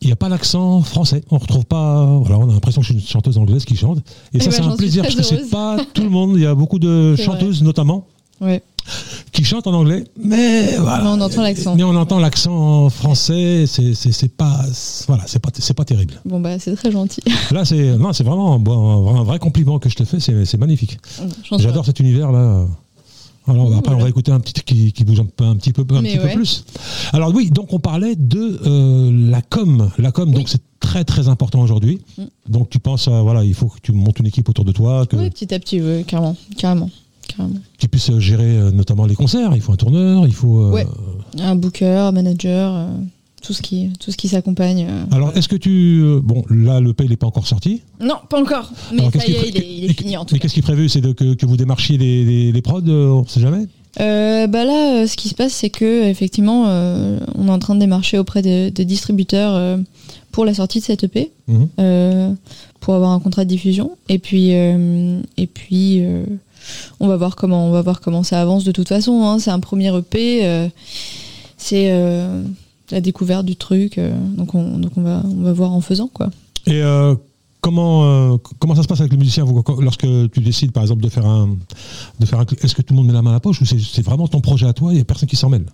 il 0.00 0.06
n'y 0.06 0.12
a 0.12 0.16
pas 0.16 0.28
l'accent 0.28 0.80
français. 0.80 1.22
On 1.30 1.38
retrouve 1.38 1.64
pas. 1.64 2.04
Voilà, 2.04 2.36
on 2.38 2.50
a 2.50 2.52
l'impression 2.52 2.80
que 2.80 2.86
je 2.88 2.92
suis 2.92 3.00
une 3.00 3.06
chanteuse 3.06 3.38
anglaise 3.38 3.64
qui 3.64 3.76
chante. 3.76 3.98
Et 3.98 4.38
Eh 4.38 4.40
ça, 4.40 4.50
ben, 4.50 4.56
c'est 4.56 4.62
un 4.62 4.76
plaisir 4.76 5.02
parce 5.04 5.14
que 5.14 5.22
c'est 5.22 5.48
pas 5.48 5.76
tout 5.94 6.02
le 6.02 6.10
monde. 6.10 6.32
Il 6.34 6.42
y 6.42 6.46
a 6.46 6.56
beaucoup 6.56 6.80
de 6.80 7.14
chanteuses, 7.14 7.62
notamment, 7.62 8.06
Ouais. 8.42 8.62
qui 9.30 9.44
chantent 9.44 9.68
en 9.68 9.72
anglais, 9.74 10.04
mais 10.22 10.76
voilà. 10.76 11.04
Mais 11.04 11.08
on 11.10 11.20
entend 11.20 11.42
l'accent. 11.42 11.76
Mais 11.76 11.84
on 11.84 11.94
entend 11.96 12.18
l'accent 12.18 12.90
français. 12.90 13.66
C'est 13.66 14.36
pas 14.36 14.60
voilà, 15.06 15.22
c'est 15.26 15.38
pas 15.38 15.50
c'est 15.56 15.74
pas 15.74 15.84
terrible. 15.84 16.14
Bon 16.24 16.40
bah 16.40 16.58
c'est 16.58 16.74
très 16.74 16.90
gentil. 16.90 17.20
Là, 17.52 17.64
c'est 17.64 17.96
non, 17.96 18.12
c'est 18.12 18.24
vraiment 18.24 18.54
un, 18.54 18.58
bon- 18.58 19.14
un 19.16 19.22
vrai 19.22 19.38
compliment 19.38 19.78
que 19.78 19.88
je 19.88 19.94
te 19.94 20.04
fais. 20.04 20.18
C'est 20.20 20.58
magnifique. 20.58 20.98
Suis 21.44 21.56
J'adore 21.58 21.86
cet 21.86 22.00
univers 22.00 22.32
là. 22.32 22.66
Alors 23.48 23.66
après 23.66 23.80
Voilà. 23.86 23.98
on 23.98 24.02
va 24.02 24.08
écouter 24.08 24.30
un 24.30 24.38
petit 24.38 24.52
qui, 24.64 24.92
qui 24.92 25.04
bouge 25.04 25.18
un, 25.20 25.24
peu, 25.26 25.44
un 25.44 25.56
petit 25.56 25.72
peu 25.72 25.82
un 25.94 26.02
petit 26.02 26.18
peu 26.18 26.28
plus. 26.28 26.64
Alors 27.12 27.32
oui, 27.34 27.50
donc 27.50 27.72
on 27.72 27.80
parlait 27.80 28.14
de 28.16 28.60
euh, 28.66 29.30
la 29.30 29.42
com, 29.42 29.90
la 29.98 30.12
com. 30.12 30.30
Donc 30.30 30.48
c'est 30.48 30.62
très 30.78 31.04
très 31.04 31.26
important 31.28 31.60
aujourd'hui. 31.60 32.00
Mm. 32.18 32.22
Donc 32.48 32.70
tu 32.70 32.78
penses 32.78 33.08
à, 33.08 33.20
voilà, 33.22 33.42
il 33.44 33.54
faut 33.54 33.66
que 33.66 33.78
tu 33.82 33.90
montes 33.92 34.18
une 34.20 34.26
équipe 34.26 34.48
autour 34.48 34.64
de 34.64 34.70
toi, 34.72 35.06
que 35.06 35.16
Oui, 35.16 35.28
petit 35.30 35.52
à 35.54 35.58
petit, 35.58 35.80
oui, 35.80 36.04
carrément, 36.04 36.36
carrément, 36.56 36.88
carrément. 37.36 37.54
tu 37.78 37.88
puisses 37.88 38.16
gérer 38.18 38.56
euh, 38.58 38.70
notamment 38.70 39.06
les 39.06 39.14
concerts. 39.14 39.50
Il 39.54 39.60
faut 39.60 39.72
un 39.72 39.76
tourneur, 39.76 40.26
il 40.26 40.34
faut. 40.34 40.60
euh, 40.64 40.70
Ouais. 40.72 40.86
Un 41.40 41.56
booker, 41.56 41.86
un 42.08 42.12
manager, 42.12 42.74
euh, 42.76 42.86
tout 43.42 43.52
ce 43.52 43.62
qui, 43.62 43.90
tout 43.98 44.10
ce 44.12 44.16
qui 44.16 44.28
s'accompagne. 44.28 44.86
euh. 44.88 45.04
Alors 45.16 45.32
est-ce 45.36 45.48
que 45.48 45.56
tu 45.56 46.00
euh, 46.02 46.20
bon 46.22 46.44
là 46.50 46.78
le 46.80 46.92
pay 46.92 47.08
n'est 47.08 47.16
pas 47.16 47.26
encore 47.26 47.46
sorti. 47.46 47.82
Non, 48.00 48.16
pas 48.28 48.40
encore. 48.40 48.70
Mais 48.92 49.00
Alors, 49.00 49.12
ça 49.12 49.18
qu'est-ce 49.18 49.30
y 49.30 49.34
qui 49.34 49.38
est, 49.38 49.40
pré- 49.40 49.48
il 49.48 49.56
est, 49.56 49.76
il 49.78 49.84
est 49.90 49.92
fini 50.00 50.16
en 50.16 50.24
tout 50.24 50.34
Mais 50.34 50.38
qu'est-ce 50.38 50.54
qui 50.54 50.60
est 50.60 50.62
prévu, 50.62 50.88
c'est 50.88 51.00
que, 51.14 51.34
que 51.34 51.46
vous 51.46 51.56
démarchiez 51.56 51.98
les, 51.98 52.24
les, 52.24 52.52
les 52.52 52.62
prods, 52.62 52.80
euh, 52.86 53.08
on 53.08 53.26
sait 53.26 53.40
jamais? 53.40 53.66
Euh, 54.00 54.46
bah 54.46 54.64
là, 54.64 55.02
euh, 55.02 55.06
ce 55.06 55.16
qui 55.16 55.28
se 55.28 55.34
passe, 55.34 55.52
c'est 55.52 55.68
que 55.68 56.04
effectivement, 56.08 56.64
euh, 56.68 57.18
on 57.34 57.48
est 57.48 57.50
en 57.50 57.58
train 57.58 57.74
de 57.74 57.80
démarcher 57.80 58.16
auprès 58.18 58.40
de, 58.40 58.70
de 58.70 58.82
distributeurs 58.84 59.54
euh, 59.54 59.76
pour 60.30 60.44
la 60.46 60.54
sortie 60.54 60.78
de 60.80 60.84
cette 60.84 61.04
EP, 61.04 61.30
Mhm. 61.48 61.68
euh, 61.78 62.32
pour 62.80 62.94
avoir 62.94 63.10
un 63.10 63.20
contrat 63.20 63.44
de 63.44 63.50
diffusion. 63.50 63.90
Et 64.08 64.18
puis, 64.18 64.54
euh, 64.54 65.20
et 65.36 65.46
puis, 65.46 65.98
euh, 66.04 66.24
on 67.00 67.08
va 67.08 67.16
voir 67.16 67.36
comment, 67.36 67.68
on 67.68 67.70
va 67.70 67.82
voir 67.82 68.00
comment 68.00 68.22
ça 68.22 68.40
avance. 68.40 68.64
De 68.64 68.72
toute 68.72 68.88
façon, 68.88 69.22
hein, 69.24 69.38
c'est 69.38 69.50
un 69.50 69.60
premier 69.60 69.96
EP, 69.96 70.44
euh, 70.44 70.68
c'est 71.56 71.90
euh, 71.90 72.42
la 72.90 73.00
découverte 73.00 73.44
du 73.46 73.56
truc, 73.56 73.98
euh, 73.98 74.12
donc 74.36 74.54
on, 74.54 74.80
va, 74.96 75.22
on 75.24 75.42
va 75.42 75.52
voir 75.52 75.72
en 75.72 75.80
faisant 75.80 76.08
quoi. 76.08 76.30
Et 76.66 76.82
comment, 77.60 78.38
comment 78.58 78.74
ça 78.74 78.82
se 78.82 78.88
passe 78.88 79.00
avec 79.00 79.12
les 79.12 79.18
musiciens 79.18 79.44
vous, 79.44 79.62
lorsque 79.80 80.06
tu 80.32 80.40
décides 80.40 80.72
par 80.72 80.82
exemple 80.82 81.02
de 81.02 81.08
faire 81.08 81.26
un, 81.26 81.56
de 82.20 82.26
faire 82.26 82.40
un 82.40 82.46
Est-ce 82.62 82.74
que 82.74 82.82
tout 82.82 82.94
le 82.94 82.98
monde 82.98 83.06
met 83.06 83.12
la 83.12 83.22
main 83.22 83.30
à 83.30 83.34
la 83.34 83.40
poche 83.40 83.60
ou 83.60 83.64
c'est 83.64 83.80
c'est 83.80 84.02
vraiment 84.02 84.28
ton 84.28 84.40
projet 84.40 84.66
à 84.66 84.72
toi 84.72 84.92
Il 84.92 84.96
n'y 84.96 85.00
a 85.00 85.04
personne 85.04 85.28
qui 85.28 85.36
s'en 85.36 85.48
mêle? 85.48 85.66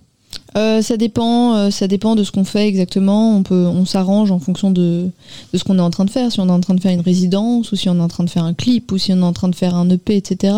Euh, 0.59 0.83
ça 0.83 0.97
dépend, 0.97 1.55
euh, 1.55 1.71
ça 1.71 1.87
dépend 1.87 2.17
de 2.17 2.25
ce 2.25 2.33
qu'on 2.33 2.45
fait 2.45 2.67
exactement. 2.67 3.37
On 3.37 3.43
peut, 3.43 3.67
on 3.67 3.85
s'arrange 3.85 4.33
en 4.33 4.41
fonction 4.41 4.71
de, 4.71 5.09
de 5.53 5.59
ce 5.59 5.63
qu'on 5.63 5.79
est 5.79 5.83
en 5.83 5.91
train 5.91 6.05
de 6.05 6.11
faire. 6.11 6.33
Si 6.33 6.41
on 6.41 6.49
est 6.49 6.53
en 6.53 6.61
train 6.61 6.75
de 6.75 6.81
faire 6.81 6.93
une 6.93 7.01
résidence, 7.01 7.71
ou 7.71 7.77
si 7.77 7.89
on 7.89 7.97
est 7.97 8.01
en 8.01 8.09
train 8.09 8.25
de 8.25 8.31
faire 8.31 8.45
un 8.45 8.55
clip, 8.55 8.91
ou 8.91 8.99
si 8.99 9.13
on 9.13 9.19
est 9.19 9.23
en 9.23 9.33
train 9.33 9.49
de 9.49 9.55
faire 9.55 9.77
un 9.77 9.89
EP, 9.89 10.17
etc. 10.17 10.55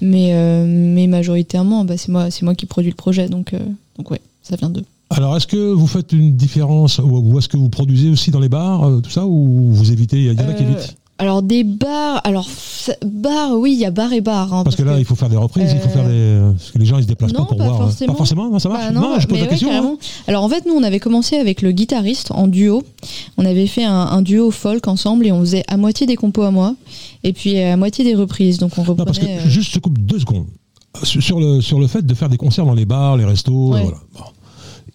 Mais, 0.00 0.30
euh, 0.32 0.64
mais 0.66 1.06
majoritairement, 1.06 1.84
bah, 1.84 1.98
c'est 1.98 2.10
moi, 2.10 2.30
c'est 2.30 2.44
moi 2.44 2.54
qui 2.54 2.64
produis 2.66 2.90
le 2.90 2.96
projet, 2.96 3.28
donc, 3.28 3.54
donc 3.98 4.10
ouais, 4.10 4.20
ça 4.42 4.56
vient 4.56 4.70
d'eux. 4.70 4.84
Alors 5.10 5.36
est-ce 5.36 5.46
que 5.46 5.72
vous 5.72 5.86
faites 5.86 6.12
une 6.12 6.34
différence 6.34 6.98
ou, 6.98 7.38
est-ce 7.38 7.48
que 7.48 7.58
vous 7.58 7.68
produisez 7.68 8.08
aussi 8.08 8.30
dans 8.30 8.40
les 8.40 8.48
bars, 8.48 8.88
tout 9.02 9.10
ça, 9.10 9.26
ou 9.26 9.70
vous 9.70 9.92
évitez 9.92 10.24
Il 10.24 10.32
y 10.32 10.40
en 10.40 10.48
a 10.48 10.54
qui 10.54 10.62
évitent 10.62 10.96
Alors 11.18 11.42
des 11.42 11.62
bars, 11.62 12.20
alors 12.24 12.48
ça- 12.48 12.96
bar, 13.04 13.52
oui, 13.52 13.74
il 13.74 13.78
y 13.78 13.84
a 13.84 13.92
bar 13.92 14.12
et 14.12 14.20
bar. 14.20 14.52
hein, 14.52 14.64
Parce 14.64 14.74
que 14.74 14.82
là, 14.82 14.98
il 14.98 15.04
faut 15.04 15.14
faire 15.14 15.28
des 15.28 15.36
reprises, 15.36 15.70
il 15.72 15.78
faut 15.78 15.86
euh, 15.88 15.92
faire 15.92 16.08
des. 16.08 16.52
Parce 16.58 16.70
que 16.72 16.78
les 16.78 16.84
gens, 16.84 16.96
ils 16.98 17.04
se 17.04 17.08
déplacent 17.08 17.32
non, 17.32 17.40
pas 17.40 17.44
pour 17.46 17.58
pas 17.58 17.64
voir. 17.64 17.80
euh, 17.82 17.84
forcément. 17.84 18.12
Pas 18.12 18.16
forcément, 18.18 18.50
non, 18.50 18.58
ça 18.58 18.68
marche. 18.68 18.84
Bah 18.86 18.90
non, 18.90 19.20
je 19.20 19.28
pose 19.28 19.38
la 19.38 19.44
ouais, 19.44 19.50
question. 19.50 19.70
hein. 19.70 19.96
Alors 20.26 20.42
en 20.42 20.48
fait, 20.48 20.66
nous, 20.66 20.72
on 20.74 20.82
avait 20.82 20.98
commencé 20.98 21.36
avec 21.36 21.62
le 21.62 21.70
guitariste 21.70 22.32
en 22.32 22.48
duo. 22.48 22.82
On 23.36 23.44
avait 23.44 23.68
fait 23.68 23.84
un, 23.84 23.92
un 23.94 24.22
duo 24.22 24.50
folk 24.50 24.88
ensemble 24.88 25.26
et 25.26 25.32
on 25.32 25.40
faisait 25.40 25.62
à 25.68 25.76
moitié 25.76 26.06
des 26.08 26.16
compos 26.16 26.42
à 26.42 26.50
moi 26.50 26.74
et 27.22 27.32
puis 27.32 27.56
à 27.60 27.76
moitié 27.76 28.04
des 28.04 28.14
reprises. 28.16 28.58
Donc 28.58 28.72
on 28.78 28.82
Non, 28.82 28.96
parce 28.96 29.18
que 29.18 29.24
reprenait. 29.26 29.42
euh, 29.46 29.48
juste 29.48 29.74
te 29.74 29.78
coupe 29.78 29.98
deux 29.98 30.18
secondes. 30.18 30.46
Sur 31.04 31.22
sur 31.22 31.38
le, 31.40 31.60
sur 31.60 31.78
le 31.78 31.86
fait 31.86 32.04
de 32.04 32.14
faire 32.14 32.28
des 32.30 32.36
concerts 32.36 32.66
dans 32.66 32.74
les 32.74 32.84
bars, 32.84 33.16
les 33.16 33.24
restos, 33.24 33.72
Ouais. 33.74 33.82
voilà. 33.82 33.98
Bon. 34.14 34.24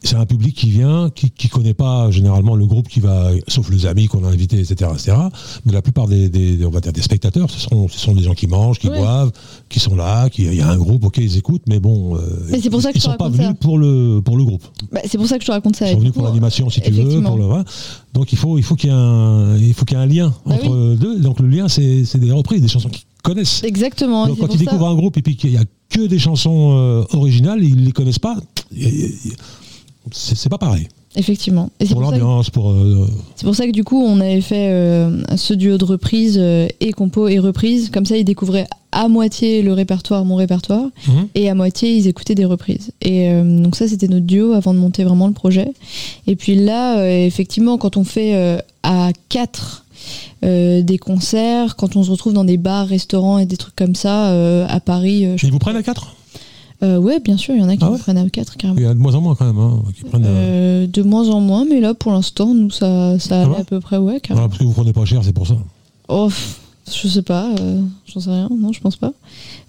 C'est 0.07 0.15
un 0.15 0.25
public 0.25 0.55
qui 0.55 0.69
vient, 0.69 1.09
qui 1.13 1.31
qui 1.31 1.49
connaît 1.49 1.73
pas 1.73 2.09
généralement 2.11 2.55
le 2.55 2.65
groupe 2.65 2.87
qui 2.87 3.01
va, 3.01 3.31
sauf 3.49 3.69
les 3.69 3.85
amis 3.85 4.07
qu'on 4.07 4.23
a 4.23 4.29
invités, 4.29 4.57
etc., 4.57 4.89
etc. 4.93 5.17
Mais 5.65 5.73
la 5.73 5.81
plupart 5.81 6.07
des, 6.07 6.29
des, 6.29 6.65
on 6.65 6.69
va 6.69 6.79
dire 6.79 6.93
des 6.93 7.01
spectateurs, 7.01 7.49
ce 7.51 7.59
sont, 7.59 7.89
ce 7.89 7.99
sont 7.99 8.13
des 8.13 8.23
gens 8.23 8.33
qui 8.33 8.47
mangent, 8.47 8.79
qui 8.79 8.87
Ouais. 8.87 8.97
boivent, 8.99 9.33
qui 9.67 9.81
sont 9.81 9.95
là, 9.95 10.29
qui, 10.29 10.43
il 10.43 10.53
y 10.55 10.61
a 10.61 10.69
un 10.69 10.77
groupe, 10.77 11.03
ok, 11.03 11.17
ils 11.17 11.35
écoutent, 11.37 11.63
mais 11.67 11.79
bon, 11.81 12.15
euh, 12.15 12.19
Mais 12.49 12.61
c'est 12.61 12.69
pour 12.69 12.81
ça 12.81 12.93
que 12.93 12.97
ils 12.97 13.01
je 13.01 13.05
te 13.07 13.11
sont 13.11 13.17
pas 13.17 13.27
venus 13.27 13.47
ça. 13.47 13.53
pour 13.55 13.77
le 13.77 14.21
pour 14.23 14.37
le 14.37 14.45
groupe. 14.45 14.63
bah, 14.93 15.01
c'est 15.05 15.17
pour 15.17 15.27
ça 15.27 15.35
que 15.37 15.41
je 15.43 15.47
te 15.47 15.51
raconte 15.51 15.75
ça. 15.75 15.87
Ils 15.89 15.93
sont 15.93 15.99
venus 15.99 16.13
pour 16.13 16.23
l'animation, 16.23 16.69
si 16.69 16.79
tu 16.79 16.89
veux, 16.91 17.21
pour 17.21 17.35
le. 17.37 17.63
Donc 18.13 18.31
il 18.31 18.37
faut 18.37 18.57
il 18.57 18.63
faut 18.63 18.75
qu'il 18.75 18.89
y 18.89 18.93
ait 18.93 18.95
un 18.95 19.57
il 19.57 19.73
faut 19.73 19.83
qu'il 19.83 19.97
y 19.97 19.99
ait 19.99 20.03
un 20.03 20.07
lien 20.07 20.33
Bah 20.45 20.55
entre 20.55 20.95
deux. 20.95 21.19
Donc 21.19 21.41
le 21.41 21.49
lien, 21.49 21.67
c'est 21.67 22.05
c'est 22.05 22.19
des 22.19 22.31
reprises, 22.31 22.61
des 22.61 22.69
chansons 22.69 22.87
qu'ils 22.87 23.03
connaissent. 23.23 23.61
Exactement. 23.63 24.25
Donc 24.27 24.39
quand 24.39 24.47
ils 24.47 24.51
ça- 24.53 24.57
découvrent 24.63 24.87
un 24.87 24.95
groupe 24.95 25.17
et 25.17 25.21
puis 25.21 25.35
qu'il 25.35 25.51
y 25.51 25.57
a 25.57 25.65
que 25.89 26.05
des 26.07 26.17
chansons 26.19 26.71
euh, 26.77 27.03
originales, 27.11 27.61
ils 27.61 27.83
les 27.83 27.91
connaissent 27.91 28.19
pas. 28.19 28.37
y- 28.73 28.85
y- 28.85 29.33
c'est 30.11 30.49
pas 30.49 30.57
pareil. 30.57 30.87
Effectivement. 31.15 31.71
Et 31.79 31.87
c'est 31.87 31.93
Pour 31.93 32.01
l'ambiance, 32.03 32.51
pour. 32.51 32.69
euh, 32.69 33.07
c'est 33.35 33.45
pour 33.45 33.55
ça 33.55 33.65
que 33.65 33.71
du 33.71 33.83
coup, 33.83 33.99
on 34.03 34.19
avait 34.19 34.41
fait 34.41 34.69
euh, 34.71 35.23
ce 35.35 35.55
duo 35.55 35.77
de 35.79 35.83
reprises 35.85 36.37
euh, 36.39 36.67
et 36.79 36.91
compo 36.91 37.27
et 37.27 37.39
reprises. 37.39 37.89
Comme 37.89 38.05
ça, 38.05 38.17
ils 38.17 38.23
découvraient 38.23 38.67
à 38.91 39.07
moitié 39.07 39.63
le 39.63 39.73
répertoire, 39.73 40.25
mon 40.25 40.35
répertoire, 40.35 40.85
mhm. 41.07 41.27
et 41.33 41.49
à 41.49 41.55
moitié 41.55 41.95
ils 41.95 42.07
écoutaient 42.07 42.35
des 42.35 42.45
reprises. 42.45 42.91
Et 43.01 43.29
donc 43.43 43.75
ça 43.75 43.87
c'était 43.87 44.07
notre 44.07 44.25
duo 44.25 44.53
avant 44.53 44.73
de 44.73 44.79
monter 44.79 45.03
vraiment 45.03 45.27
le 45.27 45.33
projet. 45.33 45.71
Et 46.25 46.35
puis 46.35 46.55
là 46.55 47.05
effectivement 47.07 47.77
quand 47.77 47.97
on 47.97 48.03
fait 48.05 48.57
à 48.83 49.09
quatre 49.29 49.85
euh, 50.43 50.81
des 50.81 50.97
concerts, 50.97 51.75
quand 51.75 51.95
on 51.95 52.03
se 52.03 52.09
retrouve 52.11 52.33
dans 52.33 52.45
des 52.45 52.57
bars, 52.57 52.87
restaurants 52.87 53.39
et 53.39 53.45
des 53.45 53.57
trucs 53.57 53.75
comme 53.75 53.93
ça 53.95 54.29
euh, 54.31 54.65
à 54.69 54.79
Paris, 54.79 55.25
euh, 55.25 55.35
je- 55.37 55.45
Ils 55.47 55.51
vous 55.51 55.59
prennent 55.59 55.75
à 55.75 55.83
4 55.83 56.15
euh, 56.83 56.97
ouais 56.99 57.19
bien 57.19 57.37
sûr 57.37 57.55
il 57.55 57.61
y 57.61 57.63
en 57.63 57.69
a 57.69 57.75
qui 57.77 57.83
Ah 57.83 57.91
prennent 57.97 58.17
à 58.17 58.29
quatre 58.29 58.55
carrément. 58.57 58.79
Il 58.79 58.83
y 58.83 58.87
a 58.87 58.93
de 58.93 58.99
moins 58.99 59.15
en 59.15 59.21
moins 59.21 59.35
quand 59.35 59.45
même. 59.45 59.57
Hein, 59.59 59.81
qui 59.95 60.03
prennent, 60.03 60.25
euh, 60.25 60.83
Euh, 60.83 60.87
de 60.87 61.01
moins 61.03 61.27
en 61.29 61.39
moins, 61.41 61.65
mais 61.69 61.79
là 61.81 61.93
pour 61.93 62.11
l'instant 62.11 62.53
nous 62.53 62.69
ça 62.71 63.17
ça 63.19 63.41
allait 63.43 63.57
à 63.57 63.63
peu 63.63 63.79
près 63.79 63.97
ouais 63.97 64.19
carrément. 64.19 64.41
voilà, 64.41 64.47
parce 64.49 64.59
que 64.59 64.63
vous 64.65 64.73
prenez 64.73 64.93
pas 64.93 65.05
cher, 65.05 65.21
c'est 65.23 65.33
pour 65.33 65.47
ça. 65.47 65.55
Oh, 66.09 66.29
je 66.89 67.07
sais 67.07 67.21
pas, 67.21 67.49
euh, 67.59 67.81
j'en 68.05 68.19
sais 68.21 68.29
rien, 68.29 68.49
non, 68.57 68.71
je 68.71 68.79
pense 68.79 68.95
pas. 68.95 69.11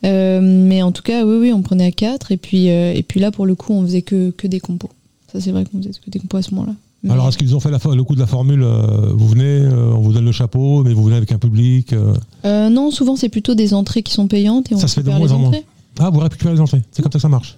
Euh, 0.04 0.40
mais 0.42 0.82
en 0.82 0.92
tout 0.92 1.02
cas, 1.02 1.24
oui, 1.24 1.36
oui, 1.40 1.52
on 1.52 1.62
prenait 1.62 1.86
à 1.86 1.90
4 1.90 2.30
et 2.30 2.36
puis, 2.36 2.66
et 2.68 3.04
puis 3.06 3.18
là, 3.18 3.30
pour 3.32 3.44
le 3.46 3.54
coup, 3.56 3.72
on 3.72 3.82
faisait 3.82 4.02
que, 4.02 4.30
que 4.30 4.46
des 4.46 4.60
compos. 4.60 4.90
Ça, 5.32 5.40
c'est 5.40 5.50
vrai 5.50 5.64
qu'on 5.64 5.78
faisait 5.78 5.90
que 5.90 6.10
des 6.10 6.20
compos 6.20 6.36
à 6.36 6.42
ce 6.42 6.54
moment-là. 6.54 6.74
Mais- 7.02 7.10
Alors 7.12 7.28
est-ce 7.28 7.38
qu'ils 7.38 7.54
ont 7.56 7.60
fait 7.60 7.70
la, 7.70 7.78
le 7.94 8.02
coup 8.04 8.14
de 8.14 8.20
la 8.20 8.26
formule 8.26 8.62
euh, 8.62 9.12
Vous 9.14 9.26
venez, 9.28 9.44
euh, 9.44 9.92
on 9.94 10.00
vous 10.00 10.12
donne 10.12 10.24
le 10.24 10.32
chapeau, 10.32 10.82
mais 10.84 10.92
vous 10.94 11.02
venez 11.04 11.16
avec 11.16 11.32
un 11.32 11.38
public. 11.38 11.92
euh, 12.44 12.68
non, 12.70 12.90
souvent, 12.92 13.16
c'est 13.16 13.28
plutôt 13.28 13.54
des 13.54 13.74
entrées 13.74 14.02
qui 14.02 14.12
sont 14.12 14.26
payantes 14.28 14.70
et 14.70 14.74
on 14.74 14.78
Ça 14.78 14.86
se 14.88 14.94
fait 14.94 15.02
de 15.02 15.10
moins 15.10 15.30
en 15.32 15.38
moins. 15.38 15.50
Ah, 15.98 16.10
vous 16.10 16.20
récupérez 16.20 16.54
les 16.54 16.60
entrées. 16.60 16.82
C'est 16.92 17.02
comme 17.02 17.12
ça 17.12 17.18
que 17.18 17.22
ça 17.22 17.28
marche. 17.28 17.56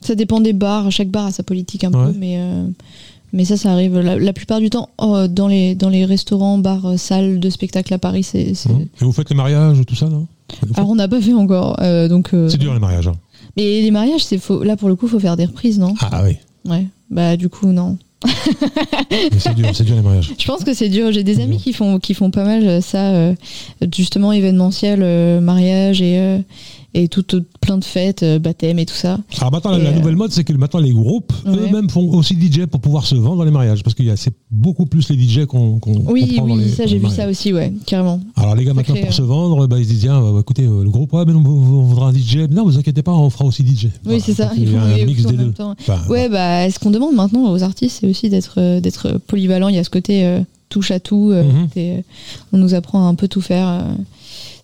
Ça 0.00 0.14
dépend 0.14 0.40
des 0.40 0.52
bars, 0.52 0.90
chaque 0.90 1.08
bar 1.08 1.26
a 1.26 1.30
sa 1.32 1.42
politique 1.42 1.84
un 1.84 1.92
Ouais. 1.92 2.06
peu, 2.12 2.18
mais, 2.18 2.36
euh, 2.38 2.66
mais 3.32 3.44
ça, 3.44 3.56
ça 3.56 3.72
arrive 3.72 3.98
la, 3.98 4.18
la 4.18 4.32
plupart 4.32 4.60
du 4.60 4.70
temps 4.70 4.88
oh, 4.98 5.26
dans, 5.28 5.46
les, 5.48 5.74
dans 5.74 5.90
les 5.90 6.04
restaurants, 6.06 6.56
bars, 6.58 6.86
euh, 6.86 6.96
salles 6.96 7.38
de 7.38 7.50
spectacle 7.50 7.92
à 7.92 7.98
Paris. 7.98 8.22
c'est 8.22 8.52
Mhm. 8.68 8.80
Et 9.00 9.04
vous 9.04 9.12
faites 9.12 9.28
les 9.30 9.36
mariages, 9.36 9.78
tout 9.86 9.94
ça, 9.94 10.06
non 10.08 10.26
Alors, 10.76 10.88
on 10.90 10.94
n'a 10.94 11.06
pas 11.08 11.20
fait 11.20 11.34
encore. 11.34 11.76
euh, 11.80 12.08
donc, 12.08 12.32
euh, 12.32 12.48
C'est 12.48 12.56
dur 12.58 12.72
les 12.72 12.80
mariages. 12.80 13.08
hein. 13.08 13.14
Mais 13.56 13.82
les 13.82 13.90
mariages, 13.90 14.24
c'est 14.24 14.38
faux. 14.38 14.62
là, 14.62 14.76
pour 14.76 14.88
le 14.88 14.94
coup, 14.96 15.06
faut 15.08 15.18
faire 15.20 15.36
des 15.36 15.44
reprises, 15.44 15.78
non 15.78 15.94
Ah 16.00 16.22
oui. 16.24 16.36
Ouais. 16.70 16.86
Bah, 17.10 17.36
du 17.36 17.48
coup, 17.48 17.66
non. 17.66 17.98
C'est 19.38 19.54
dur, 19.54 19.68
c'est 19.74 19.84
dur 19.84 19.96
les 19.96 20.02
mariages. 20.02 20.32
Je 20.38 20.46
pense 20.46 20.62
que 20.64 20.74
c'est 20.74 20.88
dur. 20.88 21.10
J'ai 21.12 21.24
des 21.24 21.40
amis 21.40 21.56
dur. 21.56 21.62
qui 21.64 21.72
font, 21.72 21.98
qui 21.98 22.14
font 22.14 22.30
pas 22.30 22.44
mal 22.44 22.82
ça, 22.82 23.10
euh, 23.14 23.34
justement 23.96 24.32
événementiel, 24.32 25.00
euh, 25.02 25.40
mariage 25.40 26.02
et, 26.02 26.18
euh, 26.18 26.38
et 26.94 27.08
tout, 27.08 27.22
tout- 27.22 27.44
plein 27.60 27.78
de 27.78 27.84
fêtes, 27.84 28.22
euh, 28.24 28.38
baptême 28.38 28.78
et 28.80 28.86
tout 28.86 28.94
ça. 28.94 29.18
Alors 29.38 29.52
maintenant, 29.52 29.70
la, 29.70 29.78
Et, 29.78 29.82
la 29.84 29.90
euh, 29.90 29.94
nouvelle 29.98 30.16
mode, 30.16 30.32
c'est 30.32 30.42
que 30.44 30.52
maintenant 30.52 30.80
les 30.80 30.92
groupes 30.92 31.32
Ouais. 31.46 31.52
eux-mêmes 31.56 31.88
font 31.88 32.08
aussi 32.14 32.34
DJ 32.34 32.66
pour 32.66 32.80
pouvoir 32.80 33.06
se 33.06 33.14
vendre 33.14 33.36
dans 33.36 33.44
les 33.44 33.50
mariages. 33.50 33.82
Parce 33.84 33.94
qu'il 33.94 34.06
y 34.06 34.10
a 34.10 34.16
c'est 34.16 34.32
beaucoup 34.50 34.86
plus 34.86 35.08
les 35.08 35.16
DJ 35.16 35.46
qu'on 35.46 35.78
qu'on 35.78 35.92
Oui, 36.10 36.34
prend 36.36 36.46
dans 36.46 36.54
oui, 36.56 36.64
les 36.64 36.68
ça 36.70 36.86
j'ai 36.86 36.96
vu 36.96 37.02
mariages. 37.02 37.16
ça 37.24 37.28
aussi, 37.30 37.52
ouais, 37.52 37.72
carrément. 37.86 38.20
Alors 38.36 38.54
les 38.56 38.64
gars, 38.64 38.74
maintenant 38.74 38.94
crée, 38.94 39.04
pour 39.04 39.12
se 39.14 39.22
vendre, 39.22 39.66
bah, 39.68 39.78
ils 39.78 39.84
se 39.84 39.90
disent 39.90 40.00
tiens, 40.00 40.20
bah, 40.20 40.38
écoutez, 40.40 40.64
euh, 40.64 40.82
le 40.82 40.90
groupe, 40.90 41.12
ouais, 41.12 41.24
mais 41.26 41.32
on, 41.32 41.38
on 41.38 41.82
voudra 41.82 42.08
un 42.08 42.12
DJ. 42.12 42.48
Non, 42.50 42.64
vous 42.64 42.76
inquiétez 42.78 43.02
pas, 43.02 43.12
on 43.12 43.30
fera 43.30 43.44
aussi 43.44 43.62
DJ. 43.64 43.88
Oui, 44.06 44.20
c'est 44.20 44.34
ça. 44.34 44.50
Il 44.56 44.66
font 44.68 44.78
un 44.80 45.04
mix 45.04 45.24
des 45.24 45.36
deux. 45.36 45.52
Enfin, 45.58 45.74
Ouais, 46.08 46.28
bah, 46.28 46.68
ce 46.70 46.78
qu'on 46.78 46.90
demande 46.90 47.14
maintenant 47.14 47.52
aux 47.52 47.62
artistes, 47.62 47.98
c'est 48.00 48.08
aussi 48.08 48.28
d'être 48.28 48.80
d'être 48.80 49.18
polyvalent. 49.28 49.68
Il 49.68 49.76
y 49.76 49.78
a 49.78 49.84
ce 49.84 49.90
côté 49.90 50.24
euh, 50.26 50.40
touche 50.68 50.90
à 50.90 50.98
tout. 51.00 51.30
euh, 51.32 51.44
Mhm. 51.44 52.02
on 52.52 52.58
nous 52.58 52.74
apprend 52.74 53.04
à 53.06 53.08
un 53.08 53.14
peu 53.14 53.28
tout 53.28 53.40
faire. 53.40 53.68
euh, 53.68 53.82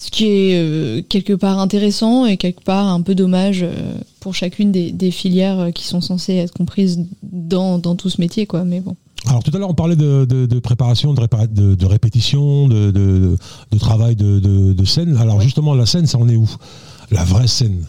ce 0.07 0.11
qui 0.13 0.27
est 0.27 0.55
euh, 0.55 1.03
quelque 1.09 1.33
part 1.33 1.59
intéressant 1.59 2.27
et 2.27 2.37
quelque 2.37 2.63
part 2.63 2.87
un 2.87 3.01
peu 3.03 3.15
dommage 3.17 3.61
euh, 3.65 3.73
pour 4.21 4.35
chacune 4.37 4.71
des, 4.71 4.93
des 4.93 5.11
filières 5.11 5.59
euh, 5.59 5.71
qui 5.73 5.85
sont 5.85 6.01
censées 6.01 6.35
être 6.37 6.53
comprises 6.53 7.01
dans, 7.23 7.79
dans 7.79 7.97
tout 7.97 8.09
ce 8.09 8.21
métier, 8.21 8.47
quoi. 8.47 8.65
Mais 8.65 8.81
bon. 8.81 8.95
Alors 9.27 9.43
tout 9.43 9.51
à 9.55 9.59
l'heure 9.59 9.71
on 9.71 9.75
parlait 9.75 9.97
de, 9.97 10.25
de- 10.25 10.47
de 10.47 10.59
préparation, 10.61 11.13
de, 11.13 11.21
répa- 11.21 11.53
de- 11.53 11.75
répétition, 11.87 12.69
de, 12.69 13.37
travail 13.79 14.15
de, 14.15 14.39
scène. 14.85 15.17
Alors 15.17 15.39
Ouais. 15.39 15.43
justement 15.45 15.75
la 15.75 15.87
scène, 15.87 16.07
ça 16.07 16.19
en 16.19 16.29
est 16.29 16.37
où? 16.37 16.49
La 17.11 17.25
vraie 17.25 17.49
scène? 17.49 17.85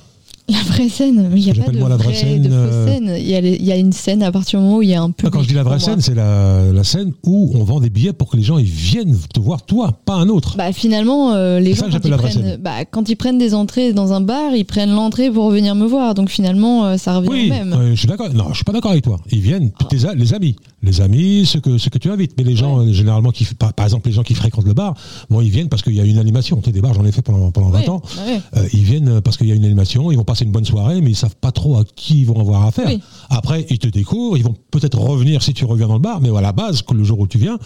La 0.52 0.60
vraie 0.60 0.88
scène, 0.88 1.30
mais 1.34 1.42
il 1.42 1.52
n'y 1.52 1.60
a 1.60 1.64
pas 1.66 1.72
de, 1.72 1.78
moi 1.78 1.90
la 1.90 1.98
vraie 1.98 2.06
vraie, 2.06 2.16
scène, 2.16 2.42
de 2.44 2.48
fausse 2.50 2.56
euh, 2.72 2.88
scène. 2.88 3.14
Il 3.18 3.28
y, 3.28 3.36
a 3.36 3.42
les- 3.42 3.56
il 3.58 3.66
y 3.66 3.72
a 3.72 3.76
une 3.76 3.92
scène 3.92 4.24
à 4.24 4.32
partir 4.32 4.60
du 4.60 4.66
moment 4.66 4.78
où 4.78 4.82
il 4.82 4.88
y 4.90 4.94
a 4.94 5.02
un 5.02 5.10
Ah, 5.10 5.14
public. 5.14 5.34
Quand 5.34 5.42
je 5.42 5.48
dis 5.50 5.54
la 5.54 5.64
vraie 5.64 5.80
scène, 5.80 6.00
c'est 6.00 6.16
la, 6.16 6.72
la 6.72 6.84
scène 6.86 7.12
où 7.26 7.52
on 7.54 7.64
vend 7.66 7.82
des 7.82 7.90
billets 7.90 8.14
pour 8.14 8.30
que 8.30 8.38
les 8.38 8.44
gens 8.44 8.58
ils 8.58 8.64
viennent 8.66 9.18
te 9.34 9.42
voir 9.42 9.64
toi, 9.66 10.00
pas 10.06 10.14
un 10.14 10.30
autre. 10.30 10.56
Bah 10.58 10.72
finalement, 10.72 11.34
euh, 11.34 11.60
les 11.60 11.74
gens 11.74 11.88
quand 11.92 12.00
ils, 12.06 12.12
prennent, 12.16 12.58
bah, 12.62 12.86
quand 12.90 13.10
ils 13.10 13.18
prennent 13.18 13.38
des 13.38 13.54
entrées 13.54 13.92
dans 13.92 14.14
un 14.14 14.22
bar, 14.22 14.56
ils 14.56 14.64
prennent 14.64 14.92
l'entrée 14.92 15.30
pour 15.30 15.50
venir 15.52 15.76
me 15.76 15.86
voir. 15.86 16.14
Donc 16.14 16.30
finalement, 16.30 16.86
euh, 16.86 16.98
ça 16.98 17.18
revient 17.18 17.30
oui, 17.30 17.48
au 17.48 17.54
même. 17.54 17.74
euh, 17.74 17.90
je 17.92 17.96
suis 18.00 18.08
d'accord. 18.08 18.30
Non, 18.34 18.46
je 18.52 18.56
suis 18.56 18.64
pas 18.64 18.72
d'accord 18.72 18.92
avec 18.92 19.04
toi. 19.04 19.20
Ils 19.32 19.42
viennent, 19.42 19.72
tes 19.90 20.06
a- 20.06 20.16
les 20.16 20.34
amis, 20.34 20.56
les 20.82 21.02
amis, 21.02 21.46
ceux 21.46 21.60
que 21.60 21.78
ceux 21.78 21.90
que 21.90 21.98
tu 21.98 22.10
invites. 22.10 22.32
Mais 22.38 22.46
les 22.46 22.56
gens 22.56 22.80
euh, 22.80 22.94
généralement 22.94 23.32
qui, 23.32 23.44
par, 23.44 23.74
par 23.74 23.86
exemple 23.86 24.08
les 24.08 24.14
gens 24.14 24.24
qui 24.24 24.34
fréquentent 24.34 24.66
le 24.66 24.74
bar, 24.74 24.94
bon, 25.30 25.42
ils 25.42 25.50
viennent 25.50 25.68
parce 25.68 25.82
qu'il 25.82 25.94
y 25.94 26.00
a 26.00 26.06
une 26.06 26.20
animation. 26.20 26.58
Tu 26.62 26.66
sais, 26.68 26.72
des 26.72 26.80
bars, 26.82 26.94
j'en 26.94 27.04
ai 27.04 27.12
fait 27.12 27.22
pendant 27.22 27.52
pendant 27.52 27.70
20 27.70 27.80
Ouais, 27.82 27.90
ans. 27.90 28.02
bah 28.16 28.22
ouais. 28.28 28.40
Euh, 28.56 28.68
ils 28.72 28.84
viennent 28.84 29.20
parce 29.20 29.36
qu'il 29.36 29.48
y 29.48 29.52
a 29.52 29.56
une 29.56 29.66
animation, 29.66 30.10
ils 30.10 30.18
vont 30.18 30.24
passer 30.38 30.46
une 30.46 30.52
bonne 30.52 30.66
soirée, 30.66 31.02
mais 31.02 31.12
ils 31.12 31.16
savent 31.16 31.36
pas 31.36 31.52
trop 31.52 31.80
à 31.80 31.84
qui 31.84 32.22
ils 32.22 32.26
vont 32.26 32.40
avoir 32.40 32.66
affaire. 32.66 32.86
Oui. 32.88 33.02
Après, 33.30 33.66
ils 33.70 33.80
te 33.80 33.88
découvrent, 33.88 34.38
ils 34.38 34.44
vont 34.44 34.56
peut-être 34.72 35.00
revenir 35.00 35.42
si 35.42 35.54
tu 35.54 35.66
reviens 35.66 35.88
dans 35.88 35.96
le 35.96 36.00
bar, 36.00 36.22
mais 36.22 36.36
à 36.36 36.42
la 36.42 36.52
base, 36.52 36.84
le 36.94 37.04
jour 37.04 37.20
où 37.20 37.28
tu 37.28 37.40
viens, 37.40 37.58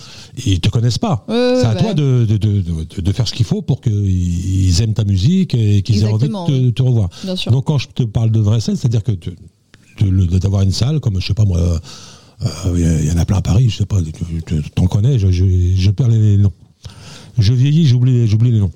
ils 0.45 0.59
te 0.61 0.69
connaissent 0.69 0.97
pas. 0.97 1.26
C'est 1.28 1.65
à 1.65 1.74
bah. 1.74 1.82
toi 1.82 1.93
de, 1.93 2.26
de, 2.26 2.38
de, 3.01 3.11
faire 3.11 3.28
ce 3.28 3.34
qu'il 3.34 3.45
faut 3.45 3.61
pour 3.61 3.82
qu'ils 3.82 3.93
ils 3.93 4.82
aiment 4.82 4.93
ta 4.93 5.03
musique 5.03 5.53
et 5.53 5.82
qu'ils 5.82 6.03
aient 6.03 6.11
envie 6.11 6.30
de 6.30 6.69
te, 6.69 6.82
revoir. 6.82 7.09
Donc 7.47 7.65
quand 7.65 7.78
je 7.78 7.89
te 7.89 8.03
parle 8.03 8.32
de 8.32 8.39
vraie 8.39 8.61
scène, 8.61 8.76
c'est-à-dire 8.76 9.03
que 9.03 9.11
d'avoir 10.38 10.61
une 10.61 10.72
salle 10.72 10.99
comme, 10.99 11.19
je 11.19 11.28
sais 11.28 11.34
pas 11.34 11.45
moi, 11.45 11.57
euh, 11.57 11.78
euh, 12.67 12.99
il 13.01 13.07
y 13.07 13.11
en 13.11 13.17
a 13.17 13.26
plein 13.26 13.38
à 13.38 13.41
Paris, 13.41 13.69
je 13.69 13.78
sais 13.78 13.86
pas, 13.86 13.97
tu 14.01 14.41
tu- 14.45 14.69
t'en 14.72 14.88
connais, 14.88 15.19
je, 15.19 15.30
je, 15.30 15.45
je 15.76 15.91
perds 15.91 16.07
les 16.07 16.38
noms. 16.38 16.53
Je 17.38 17.53
vieillis, 17.53 17.86
j'oublie, 17.86 18.27
j'oublie 18.27 18.51
les 18.51 18.59
noms. 18.59 18.71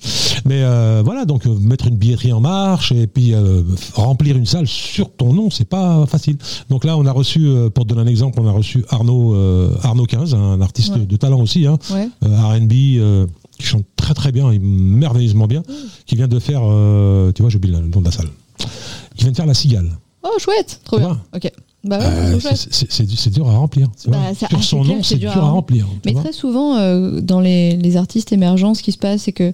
Mais 0.46 0.62
euh, 0.64 1.02
voilà, 1.04 1.26
donc 1.26 1.46
euh, 1.48 1.54
mettre 1.60 1.88
une 1.88 1.96
billetterie 1.98 2.32
en 2.34 2.40
marche 2.40 2.92
et 2.92 3.08
puis 3.08 3.34
euh, 3.34 3.62
remplir 3.94 4.38
une 4.38 4.46
salle 4.46 4.68
sur 4.68 5.12
ton 5.12 5.34
nom, 5.34 5.50
c'est 5.50 5.66
pas 5.68 6.06
facile. 6.08 6.38
Donc 6.70 6.84
là, 6.86 6.98
on 6.98 7.06
a 7.06 7.12
reçu, 7.12 7.48
pour 7.74 7.86
te 7.86 7.90
donner 7.94 8.02
un 8.02 8.08
exemple, 8.12 8.40
on 8.42 8.48
a 8.48 8.52
reçu 8.52 8.86
Arnaud, 8.90 9.36
Arnaud 9.84 10.06
15, 10.06 10.34
un 10.36 10.62
artiste 10.62 10.96
Ouais. 10.96 11.06
de 11.06 11.16
talent 11.16 11.42
aussi, 11.42 11.66
hein, 11.66 11.78
Ouais. 11.92 12.08
R&B, 12.22 12.70
qui 13.58 13.66
chante 13.66 13.86
très 13.96 14.14
très 14.14 14.32
bien, 14.32 14.52
et 14.52 14.60
merveilleusement 14.60 15.48
bien, 15.48 15.64
qui 16.06 16.16
vient 16.16 16.28
de 16.28 16.40
faire, 16.40 16.62
euh, 16.64 17.32
tu 17.32 17.42
vois, 17.42 17.50
j'oublie 17.50 17.72
le 17.72 17.80
nom 17.80 18.00
de 18.02 18.06
la 18.06 18.12
salle, 18.12 18.30
qui 19.16 19.24
vient 19.24 19.32
de 19.32 19.36
faire 19.36 19.46
La 19.46 19.54
Cigale. 19.54 19.90
Oh, 20.24 20.30
chouette, 20.40 20.82
trop 20.84 21.00
bien. 21.00 21.20
Ok. 21.36 21.52
Bah 21.86 22.00
ouais, 22.00 22.06
Euh, 22.06 22.40
c'est- 22.40 23.30
dur 23.30 23.48
à 23.50 23.58
remplir. 23.58 23.88
Bah, 24.08 24.18
ça- 24.34 24.48
Sur 24.48 24.64
son 24.64 24.82
clair 24.82 24.98
nom, 24.98 25.04
c'est 25.04 25.18
dur 25.18 25.32
à 25.32 25.40
remplir. 25.42 25.86
tu 25.86 26.00
Mais 26.06 26.12
vois. 26.14 26.24
très 26.24 26.34
souvent, 26.34 26.78
euh, 26.78 27.22
dans 27.22 27.40
les, 27.42 27.76
les 27.78 27.96
artistes 27.98 28.32
émergents, 28.34 28.74
ce 28.74 28.82
qui 28.84 28.92
se 28.92 28.98
passe, 28.98 29.22
c'est 29.24 29.32
que 29.32 29.54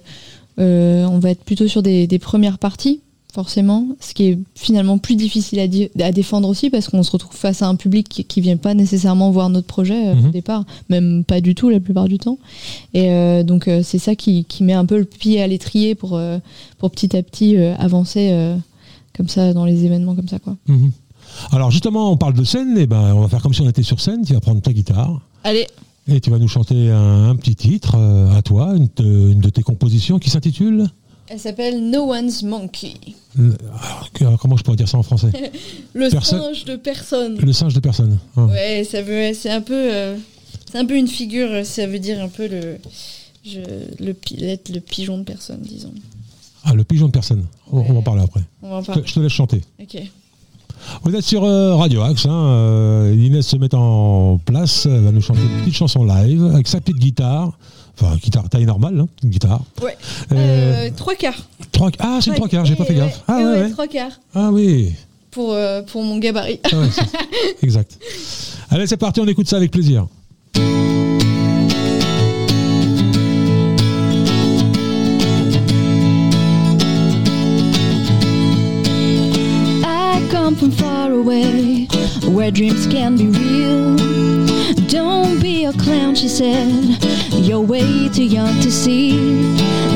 euh, 0.58 1.06
on 1.06 1.18
va 1.18 1.30
être 1.30 1.44
plutôt 1.44 1.68
sur 1.68 1.82
des, 1.82 2.06
des 2.06 2.18
premières 2.18 2.58
parties, 2.58 3.00
forcément, 3.32 3.86
ce 4.00 4.12
qui 4.12 4.24
est 4.28 4.38
finalement 4.54 4.98
plus 4.98 5.16
difficile 5.16 5.58
à, 5.60 6.04
à 6.04 6.12
défendre 6.12 6.48
aussi, 6.48 6.68
parce 6.68 6.88
qu'on 6.88 7.02
se 7.02 7.10
retrouve 7.10 7.34
face 7.36 7.62
à 7.62 7.68
un 7.68 7.76
public 7.76 8.06
qui, 8.08 8.24
qui 8.24 8.40
vient 8.42 8.58
pas 8.58 8.74
nécessairement 8.74 9.30
voir 9.30 9.48
notre 9.48 9.66
projet 9.66 10.08
euh, 10.08 10.14
Mhm. 10.14 10.26
au 10.26 10.30
départ, 10.30 10.64
même 10.90 11.24
pas 11.24 11.40
du 11.40 11.54
tout 11.54 11.70
la 11.70 11.80
plupart 11.80 12.08
du 12.08 12.18
temps. 12.18 12.38
Et 12.92 13.10
euh, 13.10 13.42
donc 13.42 13.68
euh, 13.68 13.82
c'est 13.82 13.98
ça 13.98 14.14
qui, 14.14 14.44
qui 14.44 14.62
met 14.64 14.74
un 14.74 14.84
peu 14.84 14.98
le 14.98 15.04
pied 15.06 15.40
à 15.40 15.46
l'étrier 15.46 15.94
pour, 15.94 16.20
pour 16.78 16.90
petit 16.90 17.16
à 17.16 17.22
petit 17.22 17.56
avancer 17.78 18.54
comme 19.16 19.28
ça 19.28 19.52
dans 19.52 19.64
les 19.66 19.84
événements 19.84 20.14
comme 20.14 20.28
ça, 20.28 20.38
quoi. 20.38 20.56
Mhm. 20.68 20.90
Alors 21.52 21.70
justement, 21.70 22.10
on 22.12 22.16
parle 22.16 22.34
de 22.34 22.44
scène, 22.44 22.76
et 22.78 22.86
ben 22.86 23.14
on 23.14 23.20
va 23.20 23.28
faire 23.28 23.42
comme 23.42 23.54
si 23.54 23.60
on 23.62 23.68
était 23.68 23.82
sur 23.82 24.00
scène. 24.00 24.24
Tu 24.24 24.32
vas 24.34 24.40
prendre 24.40 24.60
ta 24.60 24.72
guitare 24.72 25.20
Allez, 25.44 25.66
et 26.08 26.20
tu 26.20 26.30
vas 26.30 26.38
nous 26.38 26.48
chanter 26.48 26.90
un, 26.90 27.30
un 27.30 27.36
petit 27.36 27.54
titre 27.56 27.96
euh, 27.96 28.30
à 28.36 28.42
toi, 28.42 28.74
une, 28.76 28.88
de- 28.96 29.32
une 29.32 29.40
de 29.40 29.50
tes 29.50 29.62
compositions 29.62 30.18
qui 30.18 30.30
s'intitule. 30.30 30.86
elle 31.28 31.38
s'appelle 31.40 31.88
No 31.90 32.12
One's 32.12 32.42
Monkey. 32.42 32.94
le- 33.36 33.56
alors, 33.82 34.10
que- 34.12 34.36
comment 34.36 34.56
je 34.56 34.62
pourrais 34.64 34.76
dire 34.76 34.88
ça 34.88 34.98
en 34.98 35.02
français 35.02 35.30
Le 35.94 36.08
Personne- 36.10 36.40
singe 36.40 36.64
de 36.64 36.76
personne. 36.76 37.36
Le 37.38 37.52
singe 37.52 37.74
de 37.74 37.80
personne. 37.80 38.18
Ah. 38.36 38.44
Ouais, 38.46 38.84
ça 38.84 39.02
veut, 39.02 39.32
c'est 39.34 39.50
un 39.50 39.60
peu, 39.62 39.74
euh, 39.74 40.16
c'est 40.70 40.78
un 40.78 40.84
peu 40.86 40.96
une 40.96 41.08
figure. 41.08 41.48
euh, 41.50 41.64
Ça 41.64 41.86
veut 41.86 41.98
dire 41.98 42.22
un 42.22 42.28
peu 42.28 42.46
le, 42.48 42.78
je, 43.44 43.60
le, 44.00 44.14
le 44.74 44.80
pigeon 44.80 45.18
de 45.18 45.24
personne, 45.24 45.60
disons. 45.62 45.92
Ah, 46.64 46.74
le 46.74 46.84
pigeon 46.84 47.06
de 47.06 47.12
personne. 47.12 47.44
On, 47.72 47.78
on 47.80 47.92
va 47.92 47.98
en 47.98 48.02
parler 48.02 48.22
après. 48.22 48.42
On 48.62 48.68
va 48.70 48.76
en 48.76 48.80
Je 48.80 48.86
te, 48.86 48.92
parler. 48.92 49.02
je 49.06 49.14
te 49.14 49.20
laisse 49.20 49.32
chanter. 49.32 49.60
Ok. 49.80 49.98
Vous 51.02 51.14
êtes 51.14 51.24
sur 51.24 51.44
euh, 51.44 51.74
Radio 51.74 52.02
Axe. 52.02 52.26
Hein, 52.26 52.30
euh, 52.32 53.16
Inès 53.18 53.46
se 53.46 53.56
met 53.56 53.74
en 53.74 54.38
place. 54.44 54.86
Elle 54.86 55.00
va 55.02 55.12
nous 55.12 55.20
chanter 55.20 55.40
une 55.42 55.60
petite 55.60 55.74
chanson 55.76 56.04
live 56.04 56.44
avec 56.52 56.68
sa 56.68 56.80
petite 56.80 56.98
guitare. 56.98 57.52
Enfin, 58.00 58.16
guitare 58.16 58.48
taille 58.48 58.64
normale, 58.64 59.00
hein, 59.00 59.06
une 59.22 59.30
guitare. 59.30 59.60
Ouais. 59.82 59.96
Euh, 60.32 60.88
trois 60.96 61.14
quarts. 61.14 61.46
trois, 61.72 61.90
ah, 61.98 62.18
c'est 62.22 62.34
trois 62.34 62.48
quarts, 62.48 62.64
j'ai 62.64 62.74
pas 62.74 62.84
fait 62.84 62.94
gaffe. 62.94 63.22
Ah, 63.28 63.36
ouais, 63.36 63.44
ouais, 63.44 63.50
ouais. 63.62 63.70
trois 63.70 63.86
quarts 63.86 64.12
Ah 64.34 64.50
oui. 64.50 64.92
pour 65.30 65.52
euh, 65.52 65.82
pour 65.82 66.02
mon 66.02 66.18
gabarit. 66.18 66.58
Ah 66.72 66.76
ouais, 66.78 66.88
exact. 67.62 67.98
Allez, 68.70 68.86
c'est 68.86 68.96
parti, 68.96 69.20
on 69.20 69.26
écoute 69.26 69.48
ça 69.48 69.56
avec 69.56 69.70
plaisir. 69.70 70.06
Away, 81.32 81.86
where 82.28 82.50
dreams 82.50 82.86
can 82.86 83.16
be 83.16 83.28
real. 83.28 83.96
Don't 84.88 85.40
be 85.40 85.64
a 85.64 85.72
clown, 85.72 86.14
she 86.14 86.28
said. 86.28 86.98
You're 87.32 87.60
way 87.60 88.08
too 88.08 88.24
young 88.24 88.60
to 88.60 88.70
see 88.70 89.16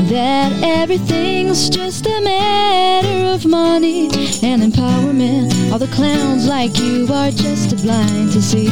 that 0.09 0.51
everything's 0.63 1.69
just 1.69 2.05
a 2.07 2.21
matter 2.21 3.33
of 3.33 3.45
money 3.45 4.05
and 4.43 4.61
empowerment. 4.61 5.71
All 5.71 5.79
the 5.79 5.87
clowns 5.87 6.47
like 6.47 6.77
you 6.79 7.07
are 7.11 7.31
just 7.31 7.77
blind 7.83 8.31
to 8.31 8.41
see. 8.41 8.69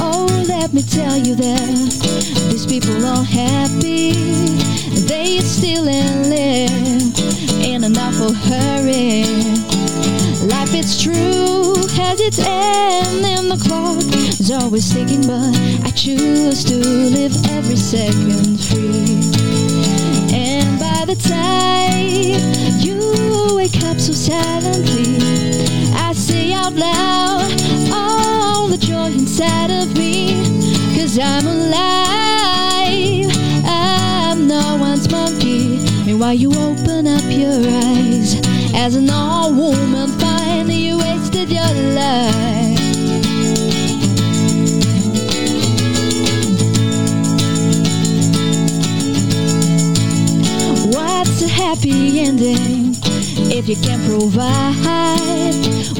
Oh, 0.00 0.44
let 0.48 0.72
me 0.72 0.82
tell 0.82 1.16
you 1.16 1.34
that 1.34 2.48
these 2.50 2.66
people 2.66 3.04
are 3.04 3.24
happy. 3.24 4.12
They 5.06 5.40
still 5.40 5.88
and 5.88 6.30
live 6.30 7.45
in 7.86 7.92
an 7.92 7.98
awful 7.98 8.32
hurry. 8.32 9.24
Life 10.48 10.74
is 10.74 11.00
true, 11.02 11.74
has 11.94 12.20
its 12.20 12.38
end, 12.38 13.24
and 13.24 13.50
the 13.50 13.62
clock 13.64 13.98
is 14.40 14.50
always 14.50 14.92
ticking. 14.92 15.22
But 15.26 15.54
I 15.86 15.90
choose 15.90 16.64
to 16.64 16.76
live 16.76 17.34
every 17.50 17.76
second 17.76 18.60
free. 18.60 19.20
And 20.34 20.78
by 20.80 21.04
the 21.06 21.16
time 21.16 22.80
you 22.80 23.56
wake 23.56 23.82
up 23.84 23.98
so 24.00 24.12
silently, 24.12 25.18
I 25.94 26.12
say 26.12 26.52
out 26.52 26.72
loud 26.72 27.50
all 27.92 28.68
the 28.68 28.78
joy 28.78 29.12
inside 29.12 29.70
of 29.70 29.96
me. 29.96 30.42
Cause 30.96 31.18
I'm 31.18 31.46
alive, 31.46 33.30
I'm 33.64 34.48
no 34.48 34.76
one's 34.80 35.10
monkey. 35.10 35.75
Meanwhile, 36.06 36.34
you 36.34 36.50
open 36.52 37.08
up 37.08 37.24
your 37.24 37.50
eyes 37.50 38.40
as 38.76 38.94
an 38.94 39.10
old 39.10 39.56
woman, 39.56 40.08
finally 40.20 40.76
you 40.76 40.98
wasted 40.98 41.50
your 41.50 41.66
life. 41.94 42.78
What's 50.94 51.42
a 51.42 51.48
happy 51.48 52.20
ending 52.20 52.94
If 53.50 53.68
you 53.68 53.74
can 53.74 53.98
provide 54.06 54.76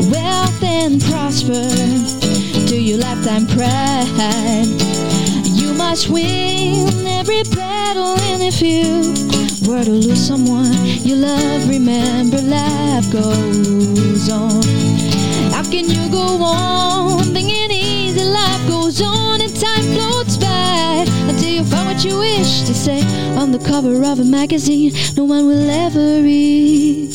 wealth 0.08 0.62
and 0.62 1.02
prosper 1.02 1.68
to 2.68 2.76
your 2.80 2.98
lifetime 2.98 3.48
pride, 3.48 4.68
you 5.44 5.74
must 5.74 6.08
win 6.08 7.06
every 7.08 7.42
battle. 7.42 8.16
And 8.20 8.40
if 8.40 8.62
you 8.62 9.45
were 9.64 9.82
to 9.82 9.90
lose 9.90 10.26
someone 10.26 10.74
you 11.04 11.16
love, 11.16 11.68
remember 11.68 12.40
life 12.42 13.10
goes 13.12 14.28
on. 14.28 14.62
How 15.52 15.62
can 15.62 15.88
you 15.88 16.10
go 16.10 16.42
on 16.42 17.24
thinking 17.32 17.70
easy? 17.70 18.24
Life 18.24 18.68
goes 18.68 19.00
on 19.00 19.40
and 19.40 19.54
time 19.54 19.84
floats 19.94 20.36
by 20.36 21.04
until 21.28 21.48
you 21.48 21.64
find 21.64 21.86
what 21.88 22.04
you 22.04 22.18
wish 22.18 22.62
to 22.62 22.74
say 22.74 23.00
on 23.36 23.52
the 23.52 23.58
cover 23.58 24.04
of 24.04 24.20
a 24.20 24.24
magazine 24.24 24.92
no 25.16 25.24
one 25.24 25.46
will 25.46 25.70
ever 25.70 26.22
read. 26.22 27.14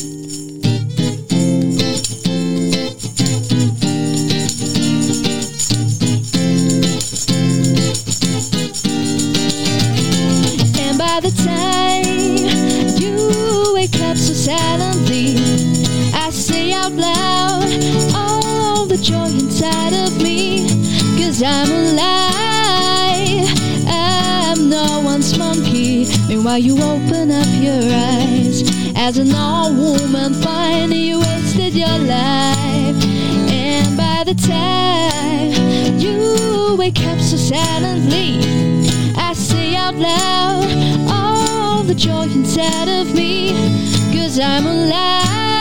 And 10.78 10.98
by 10.98 11.20
the 11.20 11.30
time 11.44 11.71
I'm 21.44 21.70
alive, 21.70 23.48
I'm 23.88 24.68
no 24.68 25.00
one's 25.00 25.36
monkey. 25.36 26.06
Meanwhile, 26.28 26.58
you 26.58 26.74
open 26.76 27.32
up 27.32 27.46
your 27.60 27.82
eyes 27.92 28.62
as 28.94 29.18
an 29.18 29.34
old 29.34 29.76
woman, 29.76 30.34
find 30.34 30.92
you 30.94 31.18
wasted 31.18 31.74
your 31.74 31.98
life. 31.98 32.96
And 33.50 33.96
by 33.96 34.22
the 34.24 34.34
time 34.34 35.98
you 35.98 36.76
wake 36.78 37.00
up 37.00 37.18
so 37.18 37.36
silently, 37.36 38.38
I 39.16 39.32
say 39.32 39.74
out 39.74 39.96
loud 39.96 40.64
all 41.10 41.82
the 41.82 41.94
joy 41.94 42.22
inside 42.22 42.88
of 42.88 43.14
me. 43.14 43.52
Cause 44.12 44.38
I'm 44.38 44.64
alive. 44.66 45.51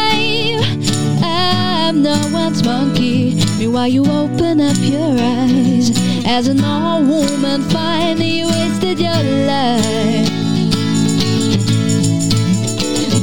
I'm 1.91 2.03
no 2.03 2.29
one's 2.31 2.63
monkey. 2.63 3.35
Meanwhile, 3.59 3.89
you 3.89 4.05
open 4.05 4.61
up 4.61 4.77
your 4.79 5.13
eyes 5.19 5.91
as 6.25 6.47
an 6.47 6.63
old 6.63 7.05
woman 7.09 7.63
finally 7.63 8.29
you 8.39 8.47
wasted 8.47 8.97
your 8.97 9.21
life. 9.45 10.29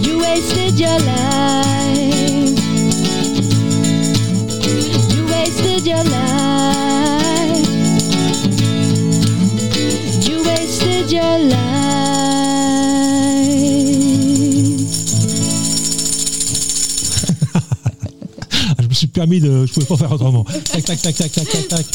You 0.05 0.19
wasted 0.21 0.79
your 0.79 0.99
life. 0.99 2.59
You 5.15 5.25
wasted 5.33 5.87
your 5.87 6.05
life. 6.05 7.69
You 10.29 10.45
wasted 10.45 11.11
your 11.11 11.39
life. 11.39 11.78
Permis 19.19 19.41
de. 19.41 19.67
Je 19.67 19.73
pouvais 19.73 19.87
pas 19.87 19.97
faire 19.97 20.13
autrement. 20.13 20.45
Tac, 20.45 20.85
tac, 20.85 21.01
tac, 21.03 21.15
tac, 21.17 21.33
tac, 21.33 21.49
tac, 21.49 21.69
tac. 21.69 21.87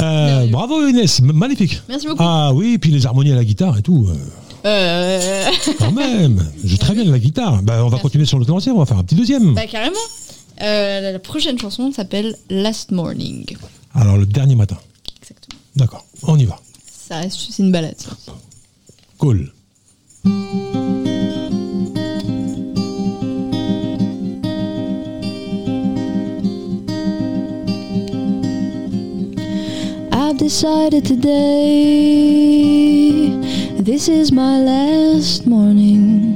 Euh, 0.00 0.46
bravo 0.46 0.86
Inès, 0.86 1.20
magnifique. 1.22 1.80
Merci 1.88 2.06
beaucoup. 2.06 2.22
Ah 2.22 2.52
oui, 2.52 2.76
puis 2.78 2.90
les 2.90 3.06
harmonies 3.06 3.32
à 3.32 3.36
la 3.36 3.44
guitare 3.44 3.78
et 3.78 3.82
tout. 3.82 4.08
euh, 4.10 4.14
Euh... 4.66 5.50
quand 5.78 5.92
même, 5.92 6.46
je 6.64 6.76
très 6.76 6.94
bien 6.94 7.04
la 7.04 7.18
guitare. 7.18 7.62
Bah, 7.62 7.76
on 7.78 7.84
va 7.84 7.90
Merci. 7.90 8.02
continuer 8.02 8.26
sur 8.26 8.38
le 8.38 8.44
lancé, 8.46 8.70
on 8.70 8.78
va 8.78 8.84
faire 8.86 8.98
un 8.98 9.04
petit 9.04 9.14
deuxième. 9.14 9.54
bah 9.54 9.66
carrément. 9.66 9.96
Euh, 10.62 11.12
la 11.12 11.18
prochaine 11.18 11.58
chanson 11.58 11.90
s'appelle 11.92 12.36
Last 12.50 12.90
Morning. 12.90 13.46
Alors 13.94 14.18
le 14.18 14.26
dernier 14.26 14.54
matin. 14.56 14.76
Exactement. 15.22 15.58
D'accord, 15.76 16.04
on 16.24 16.36
y 16.36 16.44
va. 16.44 16.60
Ça 17.08 17.16
reste, 17.16 17.38
c'est 17.50 17.62
une 17.62 17.72
balade. 17.72 17.94
ça. 17.98 18.10
Cool. 19.16 19.50
Decided 30.40 31.04
today 31.04 31.68
this 33.78 34.08
is 34.08 34.32
my 34.32 34.58
last 34.58 35.46
morning. 35.46 36.34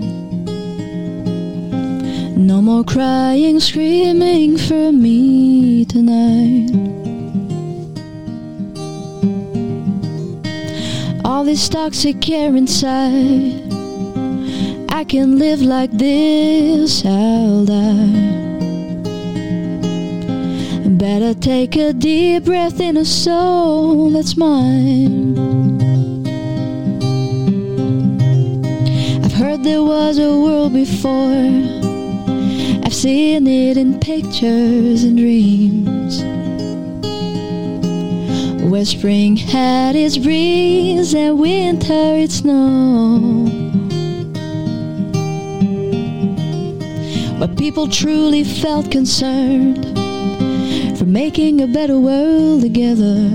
No 2.36 2.60
more 2.60 2.84
crying, 2.84 3.60
screaming 3.60 4.58
for 4.58 4.92
me 4.92 5.86
tonight. 5.86 6.70
All 11.24 11.44
this 11.46 11.66
toxic 11.70 12.20
care 12.20 12.54
inside. 12.54 13.62
I 14.90 15.04
can 15.04 15.38
live 15.38 15.62
like 15.62 15.92
this, 15.92 17.06
I'll 17.06 17.64
die. 17.64 18.43
Better 20.98 21.34
take 21.34 21.74
a 21.74 21.92
deep 21.92 22.44
breath 22.44 22.78
in 22.78 22.96
a 22.96 23.04
soul 23.04 24.10
that's 24.10 24.36
mine. 24.36 25.36
I've 29.24 29.32
heard 29.32 29.64
there 29.64 29.82
was 29.82 30.18
a 30.18 30.30
world 30.38 30.72
before. 30.72 31.50
I've 32.84 32.94
seen 32.94 33.48
it 33.48 33.76
in 33.76 33.98
pictures 33.98 35.02
and 35.02 35.18
dreams. 35.18 36.22
Where 38.70 38.84
spring 38.84 39.36
had 39.36 39.96
its 39.96 40.16
breeze 40.16 41.12
and 41.12 41.40
winter 41.40 42.14
its 42.16 42.36
snow. 42.36 43.46
Where 47.38 47.56
people 47.56 47.88
truly 47.88 48.44
felt 48.44 48.92
concerned 48.92 49.93
making 51.14 51.60
a 51.60 51.66
better 51.68 52.00
world 52.00 52.60
together. 52.60 53.30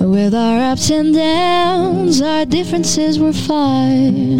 With 0.00 0.34
our 0.34 0.72
ups 0.72 0.88
and 0.90 1.14
downs, 1.14 2.22
our 2.22 2.46
differences 2.46 3.18
were 3.18 3.34
fine. 3.34 4.38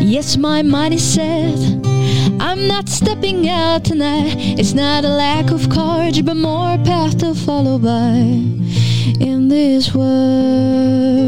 Yes, 0.00 0.38
my 0.38 0.62
mind 0.62 0.94
is 0.94 1.04
set. 1.04 1.58
I'm 2.40 2.66
not 2.66 2.88
stepping 2.88 3.46
out 3.46 3.84
tonight. 3.84 4.36
It's 4.58 4.72
not 4.72 5.04
a 5.04 5.08
lack 5.08 5.50
of 5.50 5.68
courage, 5.68 6.24
but 6.24 6.38
more 6.38 6.78
path 6.78 7.18
to 7.18 7.34
follow 7.34 7.78
by 7.78 8.14
in 9.20 9.48
this 9.48 9.94
world. 9.94 11.20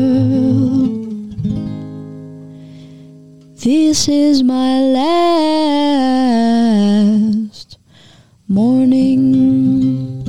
This 3.63 4.09
is 4.09 4.43
my 4.43 4.81
last 6.81 7.79
morning. 8.49 10.25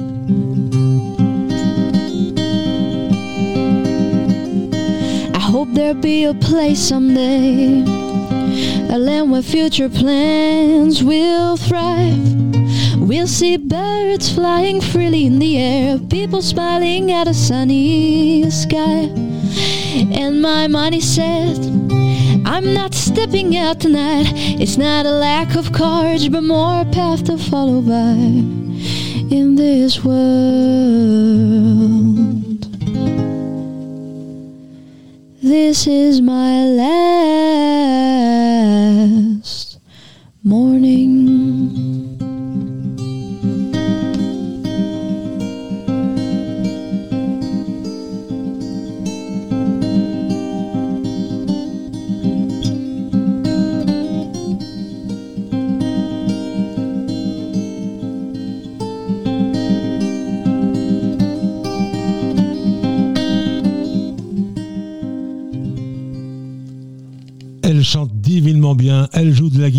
I 5.34 5.40
hope 5.40 5.70
there'll 5.72 5.96
be 5.96 6.26
a 6.26 6.36
place 6.36 6.78
someday, 6.78 7.82
a 8.94 9.00
land 9.00 9.32
where 9.32 9.42
future 9.42 9.90
plans 9.90 11.04
will 11.04 11.58
thrive. 11.58 12.22
We'll 13.00 13.26
see 13.26 13.58
birds 13.58 14.30
flying 14.32 14.80
freely 14.80 15.26
in 15.26 15.40
the 15.40 15.58
air, 15.58 15.98
people 15.98 16.44
smiling 16.44 17.12
at 17.12 17.28
a 17.28 17.34
sunny 17.34 18.48
sky. 18.52 19.10
And 20.14 20.40
my 20.40 20.68
money 20.68 21.02
said, 21.02 21.58
I'm 22.54 22.72
not 22.76 22.94
stepping 22.94 23.58
out 23.58 23.80
tonight. 23.80 24.28
It's 24.62 24.78
not 24.78 25.08
a 25.08 25.12
lack 25.12 25.56
of 25.56 25.74
courage, 25.74 26.32
but 26.32 26.44
more 26.44 26.86
path 26.86 27.24
to 27.24 27.36
follow 27.36 27.82
by 27.82 28.14
in 29.36 29.56
this 29.56 30.04
world. 30.04 30.22
This 35.42 35.88
is 35.88 36.22
my 36.22 36.66
last 36.66 37.23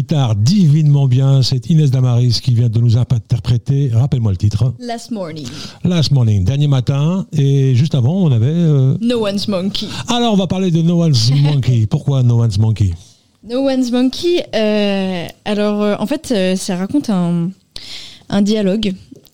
guitare 0.05 0.37
divinement 0.37 1.07
bien. 1.09 1.41
C'est 1.43 1.71
Inès 1.71 1.91
Damaris 1.91 2.41
qui 2.43 2.53
vient 2.55 2.69
de 2.69 2.79
nous 2.79 2.99
interpréter. 2.99 3.89
Rappelle-moi 3.91 4.33
le 4.33 4.37
titre. 4.37 4.75
Last 4.79 5.11
morning. 5.11 5.47
Last 5.83 6.11
Morning, 6.11 6.45
dernier 6.45 6.69
matin. 6.69 7.27
Et 7.33 7.75
juste 7.75 7.95
avant, 7.95 8.13
on 8.17 8.31
avait. 8.31 8.47
euh, 8.49 8.99
No 9.01 9.25
one's 9.27 9.49
monkey. 9.49 9.87
Alors, 10.09 10.35
on 10.35 10.37
va 10.37 10.47
parler 10.47 10.71
de 10.71 10.83
No 10.83 11.03
One's 11.03 11.31
Monkey. 11.43 11.87
Pourquoi 11.87 12.23
No 12.23 12.43
One's 12.43 12.59
Monkey? 12.59 12.93
No 13.49 13.67
One's 13.67 13.91
Monkey, 13.91 14.45
euh, 14.55 15.27
alors 15.47 15.83
euh, 15.83 15.97
en 15.99 16.07
fait, 16.07 16.33
euh, 16.33 16.55
ça 16.57 16.77
raconte 16.77 17.09
un, 17.09 17.51
un 18.29 18.43
dialogue. 18.43 18.93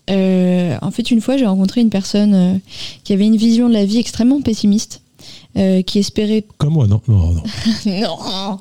En 0.09 0.91
fait, 0.91 1.11
une 1.11 1.19
fois, 1.21 1.35
j'ai 1.37 1.45
rencontré 1.45 1.79
une 1.81 1.89
personne 1.89 2.59
qui 3.05 3.13
avait 3.13 3.25
une 3.25 3.37
vision 3.37 3.67
de 3.69 3.73
la 3.73 3.85
vie 3.85 3.97
extrêmement 3.97 4.41
pessimiste, 4.41 5.01
euh, 5.57 5.81
qui 5.81 5.99
espérait 5.99 6.43
Comme 6.57 6.73
moi, 6.73 6.87
non, 6.87 7.01
non, 7.07 7.33
non. 7.33 7.43
non, 7.85 8.59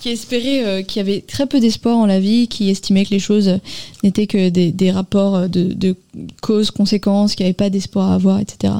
qui 0.00 0.08
espérait, 0.08 0.64
euh, 0.64 0.82
qui 0.82 0.98
avait 1.00 1.20
très 1.20 1.46
peu 1.46 1.60
d'espoir 1.60 1.96
en 1.96 2.06
la 2.06 2.20
vie, 2.20 2.48
qui 2.48 2.70
estimait 2.70 3.04
que 3.04 3.10
les 3.10 3.18
choses 3.18 3.58
n'étaient 4.02 4.26
que 4.26 4.48
des, 4.48 4.72
des 4.72 4.90
rapports 4.90 5.48
de, 5.48 5.72
de 5.72 5.94
causes-conséquences, 6.40 7.34
qu'il 7.34 7.44
n'y 7.44 7.48
avait 7.48 7.54
pas 7.54 7.70
d'espoir 7.70 8.10
à 8.10 8.14
avoir, 8.14 8.40
etc. 8.40 8.72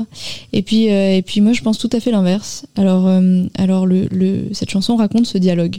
Et 0.53 0.63
puis, 0.63 0.91
euh, 0.91 1.17
et 1.17 1.23
puis 1.23 1.41
moi, 1.41 1.53
je 1.53 1.63
pense 1.63 1.79
tout 1.79 1.91
à 1.93 2.01
fait 2.01 2.11
l'inverse. 2.11 2.67
Alors, 2.77 3.07
euh, 3.07 3.45
alors 3.55 3.87
le, 3.87 4.07
le, 4.11 4.49
cette 4.53 4.71
chanson 4.71 4.97
raconte 4.97 5.27
ce 5.27 5.39
dialogue, 5.39 5.79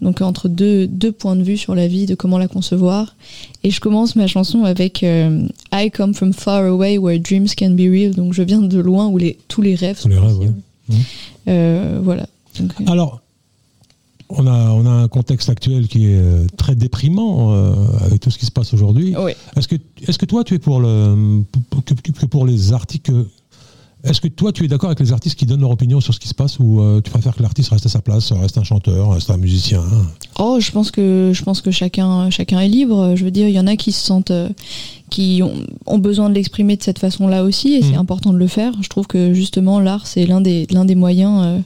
donc 0.00 0.20
entre 0.20 0.48
deux, 0.48 0.86
deux 0.86 1.12
points 1.12 1.36
de 1.36 1.42
vue 1.42 1.56
sur 1.56 1.74
la 1.74 1.86
vie, 1.86 2.06
de 2.06 2.14
comment 2.14 2.38
la 2.38 2.48
concevoir. 2.48 3.14
Et 3.62 3.70
je 3.70 3.80
commence 3.80 4.16
ma 4.16 4.26
chanson 4.26 4.64
avec 4.64 5.02
euh, 5.02 5.46
I 5.72 5.90
come 5.90 6.14
from 6.14 6.32
far 6.32 6.64
away 6.64 6.98
where 6.98 7.18
dreams 7.20 7.54
can 7.56 7.70
be 7.70 7.90
real. 7.90 8.14
Donc, 8.14 8.32
je 8.32 8.42
viens 8.42 8.60
de 8.62 8.80
loin 8.80 9.08
où 9.08 9.18
les, 9.18 9.38
tous 9.48 9.62
les 9.62 9.74
rêves 9.74 10.00
Tous 10.00 10.08
les 10.08 10.18
rêves, 10.18 10.38
ouais. 10.38 10.50
Euh, 11.48 12.00
voilà. 12.02 12.26
Donc, 12.58 12.72
euh, 12.80 12.84
Alors, 12.90 13.20
on 14.28 14.46
a, 14.46 14.70
on 14.70 14.86
a 14.86 14.90
un 14.90 15.08
contexte 15.08 15.48
actuel 15.48 15.88
qui 15.88 16.06
est 16.06 16.18
euh, 16.18 16.46
très 16.56 16.74
déprimant 16.74 17.52
euh, 17.52 17.74
avec 18.04 18.20
tout 18.20 18.30
ce 18.30 18.38
qui 18.38 18.46
se 18.46 18.52
passe 18.52 18.72
aujourd'hui. 18.72 19.14
Est-ce 19.56 19.68
que, 19.68 19.74
est 19.74 20.16
que 20.16 20.26
toi, 20.26 20.44
tu 20.44 20.54
es 20.54 20.58
pour, 20.58 20.80
le, 20.80 21.42
que 21.84 22.26
pour 22.26 22.46
les 22.46 22.72
articles 22.72 23.12
Est-ce 24.02 24.20
que 24.20 24.28
toi, 24.28 24.50
tu 24.52 24.64
es 24.64 24.68
d'accord 24.68 24.88
avec 24.88 25.00
les 25.00 25.12
artistes 25.12 25.38
qui 25.38 25.44
donnent 25.46 25.60
leur 25.60 25.70
opinion 25.70 26.00
sur 26.00 26.14
ce 26.14 26.20
qui 26.20 26.28
se 26.28 26.34
passe 26.34 26.58
ou 26.58 26.80
euh, 26.80 27.00
tu 27.02 27.10
préfères 27.10 27.34
que 27.36 27.42
l'artiste 27.42 27.70
reste 27.70 27.84
à 27.86 27.88
sa 27.90 28.00
place, 28.00 28.32
reste 28.32 28.56
un 28.58 28.64
chanteur, 28.64 29.10
reste 29.10 29.30
un 29.30 29.36
musicien? 29.36 29.80
Hein 29.80 30.06
Oh, 30.38 30.58
je 30.58 30.70
pense 30.70 30.90
que 30.90 31.32
je 31.34 31.42
pense 31.42 31.60
que 31.60 31.70
chacun 31.70 32.30
chacun 32.30 32.60
est 32.60 32.68
libre. 32.68 33.14
Je 33.16 33.24
veux 33.24 33.30
dire, 33.30 33.46
il 33.48 33.54
y 33.54 33.60
en 33.60 33.66
a 33.66 33.76
qui 33.76 33.92
se 33.92 34.00
sentent 34.04 34.30
euh, 34.30 34.48
qui 35.10 35.42
ont, 35.42 35.52
ont 35.86 35.98
besoin 35.98 36.30
de 36.30 36.34
l'exprimer 36.34 36.76
de 36.76 36.82
cette 36.82 36.98
façon-là 36.98 37.44
aussi, 37.44 37.74
et 37.74 37.82
c'est 37.82 37.90
Mhm. 37.92 37.98
important 37.98 38.32
de 38.32 38.38
le 38.38 38.46
faire. 38.46 38.72
Je 38.80 38.88
trouve 38.88 39.06
que 39.06 39.34
justement 39.34 39.80
l'art 39.80 40.06
c'est 40.06 40.24
l'un 40.26 40.40
des 40.40 40.66
l'un 40.70 40.84
des 40.86 40.94
moyens 40.94 41.42
euh, 41.44 41.58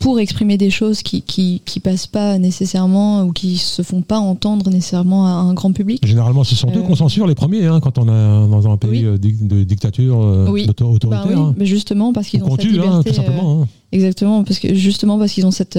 pour 0.00 0.20
exprimer 0.20 0.56
des 0.56 0.70
choses 0.70 1.02
qui, 1.02 1.22
qui 1.22 1.60
qui 1.64 1.80
passent 1.80 2.06
pas 2.06 2.38
nécessairement 2.38 3.24
ou 3.24 3.32
qui 3.32 3.56
se 3.58 3.82
font 3.82 4.00
pas 4.02 4.18
entendre 4.18 4.70
nécessairement 4.70 5.26
à 5.26 5.30
un 5.30 5.54
grand 5.54 5.72
public. 5.72 6.06
Généralement, 6.06 6.44
ce 6.44 6.54
sont 6.54 6.68
eux 6.68 6.78
Euh. 6.78 6.82
qu'on 6.82 6.94
censure 6.94 7.26
les 7.26 7.34
premiers 7.34 7.66
hein, 7.66 7.80
quand 7.80 7.98
on 7.98 8.04
est 8.04 8.48
dans 8.50 8.70
un 8.70 8.76
pays 8.76 8.90
Oui. 8.90 9.04
euh, 9.04 9.18
de 9.18 9.64
dictature 9.64 10.20
euh, 10.22 10.46
Oui. 10.48 10.66
Bah 10.66 10.72
autoritaire. 10.86 11.26
oui, 11.28 11.34
hein. 11.36 11.54
mais 11.58 11.66
justement 11.66 12.12
parce 12.12 12.28
qu'ils 12.28 12.42
ont 12.44 12.50
cette 12.56 12.66
hein, 12.66 12.68
liberté. 12.70 13.10
tout 13.10 13.16
simplement. 13.16 13.66
Exactement, 13.90 14.44
parce 14.44 14.58
que 14.58 14.74
justement 14.74 15.18
parce 15.18 15.32
qu'ils 15.32 15.46
ont 15.46 15.50
cette 15.50 15.78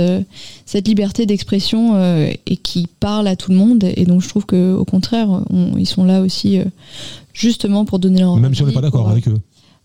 cette 0.66 0.88
liberté 0.88 1.26
d'expression 1.26 1.96
euh, 1.96 2.30
et 2.48 2.58
qui 2.58 2.88
parlent 3.00 3.28
à 3.28 3.36
tout 3.36 3.52
le 3.52 3.58
monde, 3.58 3.84
et 3.96 4.04
donc 4.06 4.22
je 4.22 4.28
trouve 4.28 4.46
que 4.46 4.74
au 4.74 4.84
contraire, 4.86 5.30
on- 5.50 5.78
ils 5.78 5.86
sont 5.86 6.04
là 6.04 6.22
aussi 6.22 6.58
euh, 6.58 6.66
justement 7.34 7.86
pour 7.86 8.00
donner 8.00 8.20
leur 8.22 8.36
Même 8.38 8.54
si 8.56 8.64
on 8.64 8.66
n'est 8.66 8.74
pas 8.74 8.82
d'accord 8.82 9.08
avec 9.10 9.28
eux. 9.28 9.38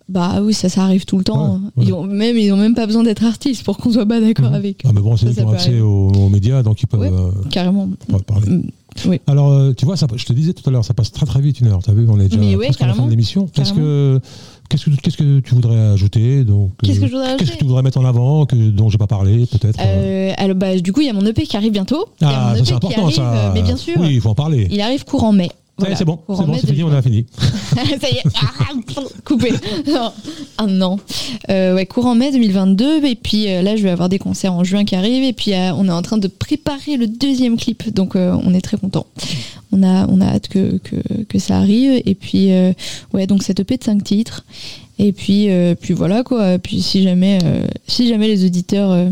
Bah 0.08 0.40
oui, 0.42 0.52
ça, 0.52 0.68
ça 0.68 0.82
arrive 0.84 1.06
tout 1.06 1.16
le 1.16 1.24
temps. 1.24 1.60
Ouais, 1.76 1.84
Ils 1.86 1.92
ont 1.94 2.04
même 2.04 2.36
ils 2.36 2.52
ont 2.52 2.58
même 2.58 2.74
pas 2.74 2.86
besoin 2.86 3.02
d'être 3.02 3.24
artistes 3.24 3.64
pour 3.64 3.78
qu'on 3.78 3.90
soit 3.90 4.04
pas 4.04 4.20
d'accord 4.20 4.50
Mhm. 4.50 4.54
avec 4.54 4.84
eux, 4.84 4.88
Ah, 4.88 4.92
mais 4.94 5.00
bon, 5.00 5.16
c'est 5.16 5.32
ça 5.32 5.46
ont 5.46 5.50
accès 5.52 5.80
aux, 5.80 6.08
aux 6.12 6.28
médias, 6.28 6.62
donc 6.62 6.82
ils 6.82 6.86
peuvent 6.86 7.00
Ouais. 7.00 7.10
euh, 7.10 7.30
carrément. 7.50 7.88
parler. 8.26 8.50
Mm, 8.50 8.62
Oui. 9.06 9.20
Alors, 9.26 9.50
euh, 9.50 9.72
tu 9.72 9.86
vois, 9.86 9.96
ça, 9.96 10.06
je 10.14 10.24
te 10.24 10.32
disais 10.32 10.52
tout 10.52 10.62
à 10.68 10.72
l'heure, 10.72 10.84
ça 10.84 10.94
passe 10.94 11.10
très 11.10 11.26
très 11.26 11.40
vite 11.40 11.58
une 11.60 11.66
heure. 11.68 11.80
T'as 11.82 11.92
vu, 11.92 12.06
on 12.08 12.20
est 12.20 12.28
déjà 12.28 12.38
Mais 12.38 12.54
presque 12.56 12.80
à 12.82 12.86
la 12.86 12.94
fin 12.94 13.06
de 13.06 13.10
l'émission. 13.10 13.48
Qu'est-ce 13.52 13.72
que 13.72 14.20
qu'est-ce 14.68 14.84
que 14.84 14.90
qu'est-ce 15.00 15.16
que 15.16 15.40
tu 15.40 15.54
voudrais 15.54 15.76
ajouter 15.78 16.44
donc 16.44 16.72
Qu'est-ce 16.82 16.98
euh, 16.98 17.02
que 17.02 17.06
je 17.08 17.12
voudrais 17.12 17.36
Qu'est-ce 17.36 17.52
que 17.52 17.56
tu 17.58 17.64
voudrais 17.64 17.82
mettre 17.82 17.98
en 17.98 18.04
avant 18.04 18.44
que 18.46 18.54
dont 18.56 18.88
j'ai 18.90 18.98
pas 18.98 19.06
parlé 19.06 19.46
peut-être 19.46 19.78
euh. 19.80 20.32
Alors 20.36 20.56
bah 20.56 20.78
du 20.78 20.92
coup 20.92 21.00
il 21.00 21.06
y 21.06 21.10
a 21.10 21.12
mon 21.12 21.24
EP 21.26 21.42
qui 21.44 21.56
arrive 21.56 21.72
bientôt. 21.72 22.04
Ah, 22.22 22.52
ça 22.54 22.58
EP 22.58 22.64
c'est 22.66 22.72
important 22.74 23.02
arrive, 23.04 23.16
ça. 23.16 23.50
Mais 23.54 23.62
bien 23.62 23.76
sûr, 23.76 23.94
Oui, 23.98 24.08
il 24.14 24.20
faut 24.20 24.28
en 24.30 24.34
parler. 24.34 24.68
il 24.70 24.80
arrive 24.80 25.04
courant 25.04 25.32
mai. 25.32 25.50
Voilà, 25.76 25.96
c'est 25.96 26.04
bon, 26.04 26.20
c'est 26.28 26.46
bon, 26.46 26.54
fini, 26.54 26.84
on 26.84 26.88
2020. 26.90 26.96
a 26.96 27.02
fini. 27.02 27.26
ça 28.00 28.08
y 28.08 28.18
est, 28.18 28.22
ah, 28.40 28.72
coupé. 29.24 29.52
Non, 29.88 30.12
Un 30.58 30.80
an. 30.82 31.00
Euh, 31.50 31.74
ouais, 31.74 31.84
courant 31.86 32.14
mai 32.14 32.30
2022. 32.30 33.04
Et 33.04 33.16
puis 33.16 33.48
euh, 33.48 33.60
là, 33.60 33.74
je 33.74 33.82
vais 33.82 33.90
avoir 33.90 34.08
des 34.08 34.20
concerts 34.20 34.52
en 34.52 34.62
juin 34.62 34.84
qui 34.84 34.94
arrivent. 34.94 35.24
Et 35.24 35.32
puis 35.32 35.52
euh, 35.52 35.74
on 35.74 35.88
est 35.88 35.92
en 35.92 36.02
train 36.02 36.18
de 36.18 36.28
préparer 36.28 36.96
le 36.96 37.08
deuxième 37.08 37.56
clip. 37.56 37.92
Donc 37.92 38.14
on 38.14 38.54
est 38.54 38.60
très 38.60 38.76
content. 38.76 39.06
On 39.72 39.82
a, 39.82 40.06
on 40.06 40.20
a 40.20 40.26
hâte 40.26 40.46
que, 40.46 40.78
que, 40.78 40.96
que 41.28 41.38
ça 41.40 41.56
arrive. 41.56 42.00
Et 42.06 42.14
puis, 42.14 42.50
ouais, 43.12 43.26
donc 43.26 43.42
cette 43.42 43.58
EP 43.58 43.76
de 43.76 43.82
5 43.82 44.04
titres. 44.04 44.44
Et 44.98 45.12
puis, 45.12 45.50
euh, 45.50 45.74
puis 45.74 45.92
voilà 45.92 46.22
quoi. 46.22 46.58
Puis 46.60 46.80
si 46.80 47.02
jamais, 47.02 47.40
euh, 47.44 47.66
si 47.88 48.06
jamais 48.06 48.28
les 48.28 48.44
auditeurs 48.44 48.92
euh, 48.92 49.10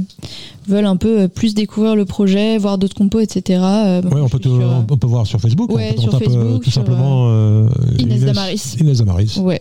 veulent 0.68 0.86
un 0.86 0.96
peu 0.96 1.26
plus 1.26 1.54
découvrir 1.54 1.96
le 1.96 2.04
projet, 2.04 2.56
voir 2.56 2.78
d'autres 2.78 2.94
compos, 2.94 3.18
etc. 3.18 3.60
euh, 3.64 4.02
Ouais, 4.02 4.20
on 4.20 4.28
peut, 4.28 4.38
suis 4.38 4.48
te- 4.48 4.48
sur, 4.48 4.84
on 4.90 4.96
peut 4.96 5.06
voir 5.08 5.26
sur 5.26 5.40
Facebook. 5.40 5.72
Ouais, 5.72 5.92
on 5.98 6.00
sur 6.00 6.12
tape, 6.12 6.22
Facebook, 6.22 6.62
tout 6.62 6.70
sur, 6.70 6.80
simplement 6.82 7.66
Inès 7.98 8.20
Damaris. 8.20 8.76
Inès 8.80 8.98
Damaris. 8.98 9.38
Ouais. 9.38 9.60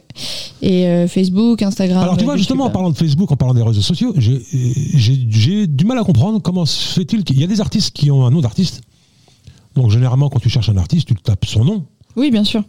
Et 0.61 1.07
Facebook, 1.07 1.63
Instagram. 1.63 2.03
Alors 2.03 2.17
tu 2.17 2.23
vois 2.23 2.33
YouTube. 2.33 2.37
justement 2.39 2.65
en 2.65 2.69
parlant 2.69 2.91
de 2.91 2.97
Facebook, 2.97 3.31
en 3.31 3.35
parlant 3.35 3.55
des 3.55 3.63
réseaux 3.63 3.81
sociaux, 3.81 4.13
j'ai 4.15 5.65
du 5.65 5.85
mal 5.85 5.97
à 5.97 6.03
comprendre 6.03 6.39
comment 6.39 6.67
se 6.67 6.93
fait-il 6.93 7.23
qu'il 7.23 7.39
y 7.39 7.43
a 7.43 7.47
des 7.47 7.61
artistes 7.61 7.95
qui 7.95 8.11
ont 8.11 8.25
un 8.27 8.29
nom 8.29 8.41
d'artiste. 8.41 8.81
Donc 9.75 9.89
généralement 9.89 10.29
quand 10.29 10.39
tu 10.39 10.49
cherches 10.49 10.69
un 10.69 10.77
artiste, 10.77 11.07
tu 11.07 11.15
tapes 11.15 11.45
son 11.45 11.65
nom. 11.65 11.83
Oui, 12.15 12.29
bien 12.29 12.43
sûr. 12.43 12.63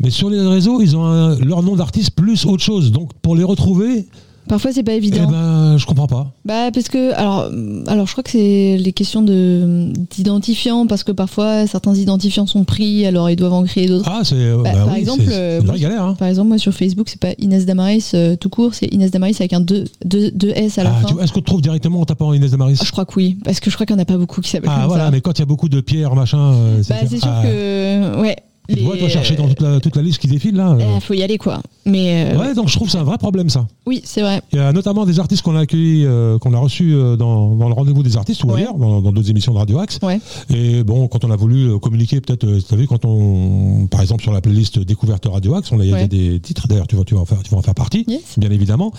Mais 0.00 0.10
sur 0.10 0.30
les 0.30 0.40
réseaux, 0.40 0.80
ils 0.80 0.96
ont 0.96 1.04
un- 1.04 1.36
leur 1.38 1.62
nom 1.62 1.74
d'artiste 1.76 2.10
plus 2.12 2.46
autre 2.46 2.62
chose. 2.62 2.92
Donc 2.92 3.10
pour 3.22 3.34
les 3.36 3.44
retrouver, 3.44 4.06
Parfois, 4.48 4.72
c'est 4.72 4.82
pas 4.82 4.94
eh 4.94 4.96
évident. 4.96 5.30
ben, 5.30 5.76
je 5.76 5.84
comprends 5.84 6.06
pas. 6.06 6.32
Bah, 6.46 6.70
parce 6.72 6.88
que, 6.88 7.12
alors, 7.12 7.50
euh, 7.52 7.82
alors, 7.86 8.06
je 8.06 8.12
crois 8.12 8.24
que 8.24 8.30
c'est 8.30 8.78
les 8.78 8.92
questions 8.94 9.20
de 9.20 9.92
d'identifiants, 10.16 10.86
parce 10.86 11.04
que 11.04 11.12
parfois, 11.12 11.66
certains 11.66 11.94
identifiants 11.94 12.46
sont 12.46 12.64
pris, 12.64 13.04
alors 13.04 13.28
ils 13.28 13.36
doivent 13.36 13.52
en 13.52 13.64
créer 13.64 13.88
d'autres. 13.88 14.08
Ah, 14.10 14.22
c'est 14.24 14.36
euh, 14.36 14.56
Bah, 14.64 14.70
bah 14.72 14.84
par 14.86 14.94
oui, 14.94 15.00
exemple, 15.00 15.22
c'est- 15.26 15.60
c'est 15.60 15.66
moi, 15.66 15.76
galère. 15.76 16.02
hein. 16.02 16.14
Par 16.18 16.28
exemple, 16.28 16.48
moi, 16.48 16.56
sur 16.56 16.72
Facebook, 16.72 17.10
c'est 17.10 17.20
pas 17.20 17.32
Inès 17.38 17.66
Damaris 17.66 18.12
euh, 18.14 18.36
tout 18.36 18.48
court, 18.48 18.72
c'est 18.72 18.86
Inès 18.86 19.10
Damaris 19.10 19.36
avec 19.38 19.52
un 19.52 19.60
2 19.60 19.84
deux, 20.06 20.30
deux 20.30 20.52
S 20.56 20.78
à 20.78 20.84
la 20.84 20.94
Ah, 20.96 21.00
fin. 21.02 21.08
tu 21.08 21.12
vois, 21.14 21.24
Est-ce 21.24 21.32
qu'on 21.34 21.40
te 21.40 21.44
trouve 21.44 21.60
directement 21.60 22.00
en 22.00 22.04
tapant 22.06 22.32
Inès 22.32 22.50
Damaris? 22.50 22.78
Ah, 22.80 22.84
je 22.86 22.90
crois 22.92 23.04
que 23.04 23.12
oui, 23.16 23.36
parce 23.44 23.60
que 23.60 23.68
je 23.70 23.74
crois 23.76 23.84
qu'il 23.84 23.96
n'y 23.96 24.00
en 24.00 24.02
a 24.02 24.06
pas 24.06 24.16
beaucoup 24.16 24.40
qui 24.40 24.48
s'appellent 24.48 24.70
Ah 24.72 24.78
comme 24.80 24.88
voilà, 24.88 25.04
ça. 25.06 25.10
mais 25.10 25.20
quand 25.20 25.32
il 25.38 25.40
y 25.40 25.42
a 25.42 25.46
beaucoup 25.46 25.68
de 25.68 25.82
pierres, 25.82 26.14
machin, 26.14 26.38
euh, 26.54 26.82
Bah, 26.88 26.94
c'est 27.06 27.18
sûr 27.18 27.28
ah, 27.30 27.42
que, 27.42 28.20
ouais. 28.22 28.36
Tu 28.68 28.74
les- 28.74 28.82
dois 28.82 28.96
toi 28.98 29.08
chercher 29.08 29.34
dans 29.34 29.48
toute 29.48 29.60
la, 29.62 29.80
toute 29.80 29.96
la 29.96 30.02
liste 30.02 30.18
qui 30.18 30.26
défile 30.28 30.54
là. 30.56 30.72
euh. 30.72 30.80
Euh, 30.80 31.00
faut 31.00 31.14
y 31.14 31.22
aller, 31.22 31.38
quoi. 31.38 31.62
Mais, 31.86 32.32
euh, 32.34 32.38
Ouais, 32.38 32.54
donc 32.54 32.68
je 32.68 32.74
trouve 32.74 32.86
que 32.88 32.92
c'est 32.92 32.98
un 32.98 33.04
vrai 33.04 33.16
problème 33.16 33.48
ça. 33.48 33.66
oui, 33.86 34.02
c'est 34.04 34.20
vrai. 34.20 34.42
Il 34.52 34.58
y 34.58 34.60
a 34.60 34.72
notamment 34.72 35.06
des 35.06 35.18
artistes 35.20 35.42
qu'on 35.42 35.56
a 35.56 35.60
accueillis, 35.60 36.04
euh, 36.04 36.38
qu'on 36.38 36.52
a 36.52 36.58
reçus 36.58 36.92
euh, 36.94 37.16
dans, 37.16 37.54
dans 37.54 37.68
le 37.68 37.74
rendez-vous 37.74 38.02
des 38.02 38.16
artistes 38.18 38.44
ou 38.44 38.48
Ouais. 38.48 38.60
ailleurs, 38.60 38.74
dans 38.74 39.00
dans 39.00 39.10
d'autres 39.12 39.30
émissions 39.30 39.52
de 39.54 39.58
Radio 39.58 39.78
Axe. 39.78 39.98
Ouais. 40.02 40.20
Et 40.54 40.82
bon, 40.84 41.08
quand 41.08 41.24
on 41.24 41.30
a 41.30 41.36
voulu 41.36 41.70
euh, 41.70 41.78
communiquer, 41.78 42.20
peut-être, 42.20 42.46
tu 42.46 42.74
as 42.74 42.76
vu, 42.76 42.86
quand 42.86 43.04
on, 43.06 43.86
par 43.86 44.02
exemple, 44.02 44.22
sur 44.22 44.32
la 44.32 44.40
playlist 44.42 44.78
découverte 44.80 45.26
Radio 45.26 45.54
Axe, 45.54 45.72
on 45.72 45.80
a 45.80 45.84
il 45.84 45.90
y 45.90 45.92
a 45.94 45.96
Ouais. 45.96 46.08
des 46.08 46.38
titres. 46.40 46.68
D'ailleurs, 46.68 46.86
tu 46.86 46.96
vas, 46.96 47.04
tu 47.04 47.14
vas 47.14 47.20
en 47.22 47.24
faire, 47.24 47.42
tu 47.42 47.50
vas 47.50 47.56
en 47.56 47.62
faire 47.62 47.74
partie, 47.74 48.04
Yes. 48.06 48.38
bien 48.38 48.50
évidemment. 48.50 48.92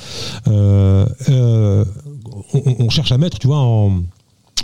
Euh, 0.47 1.05
euh, 1.29 1.85
on, 2.53 2.85
on 2.85 2.89
cherche 2.89 3.11
à 3.11 3.17
mettre, 3.19 3.37
tu 3.37 3.45
vois, 3.47 3.59
en 3.59 3.97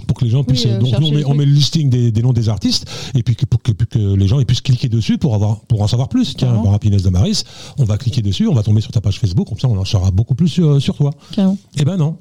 pour 0.07 0.17
que 0.17 0.25
les 0.25 0.31
gens 0.31 0.43
puissent. 0.43 0.65
euh, 0.65 0.79
donc 0.79 0.99
nous, 0.99 1.07
on 1.07 1.11
met, 1.11 1.19
le 1.21 1.27
on 1.27 1.33
met 1.33 1.45
le 1.45 1.51
listing 1.51 1.89
des, 1.89 2.11
des 2.11 2.21
noms 2.21 2.33
des 2.33 2.49
artistes 2.49 2.85
et 3.15 3.23
puis 3.23 3.35
que, 3.35 3.45
pour 3.45 3.61
que, 3.61 3.71
que 3.71 3.99
les 4.15 4.27
gens 4.27 4.39
ils 4.39 4.45
puissent 4.45 4.61
cliquer 4.61 4.89
dessus 4.89 5.17
pour 5.17 5.35
avoir 5.35 5.59
pour 5.61 5.81
en 5.81 5.87
savoir 5.87 6.09
plus. 6.09 6.35
Tiens, 6.35 6.61
par 6.63 6.77
Inès 6.83 7.03
Damaris, 7.03 7.43
on 7.77 7.83
va 7.83 7.97
cliquer 7.97 8.21
dessus, 8.21 8.47
on 8.47 8.53
va 8.53 8.63
tomber 8.63 8.81
sur 8.81 8.91
ta 8.91 9.01
page 9.01 9.19
Facebook, 9.19 9.47
comme 9.49 9.59
ça 9.59 9.67
on 9.67 9.77
en 9.77 9.85
saura 9.85 10.11
beaucoup 10.11 10.35
plus 10.35 10.47
sur, 10.49 10.81
sur 10.81 10.95
toi. 10.95 11.11
Carrément. 11.33 11.57
Eh 11.79 11.85
ben 11.85 11.97
non. 11.97 12.17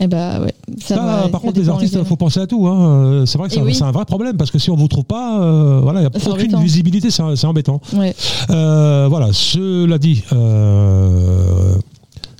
Eh 0.00 0.08
bah, 0.08 0.40
ouais. 0.40 0.52
Ça 0.80 0.96
Ça, 0.96 1.02
va, 1.04 1.28
par 1.28 1.40
ça 1.40 1.46
contre, 1.46 1.60
les 1.60 1.68
artistes, 1.68 1.96
il 1.96 2.04
faut 2.04 2.16
penser 2.16 2.40
à 2.40 2.48
tout. 2.48 2.66
hein. 2.66 2.88
Euh, 3.04 3.26
C'est 3.26 3.38
vrai 3.38 3.46
que 3.48 3.52
Et 3.52 3.56
c'est 3.56 3.60
un- 3.62 3.64
oui. 3.64 3.74
c'est 3.76 3.84
un 3.84 3.92
vrai 3.92 4.04
problème 4.04 4.36
parce 4.36 4.50
que 4.50 4.58
si 4.58 4.68
on 4.70 4.74
vous 4.74 4.88
trouve 4.88 5.04
pas, 5.04 5.40
euh, 5.40 5.78
voilà, 5.82 6.00
il 6.02 6.08
n'y 6.08 6.08
a 6.26 6.30
aucune 6.32 6.60
visibilité, 6.60 7.12
c'est 7.12 7.22
c'est 7.36 7.46
embêtant. 7.46 7.80
Ouais. 7.92 8.12
Euh, 8.50 9.06
voilà, 9.08 9.28
cela 9.32 9.98
dit, 9.98 10.24
euh, 10.32 11.76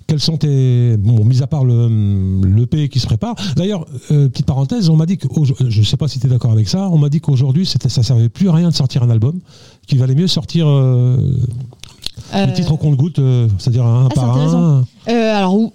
quels 0.07 0.20
sont 0.20 0.36
tes. 0.36 0.96
Bon, 0.98 1.24
mis 1.24 1.42
à 1.42 1.46
part 1.46 1.64
le, 1.64 1.88
le 2.42 2.66
P 2.66 2.88
qui 2.88 3.00
se 3.00 3.07
prépare. 3.07 3.34
D'ailleurs, 3.57 3.86
euh, 4.11 4.28
petite 4.28 4.46
parenthèse, 4.46 4.88
on 4.90 4.96
m'a 4.96 5.07
dit 5.07 5.16
que. 5.18 5.26
Je 5.68 5.82
sais 5.82 5.96
pas 5.96 6.09
si 6.09 6.18
tu 6.20 6.26
es 6.26 6.30
d'accord 6.30 6.52
avec 6.52 6.68
ça, 6.68 6.88
on 6.90 6.98
m'a 6.98 7.09
dit 7.09 7.20
qu'aujourd'hui, 7.20 7.66
ça 7.66 8.02
servait 8.02 8.28
plus 8.28 8.48
à 8.48 8.52
rien 8.52 8.68
de 8.70 8.74
sortir 8.74 9.02
un 9.02 9.11
album, 9.11 9.38
qu'il 9.86 9.98
valait 9.98 10.14
mieux 10.14 10.26
sortir 10.28 10.66
euh, 10.68 11.16
Euh, 12.34 12.46
les 12.46 12.52
titres 12.52 12.72
au 12.72 12.76
compte-goutte, 12.76 13.18
euh, 13.18 13.48
c'est-à-dire 13.59 13.84
un 13.86 14.09
Ah, 14.11 14.14
par 14.14 14.36
un. 14.38 14.84
alors, 15.07 15.55
où- 15.57 15.72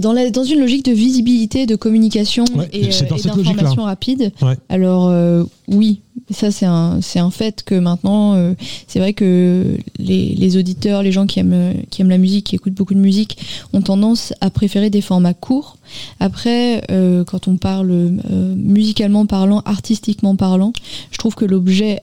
dans, 0.00 0.12
la, 0.12 0.30
dans 0.30 0.44
une 0.44 0.60
logique 0.60 0.84
de 0.84 0.92
visibilité, 0.92 1.66
de 1.66 1.76
communication 1.76 2.44
Ouais, 2.54 2.68
et, 2.72 2.86
euh, 2.86 3.16
et 3.16 3.22
d'information 3.22 3.82
rapide, 3.84 4.32
Ouais. 4.42 4.56
alors 4.68 5.08
euh, 5.08 5.44
oui, 5.68 6.00
Ça, 6.30 6.50
c'est 6.50 6.66
un, 6.66 7.00
c'est 7.00 7.18
un 7.20 7.30
fait 7.30 7.62
que 7.62 7.74
maintenant, 7.74 8.34
euh, 8.34 8.52
c'est 8.86 8.98
vrai 8.98 9.14
que 9.14 9.78
les, 9.98 10.34
les 10.34 10.56
auditeurs, 10.58 11.02
les 11.02 11.12
gens 11.12 11.26
qui 11.26 11.38
aiment, 11.40 11.74
qui 11.90 12.02
aiment 12.02 12.10
la 12.10 12.18
musique, 12.18 12.46
qui 12.46 12.56
écoutent 12.56 12.74
beaucoup 12.74 12.92
de 12.92 13.00
musique, 13.00 13.38
ont 13.72 13.80
tendance 13.80 14.34
à 14.42 14.50
préférer 14.50 14.90
des 14.90 15.00
formats 15.00 15.32
courts. 15.32 15.78
Après, 16.20 16.82
euh, 16.90 17.24
quand 17.24 17.48
on 17.48 17.56
parle 17.56 17.90
euh, 17.90 18.54
musicalement 18.56 19.24
parlant, 19.24 19.60
artistiquement 19.64 20.36
parlant, 20.36 20.72
je 21.10 21.16
trouve 21.16 21.34
que 21.34 21.46
l'objet 21.46 22.00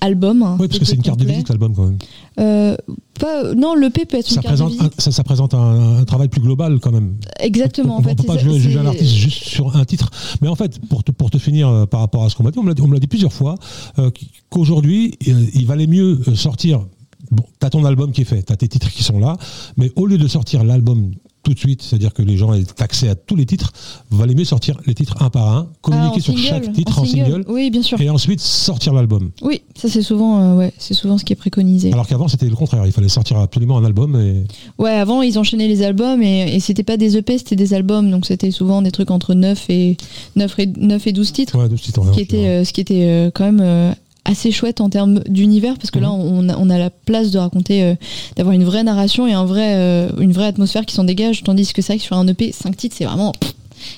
album. 0.00 0.56
Oui, 0.60 0.68
parce 0.68 0.78
que 0.78 0.84
c'est 0.84 0.96
une 0.96 1.02
carte 1.02 1.18
de 1.20 1.24
visite 1.26 1.48
l'album 1.48 1.74
quand 1.74 1.84
même. 1.86 1.98
euh, 2.40 2.76
pas, 3.18 3.54
non, 3.54 3.74
le 3.74 3.90
P 3.90 4.04
peut 4.06 4.18
être 4.18 4.28
une 4.28 4.34
Ça 4.34 4.42
carte 4.42 4.58
de 4.58 4.64
visite. 4.64 4.82
un, 4.82 4.90
ça, 4.98 5.12
ça 5.12 5.22
présente 5.24 5.54
un, 5.54 5.98
un 5.98 6.04
travail 6.04 6.28
plus 6.28 6.40
global 6.40 6.78
quand 6.80 6.90
même. 6.92 7.14
Exactement. 7.40 7.96
On 7.96 7.98
en 7.98 8.02
fait, 8.02 8.10
ne 8.10 8.14
peut 8.16 8.24
pas 8.24 8.38
jouer, 8.38 8.58
juger 8.58 8.78
un 8.78 8.86
artiste 8.86 9.14
juste 9.14 9.44
sur 9.44 9.74
un 9.76 9.84
titre. 9.84 10.10
Mais 10.42 10.48
en 10.48 10.56
fait, 10.56 10.78
pour 10.88 11.04
te, 11.04 11.12
pour 11.12 11.30
te 11.30 11.38
finir 11.38 11.68
euh, 11.68 11.86
par 11.86 12.00
rapport 12.00 12.24
à 12.24 12.28
ce 12.28 12.34
qu'on 12.36 12.42
m'a 12.42 12.50
dit, 12.50 12.58
on 12.58 12.64
me 12.64 12.92
l'a 12.92 13.00
dit, 13.00 13.06
plusieurs 13.06 13.32
fois, 13.32 13.54
euh, 13.98 14.10
qu'aujourd'hui, 14.50 15.14
euh, 15.28 15.46
il 15.54 15.66
valait 15.66 15.86
mieux 15.86 16.20
sortir. 16.34 16.84
Bon, 17.30 17.44
t'as 17.58 17.70
ton 17.70 17.84
album 17.84 18.12
qui 18.12 18.20
est 18.20 18.24
fait, 18.26 18.42
t'as 18.42 18.56
tes 18.56 18.68
titres 18.68 18.90
qui 18.90 19.02
sont 19.02 19.18
là, 19.18 19.36
mais 19.78 19.90
au 19.96 20.06
lieu 20.06 20.18
de 20.18 20.28
sortir 20.28 20.62
l'album 20.62 21.12
tout 21.44 21.54
de 21.54 21.58
suite, 21.58 21.82
c'est-à-dire 21.82 22.12
que 22.12 22.22
les 22.22 22.36
gens 22.36 22.52
aient 22.54 22.64
accès 22.80 23.08
à 23.08 23.14
tous 23.14 23.36
les 23.36 23.46
titres, 23.46 23.72
valait 24.10 24.34
mieux 24.34 24.44
sortir 24.44 24.76
les 24.86 24.94
titres 24.94 25.14
un 25.22 25.30
par 25.30 25.46
un, 25.48 25.68
Ah, 25.70 25.76
communiquer 25.82 26.16
en 26.16 26.20
sur 26.20 26.34
single, 26.34 26.48
chaque 26.48 26.72
titre 26.72 26.98
en 26.98 27.04
single, 27.04 27.44
Oui, 27.48 27.70
bien 27.70 27.82
sûr. 27.82 28.00
et 28.00 28.10
ensuite 28.10 28.40
sortir 28.40 28.92
l'album. 28.94 29.30
Oui, 29.42 29.62
ça 29.76 29.88
c'est 29.88 30.02
souvent, 30.02 30.40
euh, 30.40 30.56
ouais, 30.56 30.72
c'est 30.78 30.94
souvent 30.94 31.18
ce 31.18 31.24
qui 31.24 31.32
est 31.32 31.36
préconisé. 31.36 31.92
Alors 31.92 32.06
qu'avant 32.08 32.26
c'était 32.28 32.46
le 32.48 32.56
contraire, 32.56 32.84
il 32.86 32.92
fallait 32.92 33.08
sortir 33.08 33.38
absolument 33.38 33.78
un 33.78 33.84
album 33.84 34.16
et 34.18 34.44
Ouais, 34.82 34.90
avant 34.92 35.22
ils 35.22 35.38
enchaînaient 35.38 35.68
les 35.68 35.82
albums 35.82 36.22
et, 36.22 36.54
et 36.56 36.60
c'était 36.60 36.82
pas 36.82 36.96
des 36.96 37.16
EP, 37.16 37.38
c'était 37.38 37.56
des 37.56 37.74
albums, 37.74 38.10
donc 38.10 38.26
c'était 38.26 38.50
souvent 38.50 38.82
des 38.82 38.90
trucs 38.90 39.10
entre 39.10 39.34
9 39.34 39.70
et 39.70 39.96
9 40.36 40.58
et, 40.58 40.66
9 40.66 41.06
et 41.06 41.12
12 41.12 41.32
titres, 41.32 41.58
ouais, 41.58 41.68
deux 41.68 41.76
titres. 41.76 42.02
ce 42.06 42.10
qui 42.12 42.20
était, 42.20 42.48
euh, 42.48 42.64
ce 42.64 42.72
qui 42.72 42.80
était 42.80 43.04
euh, 43.06 43.30
quand 43.32 43.44
même 43.52 43.94
assez 44.24 44.50
chouette 44.50 44.80
en 44.80 44.88
termes 44.88 45.20
d'univers 45.28 45.74
parce 45.76 45.90
que 45.90 45.98
là 45.98 46.08
Mhm. 46.08 46.14
on 46.14 46.48
a, 46.48 46.56
on 46.56 46.70
a 46.70 46.78
la 46.78 46.90
place 46.90 47.30
de 47.30 47.38
raconter, 47.38 47.82
euh, 47.82 47.94
d'avoir 48.36 48.54
une 48.54 48.64
vraie 48.64 48.82
narration 48.82 49.26
et 49.26 49.32
un 49.32 49.44
vrai, 49.44 49.74
euh, 49.76 50.10
une 50.18 50.32
vraie 50.32 50.46
atmosphère 50.46 50.86
qui 50.86 50.94
s'en 50.94 51.04
dégage, 51.04 51.42
tandis 51.42 51.72
que 51.72 51.82
c'est 51.82 51.92
vrai 51.94 51.98
que 51.98 52.04
sur 52.04 52.16
un 52.16 52.26
EP, 52.26 52.50
5 52.52 52.76
titres 52.76 52.94
c'est 52.98 53.04
vraiment, 53.04 53.32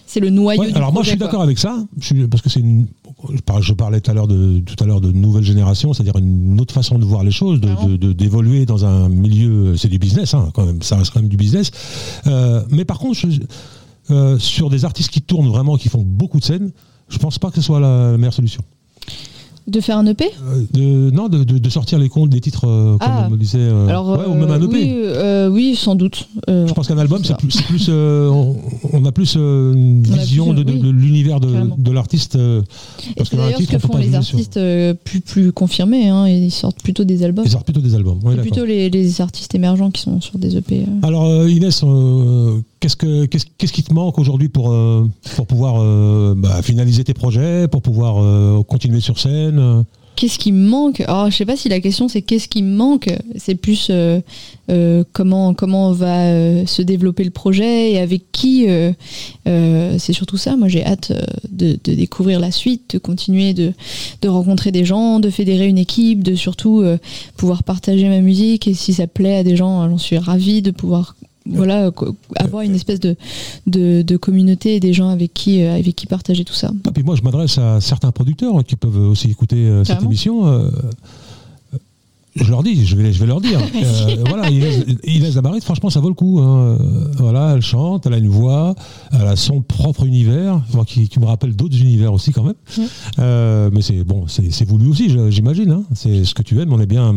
c'est 0.07 0.21
le 0.21 0.31
noyau 0.31 0.61
Ouais, 0.63 0.71
du 0.73 0.77
alors 0.77 0.93
moi 0.93 1.03
je 1.05 1.11
suis 1.11 1.19
d'accord 1.19 1.43
avec 1.43 1.59
ça, 1.59 1.79
je 2.01 2.07
suis- 2.07 2.27
parce 2.27 2.43
que 2.43 2.49
c'est 2.51 2.61
une. 2.61 2.87
je 3.33 3.41
par- 3.41 3.63
Je 3.63 3.73
parlais 3.73 4.01
tout 4.01 4.11
à 4.11 4.15
l'heure 4.15 4.27
de 4.29 4.61
tout 4.61 4.83
à 4.83 4.87
l'heure 4.87 5.01
de 5.01 5.13
nouvelle 5.13 5.45
génération, 5.45 5.93
c'est-à-dire 5.93 6.17
une 6.19 6.61
autre 6.61 6.75
façon 6.75 6.99
de 6.99 7.05
voir 7.05 7.23
les 7.25 7.31
choses, 7.31 7.61
de- 7.61 7.67
Clairement. 7.67 7.87
de- 7.89 7.97
de- 7.97 8.13
d'évoluer 8.13 8.67
dans 8.67 8.85
un 8.85 9.09
milieu, 9.09 9.77
c'est 9.77 9.89
du 9.89 9.99
business 9.99 10.35
hein, 10.35 10.51
quand 10.55 10.67
même, 10.67 10.83
ça 10.83 10.97
reste 10.97 11.13
quand 11.13 11.21
même 11.21 11.29
du 11.29 11.37
business. 11.37 11.71
Euh, 12.27 12.63
mais 12.71 12.85
par 12.85 12.99
contre, 12.99 13.19
je- 13.31 14.39
sur 14.39 14.71
des 14.71 14.85
artistes 14.85 15.11
qui 15.11 15.21
tournent 15.23 15.49
vraiment, 15.49 15.77
qui 15.77 15.89
font 15.89 16.03
beaucoup 16.05 16.39
de 16.41 16.45
scènes, 16.45 16.71
je 17.09 17.19
pense 17.19 17.39
pas 17.39 17.51
que 17.51 17.57
ce 17.57 17.63
soit 17.63 17.81
la 17.81 18.17
meilleure 18.17 18.35
solution. 18.35 18.63
De 19.67 19.81
faire 19.81 19.99
un 19.99 20.07
EP 20.07 20.25
Euh, 20.27 20.65
de, 20.73 21.11
non, 21.11 21.29
de, 21.29 21.43
de- 21.43 21.59
de 21.59 21.71
sortir 21.71 21.99
les 21.99 22.09
comptes 22.09 22.31
des 22.31 22.41
titres, 22.41 22.69
euh, 22.69 22.93
comme 22.99 23.09
Ah. 23.11 23.29
on 23.29 23.35
disait, 23.35 23.59
euh, 23.59 23.89
Alors, 23.89 24.11
ouais, 24.11 24.25
ou 24.29 24.35
même 24.35 24.51
un 24.51 24.61
EP. 24.63 24.67
oui, 24.73 24.93
euh, 24.95 25.49
oui, 25.49 25.75
sans 25.75 25.97
doute. 25.97 26.29
Je 26.47 26.73
pense 26.73 26.87
qu'un 26.87 26.99
album, 26.99 27.23
c'est 27.25 27.37
plus, 27.37 27.59
euh, 27.89 28.29
on, 28.29 28.55
on 28.93 29.05
a 29.05 29.11
plus 29.11 29.35
une 29.35 30.05
On 30.09 30.13
vision 30.17 30.55
plus, 30.55 30.65
de, 30.65 30.71
oui. 30.73 30.93
l'univers 30.93 31.41
de, 31.41 31.91
l'artiste. 31.91 32.39
parce 33.17 33.29
c'est 33.31 33.37
que 33.37 33.43
d'ailleurs 33.43 33.61
ce 33.61 33.67
que 33.67 33.79
font 33.79 33.97
les 33.97 34.15
artistes 34.15 34.61
plus, 35.05 35.21
plus 35.21 35.53
confirmés, 35.53 36.09
hein, 36.11 36.29
ils 36.29 36.53
sortent 36.53 36.81
plutôt 36.83 37.03
des 37.05 37.25
albums. 37.25 37.45
Ils 37.45 37.51
sortent 37.51 37.65
plutôt 37.65 37.81
des 37.81 37.95
albums. 37.97 38.21
ouais, 38.23 38.35
C'est 38.37 38.43
plutôt 38.43 38.65
les, 38.65 38.89
les 38.89 39.21
artistes 39.21 39.55
émergents 39.57 39.91
qui 39.91 40.03
sont 40.03 40.21
sur 40.21 40.39
des 40.39 40.57
EP. 40.57 40.85
Alors 41.03 41.27
Inès, 41.49 41.83
qu'est-ce 42.81 42.97
que 42.97 43.27
qu'est-ce 43.27 43.47
qu'est-ce 43.59 43.73
qui 43.73 43.83
te 43.83 43.93
manque 43.93 44.19
aujourd'hui 44.19 44.49
pour 44.49 44.71
euh, 44.71 45.09
pour 45.37 45.47
pouvoir 45.47 45.77
euh, 45.79 46.35
bah, 46.37 46.63
finaliser 46.63 47.05
tes 47.05 47.15
projets, 47.15 47.69
pour 47.69 47.83
pouvoir 47.83 48.23
euh, 48.23 48.63
continuer 48.63 49.01
sur 49.01 49.19
scène 49.19 49.85
Qu'est-ce 50.17 50.39
qui 50.39 50.51
me 50.51 50.67
manque? 50.67 51.01
Alors, 51.01 51.31
je 51.31 51.37
sais 51.37 51.45
pas 51.45 51.59
si 51.59 51.69
la 51.69 51.79
question 51.79 52.09
c'est 52.09 52.23
qu'est-ce 52.23 52.49
qui 52.49 52.63
me 52.63 52.75
manque. 52.75 53.11
C'est 53.37 53.55
plus 53.55 53.91
comment 55.13 55.53
comment 55.53 55.93
va 55.93 56.65
se 56.65 56.81
développer 56.81 57.23
le 57.23 57.31
projet 57.31 57.93
et 57.93 57.99
avec 57.99 58.33
qui. 58.33 58.67
c'est 59.45 60.13
surtout 60.15 60.39
ça. 60.39 60.57
Moi, 60.57 60.69
j'ai 60.69 60.87
hâte 60.87 61.13
de, 61.51 61.79
découvrir 61.85 62.41
la 62.41 62.51
suite, 62.51 62.95
de 62.95 62.99
continuer 62.99 63.53
de, 63.53 63.75
de 64.23 64.29
rencontrer 64.29 64.73
des 64.73 64.87
gens, 64.87 65.21
de 65.21 65.29
fédérer 65.29 65.67
une 65.67 65.77
équipe, 65.77 66.25
de 66.25 66.35
surtout 66.35 66.83
pouvoir 67.37 67.63
partager 67.63 68.09
ma 68.09 68.23
musique. 68.23 68.67
Et 68.69 68.75
si 68.75 68.95
ça 68.95 69.07
plaît 69.07 69.37
à 69.37 69.45
des 69.45 69.57
gens, 69.57 69.83
euh, 69.83 69.89
j'en 69.89 69.99
suis 69.99 70.19
ravie 70.19 70.63
de 70.63 70.71
pouvoir 70.71 71.17
voilà 71.49 71.91
avoir 72.37 72.63
une 72.63 72.75
espèce 72.75 73.01
de, 73.01 73.17
de, 73.67 74.03
de 74.03 74.17
communauté 74.17 74.77
et 74.77 74.81
des 74.81 74.93
gens 74.93 75.09
avec 75.09 75.33
qui 75.35 75.63
euh, 75.63 75.77
avec 75.77 75.95
qui 75.97 76.07
partager 76.07 76.45
tout 76.45 76.55
ça. 76.55 76.71
Et 76.89 76.91
puis 76.91 77.03
moi, 77.03 77.17
je 77.17 77.23
m'adresse 77.23 77.59
à 77.59 77.81
certains 77.81 78.13
producteurs 78.13 78.65
qui 78.65 78.77
peuvent 78.77 79.09
aussi 79.09 79.31
écouter 79.31 79.57
euh, 79.57 79.85
cette 79.85 80.03
émission. 80.03 80.45
Je 82.37 82.51
leur 82.51 82.63
dis, 82.63 82.87
je 82.87 82.97
vais, 82.97 83.13
je 83.13 83.19
vais 83.21 83.27
leur 83.27 83.41
dire. 83.41 83.61
Euh, 83.77 84.17
voilà, 84.29 84.49
Inès, 84.51 85.35
Lamarite, 85.35 85.63
franchement, 85.65 85.91
ça 85.91 86.01
vaut 86.01 86.09
le 86.09 86.15
coup. 86.15 86.41
hein. 86.41 86.77
Voilà, 87.19 87.53
elle 87.55 87.63
chante, 87.63 88.07
elle 88.07 88.15
a 88.15 88.19
une 88.19 88.29
voix, 88.29 88.75
elle 89.13 89.27
a 89.27 89.37
son 89.37 89.61
propre 89.63 90.05
univers, 90.05 90.61
qui, 90.87 91.09
qui 91.09 91.21
me 91.21 91.27
rappelle 91.27 91.55
d'autres 91.55 91.79
univers 91.81 92.13
aussi 92.13 92.33
quand 92.33 92.43
même. 92.43 92.55
Euh, 93.19 93.71
mais 93.73 93.83
c'est 93.83 94.05
bon, 94.05 94.25
c'est 94.29 94.69
voulu 94.69 94.89
aussi, 94.89 95.11
j'imagine. 95.31 95.71
hein. 95.71 95.83
C'est 95.95 96.25
ce 96.25 96.35
que 96.35 96.43
tu 96.43 96.61
aimes. 96.61 96.73
On 96.73 96.81
est 96.81 96.87
bien, 96.87 97.15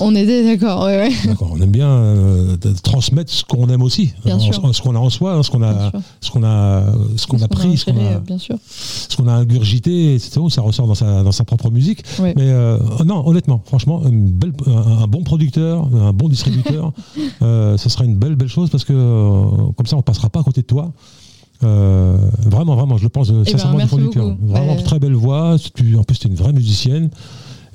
On 0.00 0.14
était 0.14 0.44
d'accord, 0.44 0.84
ouais, 0.84 0.96
ouais. 1.08 1.12
d'accord, 1.26 1.50
on 1.54 1.60
aime 1.60 1.70
bien 1.70 1.88
euh, 1.88 2.56
transmettre 2.82 3.32
ce 3.32 3.44
qu'on 3.44 3.68
aime 3.68 3.82
aussi, 3.82 4.12
Bien 4.24 4.36
En- 4.36 4.40
sûr. 4.40 4.74
ce 4.74 4.82
qu'on 4.82 4.94
a 4.94 4.98
en 4.98 5.10
soi, 5.10 5.34
hein, 5.34 5.42
ce 5.42 5.50
qu'on 5.50 5.62
a, 5.62 5.90
sûr. 5.90 6.00
ce 6.20 6.30
qu'on 6.30 6.44
a, 6.44 6.82
ce 7.16 7.26
qu'on 7.26 7.42
a 7.42 7.48
pris, 7.48 7.76
ce 7.76 7.84
qu'on 7.86 7.96
a 7.98 8.18
bien 8.20 8.38
sûr. 8.38 8.56
ce 8.68 9.16
qu'on 9.16 9.28
a 9.28 9.32
ingurgité, 9.32 10.14
etc. 10.14 10.40
Ça 10.48 10.62
ressort 10.62 10.86
dans 10.86 10.94
sa, 10.94 11.22
dans 11.22 11.32
sa 11.32 11.44
propre 11.44 11.70
musique. 11.70 12.02
Ouais. 12.20 12.32
Mais 12.36 12.44
euh, 12.48 12.78
non, 13.04 13.26
honnêtement, 13.26 13.62
franchement, 13.64 14.02
une 14.06 14.33
belle, 14.34 14.52
un, 14.66 15.06
bon 15.06 15.22
producteur, 15.22 15.88
un 15.94 16.12
bon 16.12 16.28
distributeur, 16.28 16.92
euh, 17.42 17.76
ce 17.76 17.88
sera 17.88 18.04
une 18.04 18.16
belle, 18.16 18.34
belle 18.36 18.48
chose 18.48 18.70
parce 18.70 18.84
que 18.84 18.92
euh, 18.94 19.72
comme 19.76 19.86
ça, 19.86 19.96
on 19.96 20.02
passera 20.02 20.28
pas 20.30 20.40
à 20.40 20.42
côté 20.42 20.60
de 20.62 20.66
toi. 20.66 20.92
Euh, 21.62 22.18
vraiment, 22.44 22.74
vraiment, 22.76 22.98
je 22.98 23.04
le 23.04 23.08
pense 23.08 23.30
euh, 23.30 23.42
Eh 23.46 23.52
ben, 23.52 23.58
sincèrement 23.58 23.78
du 23.78 23.86
fond 23.86 23.96
du 23.96 24.10
cœur. 24.10 24.26
beaucoup. 24.30 24.46
Vraiment 24.52 24.76
très 24.76 24.98
belle 24.98 25.14
voix. 25.14 25.56
Tu, 25.74 25.96
en 25.96 26.02
plus, 26.02 26.18
tu 26.18 26.26
es 26.26 26.30
une 26.30 26.36
vraie 26.36 26.52
musicienne. 26.52 27.10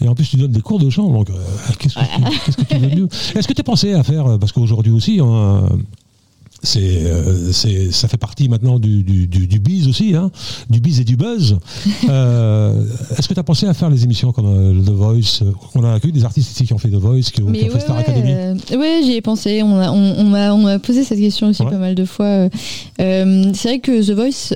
Et 0.02 0.08
en 0.08 0.16
plus, 0.16 0.30
tu 0.30 0.38
donnes 0.38 0.52
des 0.52 0.62
cours 0.62 0.80
de 0.80 0.90
chant. 0.90 1.10
Donc, 1.12 1.30
euh, 1.30 1.34
qu'est-ce 1.80 1.96
que, 1.96 2.00
tu- 2.00 2.40
qu'est-ce 2.46 2.58
que 2.58 2.64
tu 2.64 2.78
veux 2.78 2.88
de 2.90 2.96
mieux? 2.96 3.08
Est-ce 3.36 3.48
que 3.48 3.54
tu 3.54 3.62
as 3.62 3.64
pensé 3.64 3.94
à 3.94 4.04
faire, 4.04 4.28
euh, 4.28 4.38
parce 4.38 4.52
qu'aujourd'hui 4.52 4.92
aussi, 4.92 5.20
hein, 5.22 5.64
c'est, 6.64 6.80
euh, 7.06 7.52
c'est, 7.52 7.92
ça 7.92 8.08
fait 8.08 8.18
partie 8.18 8.50
maintenant 8.50 8.80
du, 8.80 9.04
du, 9.04 9.28
du, 9.28 9.48
du 9.48 9.60
biz 9.60 9.88
aussi, 9.88 10.16
hein, 10.16 10.30
du 10.70 10.80
biz 10.80 11.00
et 11.00 11.04
du 11.04 11.16
buzz. 11.16 11.58
Euh, 12.10 12.84
est-ce 13.18 13.28
que 13.28 13.34
tu 13.34 13.40
as 13.40 13.44
pensé 13.44 13.68
à 13.68 13.74
faire 13.74 13.90
les 13.90 14.04
émissions 14.04 14.32
comme 14.32 14.48
euh, 14.48 14.82
The 14.84 14.90
Voice? 14.90 15.44
On 15.76 15.84
a 15.84 15.94
accueilli 15.94 16.14
des 16.14 16.26
artistes 16.26 16.50
ici 16.52 16.66
qui 16.66 16.74
ont 16.74 16.78
fait 16.78 16.90
The 16.90 16.96
Voice, 16.96 17.24
qui, 17.32 17.42
ont- 17.44 17.48
ont 17.50 17.54
fait 17.54 17.72
ouais, 17.72 17.80
Star 17.80 17.96
ouais, 17.96 18.02
Academy. 18.02 18.34
ouais, 18.76 19.02
j'y 19.04 19.14
ai 19.14 19.22
pensé. 19.22 19.62
On 19.64 19.68
m'a 19.78 19.92
on, 19.92 20.66
on 20.66 20.80
posé 20.80 21.04
cette 21.04 21.20
question 21.20 21.50
aussi 21.50 21.62
Ouais. 21.62 21.70
pas 21.70 21.78
mal 21.78 21.94
de 21.96 22.06
fois. 22.06 22.50
C'est 22.98 23.64
vrai 23.64 23.80
que 23.80 24.02
The 24.06 24.12
Voice, 24.16 24.54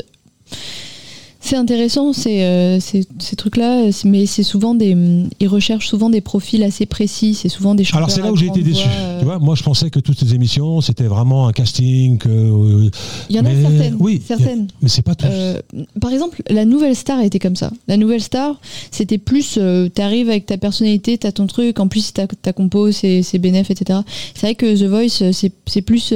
c'est 1.46 1.58
intéressant, 1.58 2.14
c'est, 2.14 2.44
euh, 2.46 2.80
ces, 2.80 3.04
ces 3.20 3.36
trucs-là, 3.36 3.90
mais 4.06 4.26
c'est 4.26 4.44
souvent 4.44 4.74
des. 4.76 4.96
Ils 5.40 5.48
recherchent 5.48 5.88
souvent 5.88 6.10
des 6.10 6.22
profils 6.22 6.64
assez 6.64 6.86
précis. 6.86 7.34
C'est 7.34 7.50
souvent 7.50 7.76
des 7.76 7.84
chanteurs. 7.84 7.98
Alors 7.98 8.12
c'est 8.12 8.22
là 8.22 8.32
où 8.32 8.36
j'ai 8.38 8.48
été 8.48 8.62
déçu. 8.64 8.88
euh, 8.90 9.20
Tu 9.20 9.26
vois, 9.26 9.40
moi 9.40 9.56
je 9.56 9.64
pensais 9.64 9.90
que 9.90 10.00
toutes 10.00 10.18
ces 10.20 10.34
émissions 10.34 10.80
c'était 10.82 11.04
vraiment 11.04 11.48
un 11.48 11.52
casting. 11.52 12.18
que, 12.18 12.30
euh, 12.30 12.90
Il 13.30 13.36
y 13.36 13.40
en 13.40 13.46
a 13.46 13.50
mais- 13.50 13.62
certaines. 13.62 13.98
Oui, 14.00 14.22
certaines. 14.26 14.68
mais 14.82 14.88
c'est 14.90 15.02
pas 15.02 15.16
tout. 15.16 15.26
Euh, 15.30 15.60
par 16.00 16.12
exemple, 16.14 16.42
la 16.50 16.64
nouvelle 16.66 16.96
star 16.96 17.22
était 17.22 17.40
comme 17.40 17.56
ça. 17.56 17.72
La 17.88 17.98
nouvelle 17.98 18.22
star, 18.22 18.60
c'était 18.92 19.18
plus, 19.18 19.56
euh, 19.58 19.90
t'arrives 19.90 20.30
avec 20.30 20.46
ta 20.46 20.58
personnalité, 20.58 21.18
t'as 21.18 21.32
ton 21.34 21.48
truc, 21.48 21.80
en 21.80 21.88
plus 21.88 22.14
ta, 22.14 22.26
ta 22.28 22.54
compo, 22.54 22.92
c'est 22.92 23.24
bénéf, 23.40 23.70
etc. 23.70 24.00
C'est 24.34 24.48
vrai 24.48 24.56
que 24.56 24.78
The 24.78 24.88
Voice, 24.88 25.22
euh, 25.22 25.32
c'est 25.34 25.52
c'est 25.66 25.82
plus, 25.82 26.14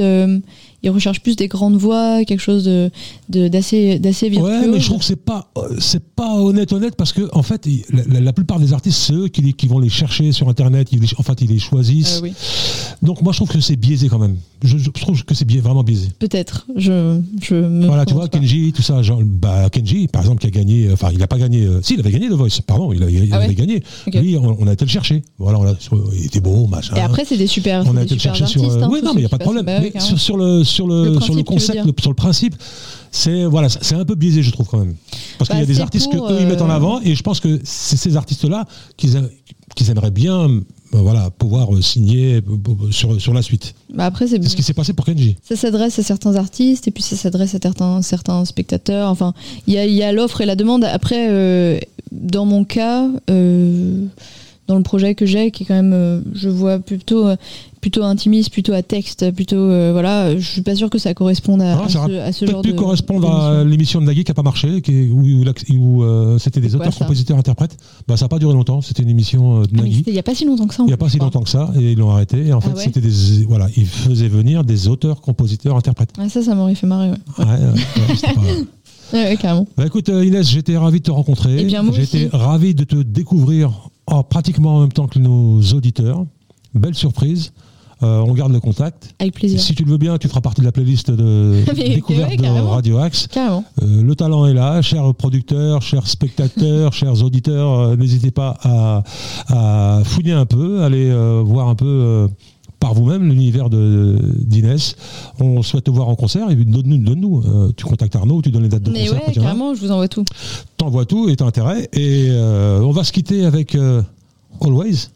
ils 0.82 0.90
recherchent 0.90 1.20
plus 1.22 1.36
des 1.36 1.48
grandes 1.48 1.76
voix, 1.76 2.24
quelque 2.24 2.40
chose 2.40 2.64
de 2.64 2.90
d'assez 3.48 3.98
d'assez 3.98 4.28
virtuose. 4.28 4.50
Ouais, 4.60 4.66
mais 4.68 4.80
je 4.80 4.86
trouve 4.86 4.98
que 5.00 5.04
c'est 5.04 5.16
pas 5.16 5.50
euh, 5.58 5.76
c'est 5.80 6.02
pas 6.04 6.34
honnête 6.36 6.72
honnête 6.72 6.94
parce 6.96 7.12
que 7.12 7.28
en 7.32 7.42
fait 7.42 7.66
il- 7.66 7.82
la, 7.92 8.02
la- 8.14 8.20
la 8.20 8.32
plupart 8.32 8.58
des 8.58 8.72
artistes 8.72 8.98
c'est 8.98 9.12
eux 9.12 9.28
qui, 9.28 9.52
qui 9.54 9.66
vont 9.66 9.78
les 9.78 9.88
chercher 9.88 10.32
sur 10.32 10.48
internet, 10.48 10.88
ils 10.92 11.00
les, 11.00 11.08
en 11.18 11.22
fait 11.22 11.40
ils 11.40 11.48
les 11.50 11.58
choisissent. 11.58 12.18
Euh, 12.18 12.22
oui. 12.24 12.32
Donc 13.02 13.22
moi 13.22 13.32
je 13.32 13.38
trouve 13.38 13.48
que 13.50 13.60
c'est 13.60 13.76
biaisé 13.76 14.08
quand 14.08 14.18
même. 14.18 14.36
Je, 14.62 14.76
je 14.78 14.90
trouve 14.90 15.22
que 15.24 15.34
c'est 15.34 15.48
vraiment 15.58 15.82
biaisé. 15.84 16.08
Peut-être. 16.18 16.66
Je 16.76 17.20
je 17.42 17.54
me 17.54 17.86
Voilà, 17.86 18.04
tu 18.06 18.14
vois 18.14 18.28
pas. 18.28 18.38
Kenji, 18.38 18.72
tout 18.72 18.82
ça, 18.82 19.02
genre, 19.02 19.20
bah 19.24 19.68
Kenji 19.70 20.08
par 20.08 20.22
exemple 20.22 20.40
qui 20.40 20.46
a 20.48 20.50
gagné, 20.50 20.86
euh, 20.86 20.92
enfin 20.94 21.10
il 21.12 21.22
a 21.22 21.26
pas 21.26 21.38
gagné, 21.38 21.64
euh, 21.64 21.80
si 21.82 21.94
il 21.94 22.00
avait 22.00 22.10
gagné 22.10 22.28
The 22.28 22.32
Voice, 22.32 22.60
pardon, 22.66 22.92
il, 22.92 23.02
a- 23.02 23.10
il 23.10 23.28
Ah 23.32 23.38
ouais 23.38 23.44
avait 23.44 23.54
gagné. 23.54 23.82
Ok. 24.06 24.14
Lui 24.14 24.36
on, 24.36 24.56
on 24.60 24.66
a 24.66 24.72
été 24.72 24.84
le 24.84 24.90
chercher. 24.90 25.22
Voilà, 25.38 25.58
on 25.60 25.74
il 26.16 26.26
était 26.26 26.40
beau, 26.40 26.66
machin. 26.66 26.94
Et 26.96 27.00
après, 27.00 27.24
c'est 27.24 27.36
des 27.36 27.46
super, 27.46 27.84
on 27.86 27.96
a 27.96 28.00
des 28.00 28.06
été 28.06 28.14
le 28.14 28.20
chercher 28.20 28.46
sur. 28.46 28.62
euh, 28.64 28.82
hein, 28.82 28.88
oui, 28.90 29.00
non, 29.02 29.12
mais 29.14 29.20
il 29.20 29.24
n'y 29.24 29.26
a 29.26 29.28
pas 29.28 29.38
de 29.38 29.42
problème. 29.44 29.64
Bah 29.64 29.80
mais 29.80 29.92
ouais, 29.94 30.00
sur, 30.00 30.18
sur 30.18 30.36
le 30.36 30.64
sur 30.68 30.86
le, 30.86 31.14
Le 31.14 31.20
sur 31.20 31.34
le 31.34 31.42
concept, 31.42 31.84
le- 31.84 31.92
sur 32.00 32.10
le 32.10 32.16
principe, 32.16 32.54
c'est 33.10 33.44
voilà, 33.44 33.68
c'est 33.68 33.94
un 33.94 34.04
peu 34.04 34.14
biaisé, 34.14 34.42
je 34.42 34.50
trouve 34.52 34.68
quand 34.68 34.78
même. 34.78 34.94
Parce 35.38 35.48
qu'il 35.50 35.58
y 35.58 35.62
a 35.62 35.66
Bah, 35.66 35.72
des 35.72 35.80
artistes 35.80 36.10
pour, 36.10 36.28
que 36.28 36.32
eux 36.34 36.38
ils 36.40 36.46
mettent 36.46 36.62
en 36.62 36.70
euh, 36.70 36.74
avant, 36.74 37.00
et 37.00 37.14
je 37.14 37.22
pense 37.22 37.40
que 37.40 37.60
c'est 37.64 37.96
ces 37.96 38.16
artistes-là 38.16 38.66
qu'ils 38.96 39.90
aimeraient 39.90 40.10
bien, 40.10 40.48
euh, 40.48 40.60
voilà, 40.92 41.30
pouvoir 41.30 41.74
euh, 41.74 41.80
signer 41.82 42.36
euh, 42.36 42.90
sur 42.90 43.20
sur 43.20 43.32
la 43.34 43.42
suite. 43.42 43.74
Bah 43.94 44.06
après, 44.06 44.26
c'est 44.26 44.42
ce 44.46 44.56
qui 44.56 44.62
s'est 44.62 44.74
passé 44.74 44.92
pour 44.92 45.04
Kenji. 45.04 45.36
ça 45.42 45.56
s'adresse 45.56 45.98
à 45.98 46.02
certains 46.02 46.34
artistes 46.36 46.88
et 46.88 46.90
puis 46.90 47.02
ça 47.02 47.16
s'adresse 47.16 47.54
à 47.54 47.58
certains, 47.62 48.02
certains 48.02 48.44
spectateurs. 48.44 49.08
Enfin, 49.10 49.34
il 49.66 49.74
y 49.74 49.78
a, 49.78 49.86
y 49.86 50.02
a 50.02 50.12
l'offre 50.12 50.40
et 50.40 50.46
la 50.46 50.56
demande. 50.56 50.84
Après, 50.84 51.28
euh, 51.30 51.78
dans 52.12 52.46
mon 52.46 52.64
cas, 52.64 53.06
euh, 53.30 54.04
dans 54.68 54.76
le 54.76 54.82
projet 54.82 55.14
que 55.14 55.26
j'ai, 55.26 55.50
qui 55.50 55.64
est 55.64 55.66
quand 55.66 55.74
même, 55.74 55.92
euh, 55.94 56.20
je 56.34 56.48
vois 56.48 56.78
plutôt, 56.78 57.26
euh, 57.26 57.36
plutôt 57.80 58.02
intimiste, 58.04 58.50
plutôt 58.52 58.72
à 58.74 58.82
texte, 58.82 59.30
plutôt, 59.32 59.56
euh, 59.56 59.90
voilà, 59.92 60.36
je 60.36 60.46
suis 60.46 60.60
pas 60.62 60.74
sûre 60.76 60.90
que 60.90 60.98
ça 60.98 61.14
corresponde 61.14 61.62
à, 61.62 61.78
Ah, 61.78 61.84
à 61.84 61.88
ça 61.88 62.06
ce, 62.06 62.12
à 62.18 62.32
ce 62.32 62.44
genre 62.46 62.60
de. 62.62 62.72
correspondre 62.72 63.30
à 63.34 63.64
l'émission 63.64 64.00
de 64.00 64.06
Nagui 64.06 64.24
qui 64.24 64.30
n'a 64.30 64.34
pas 64.34 64.42
marché, 64.42 64.82
qui 64.82 64.92
est- 64.92 65.10
où, 65.10 65.20
où 65.22 65.42
l'ac- 65.44 65.64
où, 65.70 66.02
euh, 66.02 66.38
c'était 66.38 66.60
des 66.60 66.74
auteurs, 66.76 66.94
compositeurs, 66.94 67.38
interprètes. 67.38 67.76
Bah, 68.06 68.16
ça 68.16 68.26
n'a 68.26 68.28
pas 68.28 68.38
duré 68.38 68.52
longtemps. 68.52 68.82
C'était 68.82 69.02
une 69.02 69.08
émission 69.08 69.62
de 69.62 69.68
Ah, 69.72 69.76
Nagui. 69.82 70.04
il 70.06 70.12
y 70.14 70.18
a 70.18 70.22
pas 70.22 70.34
si 70.34 70.44
longtemps 70.44 70.66
que 70.66 70.74
ça. 70.74 70.82
Il 70.82 70.88
n'y 70.88 70.92
a 70.92 70.96
pas 70.98 71.08
si 71.08 71.18
longtemps 71.18 71.40
que 71.42 71.48
ça, 71.50 71.72
et 71.78 71.92
ils 71.92 71.98
l'ont 71.98 72.10
arrêté. 72.10 72.46
Et 72.46 72.52
en 72.52 72.60
fait, 72.60 72.70
ouais 72.70 72.82
c'était 72.84 73.00
des. 73.00 73.44
Voilà, 73.48 73.68
ils 73.76 73.86
faisaient 73.86 74.28
venir 74.28 74.64
des 74.64 74.86
auteurs, 74.88 75.20
compositeurs, 75.22 75.76
interprètes. 75.76 76.10
Ah, 76.18 76.28
ça, 76.28 76.42
ça 76.42 76.54
m'aurait 76.54 76.74
fait 76.74 76.86
marrer. 76.86 77.10
Ouais, 77.38 77.44
Ouais, 79.12 79.24
ouais, 79.30 79.36
carrément. 79.40 79.66
Bah, 79.76 79.86
écoute, 79.86 80.08
Inès, 80.08 80.48
j'étais 80.48 80.76
ravi 80.76 80.98
de 80.98 81.04
te 81.04 81.10
rencontrer. 81.10 81.56
Eh 81.60 81.68
J'étais 81.94 82.28
ravi 82.32 82.74
de 82.74 82.84
te 82.84 82.96
découvrir 82.96 83.87
oh, 84.10 84.22
pratiquement 84.22 84.76
en 84.76 84.80
même 84.80 84.92
temps 84.92 85.06
que 85.06 85.18
nos 85.18 85.60
auditeurs. 85.74 86.24
Belle 86.74 86.94
surprise. 86.94 87.52
Euh, 88.02 88.20
on 88.20 88.32
garde 88.32 88.52
le 88.52 88.60
contact. 88.60 89.14
Avec 89.18 89.34
plaisir. 89.34 89.60
Si 89.60 89.74
tu 89.74 89.82
le 89.84 89.90
veux 89.90 89.98
bien, 89.98 90.18
tu 90.18 90.28
feras 90.28 90.40
partie 90.40 90.60
de 90.60 90.66
la 90.66 90.72
playlist 90.72 91.10
de 91.10 91.64
découverte 91.74 92.30
ouais, 92.30 92.36
de. 92.36 92.46
Radio 92.46 92.98
Axe. 92.98 93.26
Euh, 93.36 93.58
le 93.80 94.14
talent 94.14 94.46
est 94.46 94.54
là, 94.54 94.80
chers 94.82 95.12
producteurs, 95.14 95.82
chers 95.82 96.06
spectateurs, 96.06 96.92
chers 96.92 97.24
auditeurs, 97.24 97.72
euh, 97.72 97.96
n'hésitez 97.96 98.30
pas 98.30 98.56
à, 98.62 99.02
à 99.48 100.02
fouiller 100.04 100.32
un 100.32 100.46
peu, 100.46 100.82
aller 100.84 101.10
euh, 101.10 101.42
voir 101.44 101.68
un 101.68 101.74
peu 101.74 101.86
euh, 101.86 102.28
par 102.80 102.94
vous-même 102.94 103.28
l'univers 103.28 103.70
de 103.70 104.16
d'Inès. 104.38 104.94
On 105.40 105.62
souhaite 105.62 105.84
te 105.84 105.90
voir 105.90 106.08
en 106.08 106.14
concert, 106.14 106.48
et 106.50 106.54
donne-nous, 106.54 106.98
donne-nous. 106.98 107.42
Euh, 107.46 107.72
tu 107.76 107.84
contactes 107.84 108.14
Arnaud, 108.16 108.40
tu 108.42 108.50
donnes 108.50 108.62
les 108.62 108.68
dates 108.68 108.82
de 108.84 108.90
Mais 108.90 109.06
concert 109.06 109.22
ouais, 109.26 109.30
a. 109.30 109.32
carrément, 109.32 109.74
je 109.74 109.80
vous 109.80 109.90
envoie 109.90 110.08
tout. 110.08 110.24
T'envoies 110.76 111.04
tout 111.04 111.28
et 111.28 111.36
t'as 111.36 111.44
intérêt. 111.46 111.88
Et 111.92 112.28
euh, 112.30 112.80
on 112.82 112.90
va 112.92 113.02
se 113.04 113.12
quitter 113.12 113.44
avec 113.44 113.74
euh, 113.74 114.02
Always, 114.60 115.08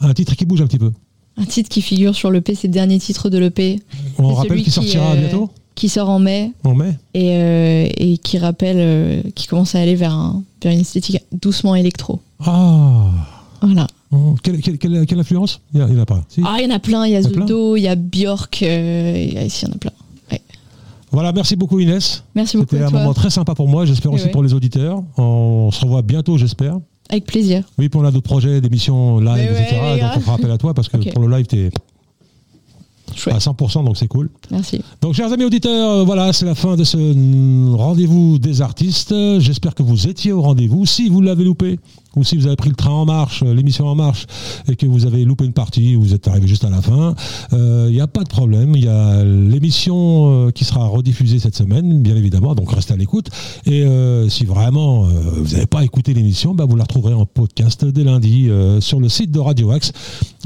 un 0.00 0.12
titre 0.14 0.34
qui 0.34 0.44
bouge 0.46 0.60
un 0.62 0.66
petit 0.66 0.78
peu. 0.78 0.92
Un 1.36 1.44
titre 1.44 1.68
qui 1.68 1.80
figure 1.80 2.14
sur 2.14 2.30
l'EP, 2.30 2.54
c'est 2.54 2.66
le 2.68 2.72
dernier 2.72 2.98
titre 2.98 3.30
de 3.30 3.38
l'EP. 3.38 3.80
On 4.18 4.34
rappelle 4.34 4.62
qu'il 4.62 4.72
sortira 4.72 5.12
euh, 5.12 5.16
bientôt, 5.20 5.50
Qui 5.74 5.88
sort 5.88 6.08
en 6.10 6.18
mai 6.18 6.52
en 6.64 6.74
mai. 6.74 6.98
et, 7.14 8.12
et 8.12 8.18
qui 8.18 8.36
rappelle, 8.38 9.22
qui 9.34 9.46
commence 9.46 9.74
à 9.74 9.80
aller 9.80 9.94
vers, 9.94 10.12
un, 10.12 10.42
vers 10.62 10.72
une 10.72 10.80
esthétique 10.80 11.18
doucement 11.32 11.74
électro. 11.76 12.20
Ah 12.44 13.10
Voilà. 13.62 13.86
Oh, 14.12 14.34
quelle, 14.42 14.60
quelle- 14.60 14.78
quelle- 14.78 15.06
quelle 15.06 15.20
influence? 15.20 15.60
Il 15.74 15.84
n'y 15.84 15.96
en 15.98 16.02
a 16.02 16.06
pas. 16.06 16.24
Si 16.28 16.40
Ah, 16.44 16.56
il 16.60 16.68
y 16.68 16.72
en 16.72 16.74
a 16.74 16.78
plein. 16.78 17.06
Il 17.06 17.12
y 17.12 17.16
a 17.16 17.22
Zodo, 17.22 17.76
il 17.76 17.82
y 17.82 17.88
a 17.88 17.94
Björk. 17.96 18.62
euh, 18.62 19.14
il 19.16 19.34
y 19.34 19.66
en 19.66 19.72
a 19.72 19.78
plein. 19.78 19.90
Voilà, 21.12 21.32
merci 21.32 21.56
beaucoup 21.56 21.80
Inès. 21.80 22.22
Merci 22.36 22.56
beaucoup 22.56 22.70
C'était 22.70 22.84
un 22.84 22.88
toi. 22.90 23.00
moment 23.00 23.14
très 23.14 23.30
sympa 23.30 23.56
pour 23.56 23.66
moi, 23.68 23.84
j'espère 23.84 24.12
Oui, 24.12 24.20
aussi 24.20 24.28
pour 24.30 24.44
les 24.44 24.54
auditeurs. 24.54 25.02
On 25.16 25.70
se 25.72 25.84
revoit 25.84 26.02
bientôt, 26.02 26.38
j'espère. 26.38 26.78
Avec 27.08 27.24
plaisir. 27.26 27.64
Oui, 27.78 27.88
puis 27.88 27.98
on 28.00 28.04
a 28.04 28.12
d'autres 28.12 28.28
projets, 28.28 28.60
d'émissions 28.60 29.18
live, 29.18 29.50
ouais, 29.50 29.62
etc. 29.62 29.76
donc 30.00 30.10
on 30.16 30.20
fera 30.20 30.34
appel 30.34 30.50
à 30.52 30.58
toi 30.58 30.72
parce 30.72 30.88
que 30.88 30.96
pour 31.12 31.26
le 31.26 31.36
live, 31.36 31.46
tu 31.48 31.56
es 31.58 31.70
Chouette. 33.16 33.34
à 33.34 33.38
100%, 33.40 33.82
donc 33.84 33.96
c'est 33.96 34.06
cool. 34.06 34.30
Merci. 34.52 34.80
Donc, 35.02 35.14
chers 35.14 35.32
amis 35.32 35.42
auditeurs, 35.42 35.90
euh, 35.90 36.04
voilà, 36.04 36.32
c'est 36.32 36.46
la 36.46 36.54
fin 36.54 36.76
de 36.76 36.84
ce 36.84 36.96
mm, 36.96 37.74
rendez-vous 37.74 38.38
des 38.38 38.62
artistes. 38.62 39.12
J'espère 39.40 39.74
que 39.74 39.82
vous 39.82 40.06
étiez 40.06 40.30
au 40.30 40.40
rendez-vous. 40.42 40.86
Si 40.86 41.08
vous 41.08 41.20
l'avez 41.20 41.42
loupé, 41.42 41.80
ou 42.16 42.24
si 42.24 42.36
vous 42.36 42.46
avez 42.46 42.56
pris 42.56 42.68
le 42.68 42.76
train 42.76 42.90
en 42.90 43.04
marche, 43.04 43.42
euh, 43.42 43.54
l'émission 43.54 43.86
en 43.86 43.94
marche, 43.94 44.26
et 44.68 44.76
que 44.76 44.86
vous 44.86 45.06
avez 45.06 45.24
loupé 45.24 45.44
une 45.44 45.52
partie, 45.52 45.96
ou 45.96 46.02
vous 46.02 46.14
êtes 46.14 46.28
arrivé 46.28 46.46
juste 46.46 46.64
à 46.64 46.70
la 46.70 46.82
fin, 46.82 47.14
il 47.52 47.92
n'y 47.92 48.00
a 48.00 48.06
pas 48.06 48.22
de 48.22 48.28
problème. 48.28 48.74
Il 48.76 48.84
y 48.84 48.88
a 48.88 49.24
l'émission 49.24 50.46
euh, 50.46 50.50
qui 50.50 50.64
sera 50.64 50.86
rediffusée 50.86 51.38
cette 51.38 51.56
semaine, 51.56 52.02
bien 52.02 52.16
évidemment, 52.16 52.54
donc 52.54 52.72
restez 52.72 52.94
à 52.94 52.96
l'écoute. 52.96 53.28
Et 53.66 53.82
euh, 53.82 54.28
si 54.28 54.44
vraiment 54.44 55.06
euh, 55.06 55.10
vous 55.36 55.52
n'avez 55.52 55.66
pas 55.66 55.84
écouté 55.84 56.14
l'émission, 56.14 56.54
bah, 56.54 56.64
vous 56.68 56.76
la 56.76 56.84
retrouverez 56.84 57.14
en 57.14 57.26
podcast 57.26 57.84
dès 57.84 58.04
lundi 58.04 58.48
euh, 58.48 58.80
sur 58.80 59.00
le 59.00 59.08
site 59.08 59.30
de 59.30 59.38
Radio 59.38 59.70
Axe 59.70 59.92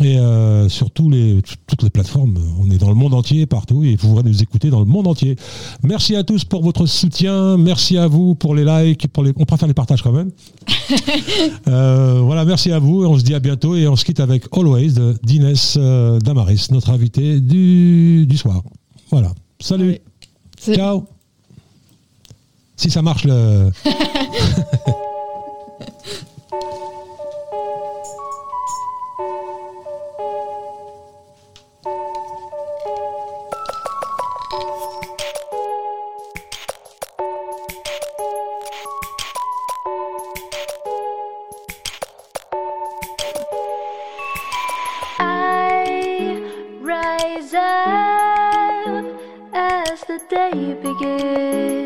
et 0.02 0.18
euh, 0.18 0.68
sur 0.68 0.90
toutes 0.90 1.12
les 1.12 1.90
plateformes. 1.92 2.38
On 2.60 2.70
est 2.70 2.78
dans 2.78 2.88
le 2.88 2.94
monde 2.94 3.14
entier, 3.14 3.46
partout, 3.46 3.84
et 3.84 3.96
vous 3.96 4.08
pourrez 4.08 4.22
nous 4.22 4.42
écouter 4.42 4.70
dans 4.70 4.80
le 4.80 4.86
monde 4.86 5.06
entier. 5.06 5.36
Merci 5.82 6.16
à 6.16 6.24
tous 6.24 6.44
pour 6.44 6.62
votre 6.62 6.86
soutien. 6.86 7.56
Merci 7.56 7.98
à 7.98 8.08
vous 8.08 8.34
pour 8.34 8.54
les 8.54 8.64
likes. 8.64 9.06
Pour 9.08 9.22
les... 9.22 9.32
On 9.36 9.44
préfère 9.44 9.68
les 9.68 9.74
partages 9.74 10.02
quand 10.02 10.12
même. 10.12 10.30
Euh, 11.68 12.20
voilà, 12.20 12.44
merci 12.44 12.72
à 12.72 12.78
vous. 12.78 13.04
On 13.04 13.18
se 13.18 13.24
dit 13.24 13.34
à 13.34 13.40
bientôt. 13.40 13.76
Et 13.76 13.86
on 13.88 13.96
se 13.96 14.04
quitte 14.04 14.20
avec 14.20 14.44
Always 14.52 14.94
d'Inès 15.22 15.76
euh, 15.78 16.18
Damaris, 16.20 16.68
notre 16.70 16.90
invité 16.90 17.40
du, 17.40 18.26
du 18.26 18.36
soir. 18.36 18.62
Voilà. 19.10 19.32
Salut. 19.60 19.98
Ciao. 20.58 21.04
Si 22.76 22.90
ça 22.90 23.02
marche 23.02 23.24
le. 23.24 23.70
day 50.28 50.74
begins. 50.82 51.83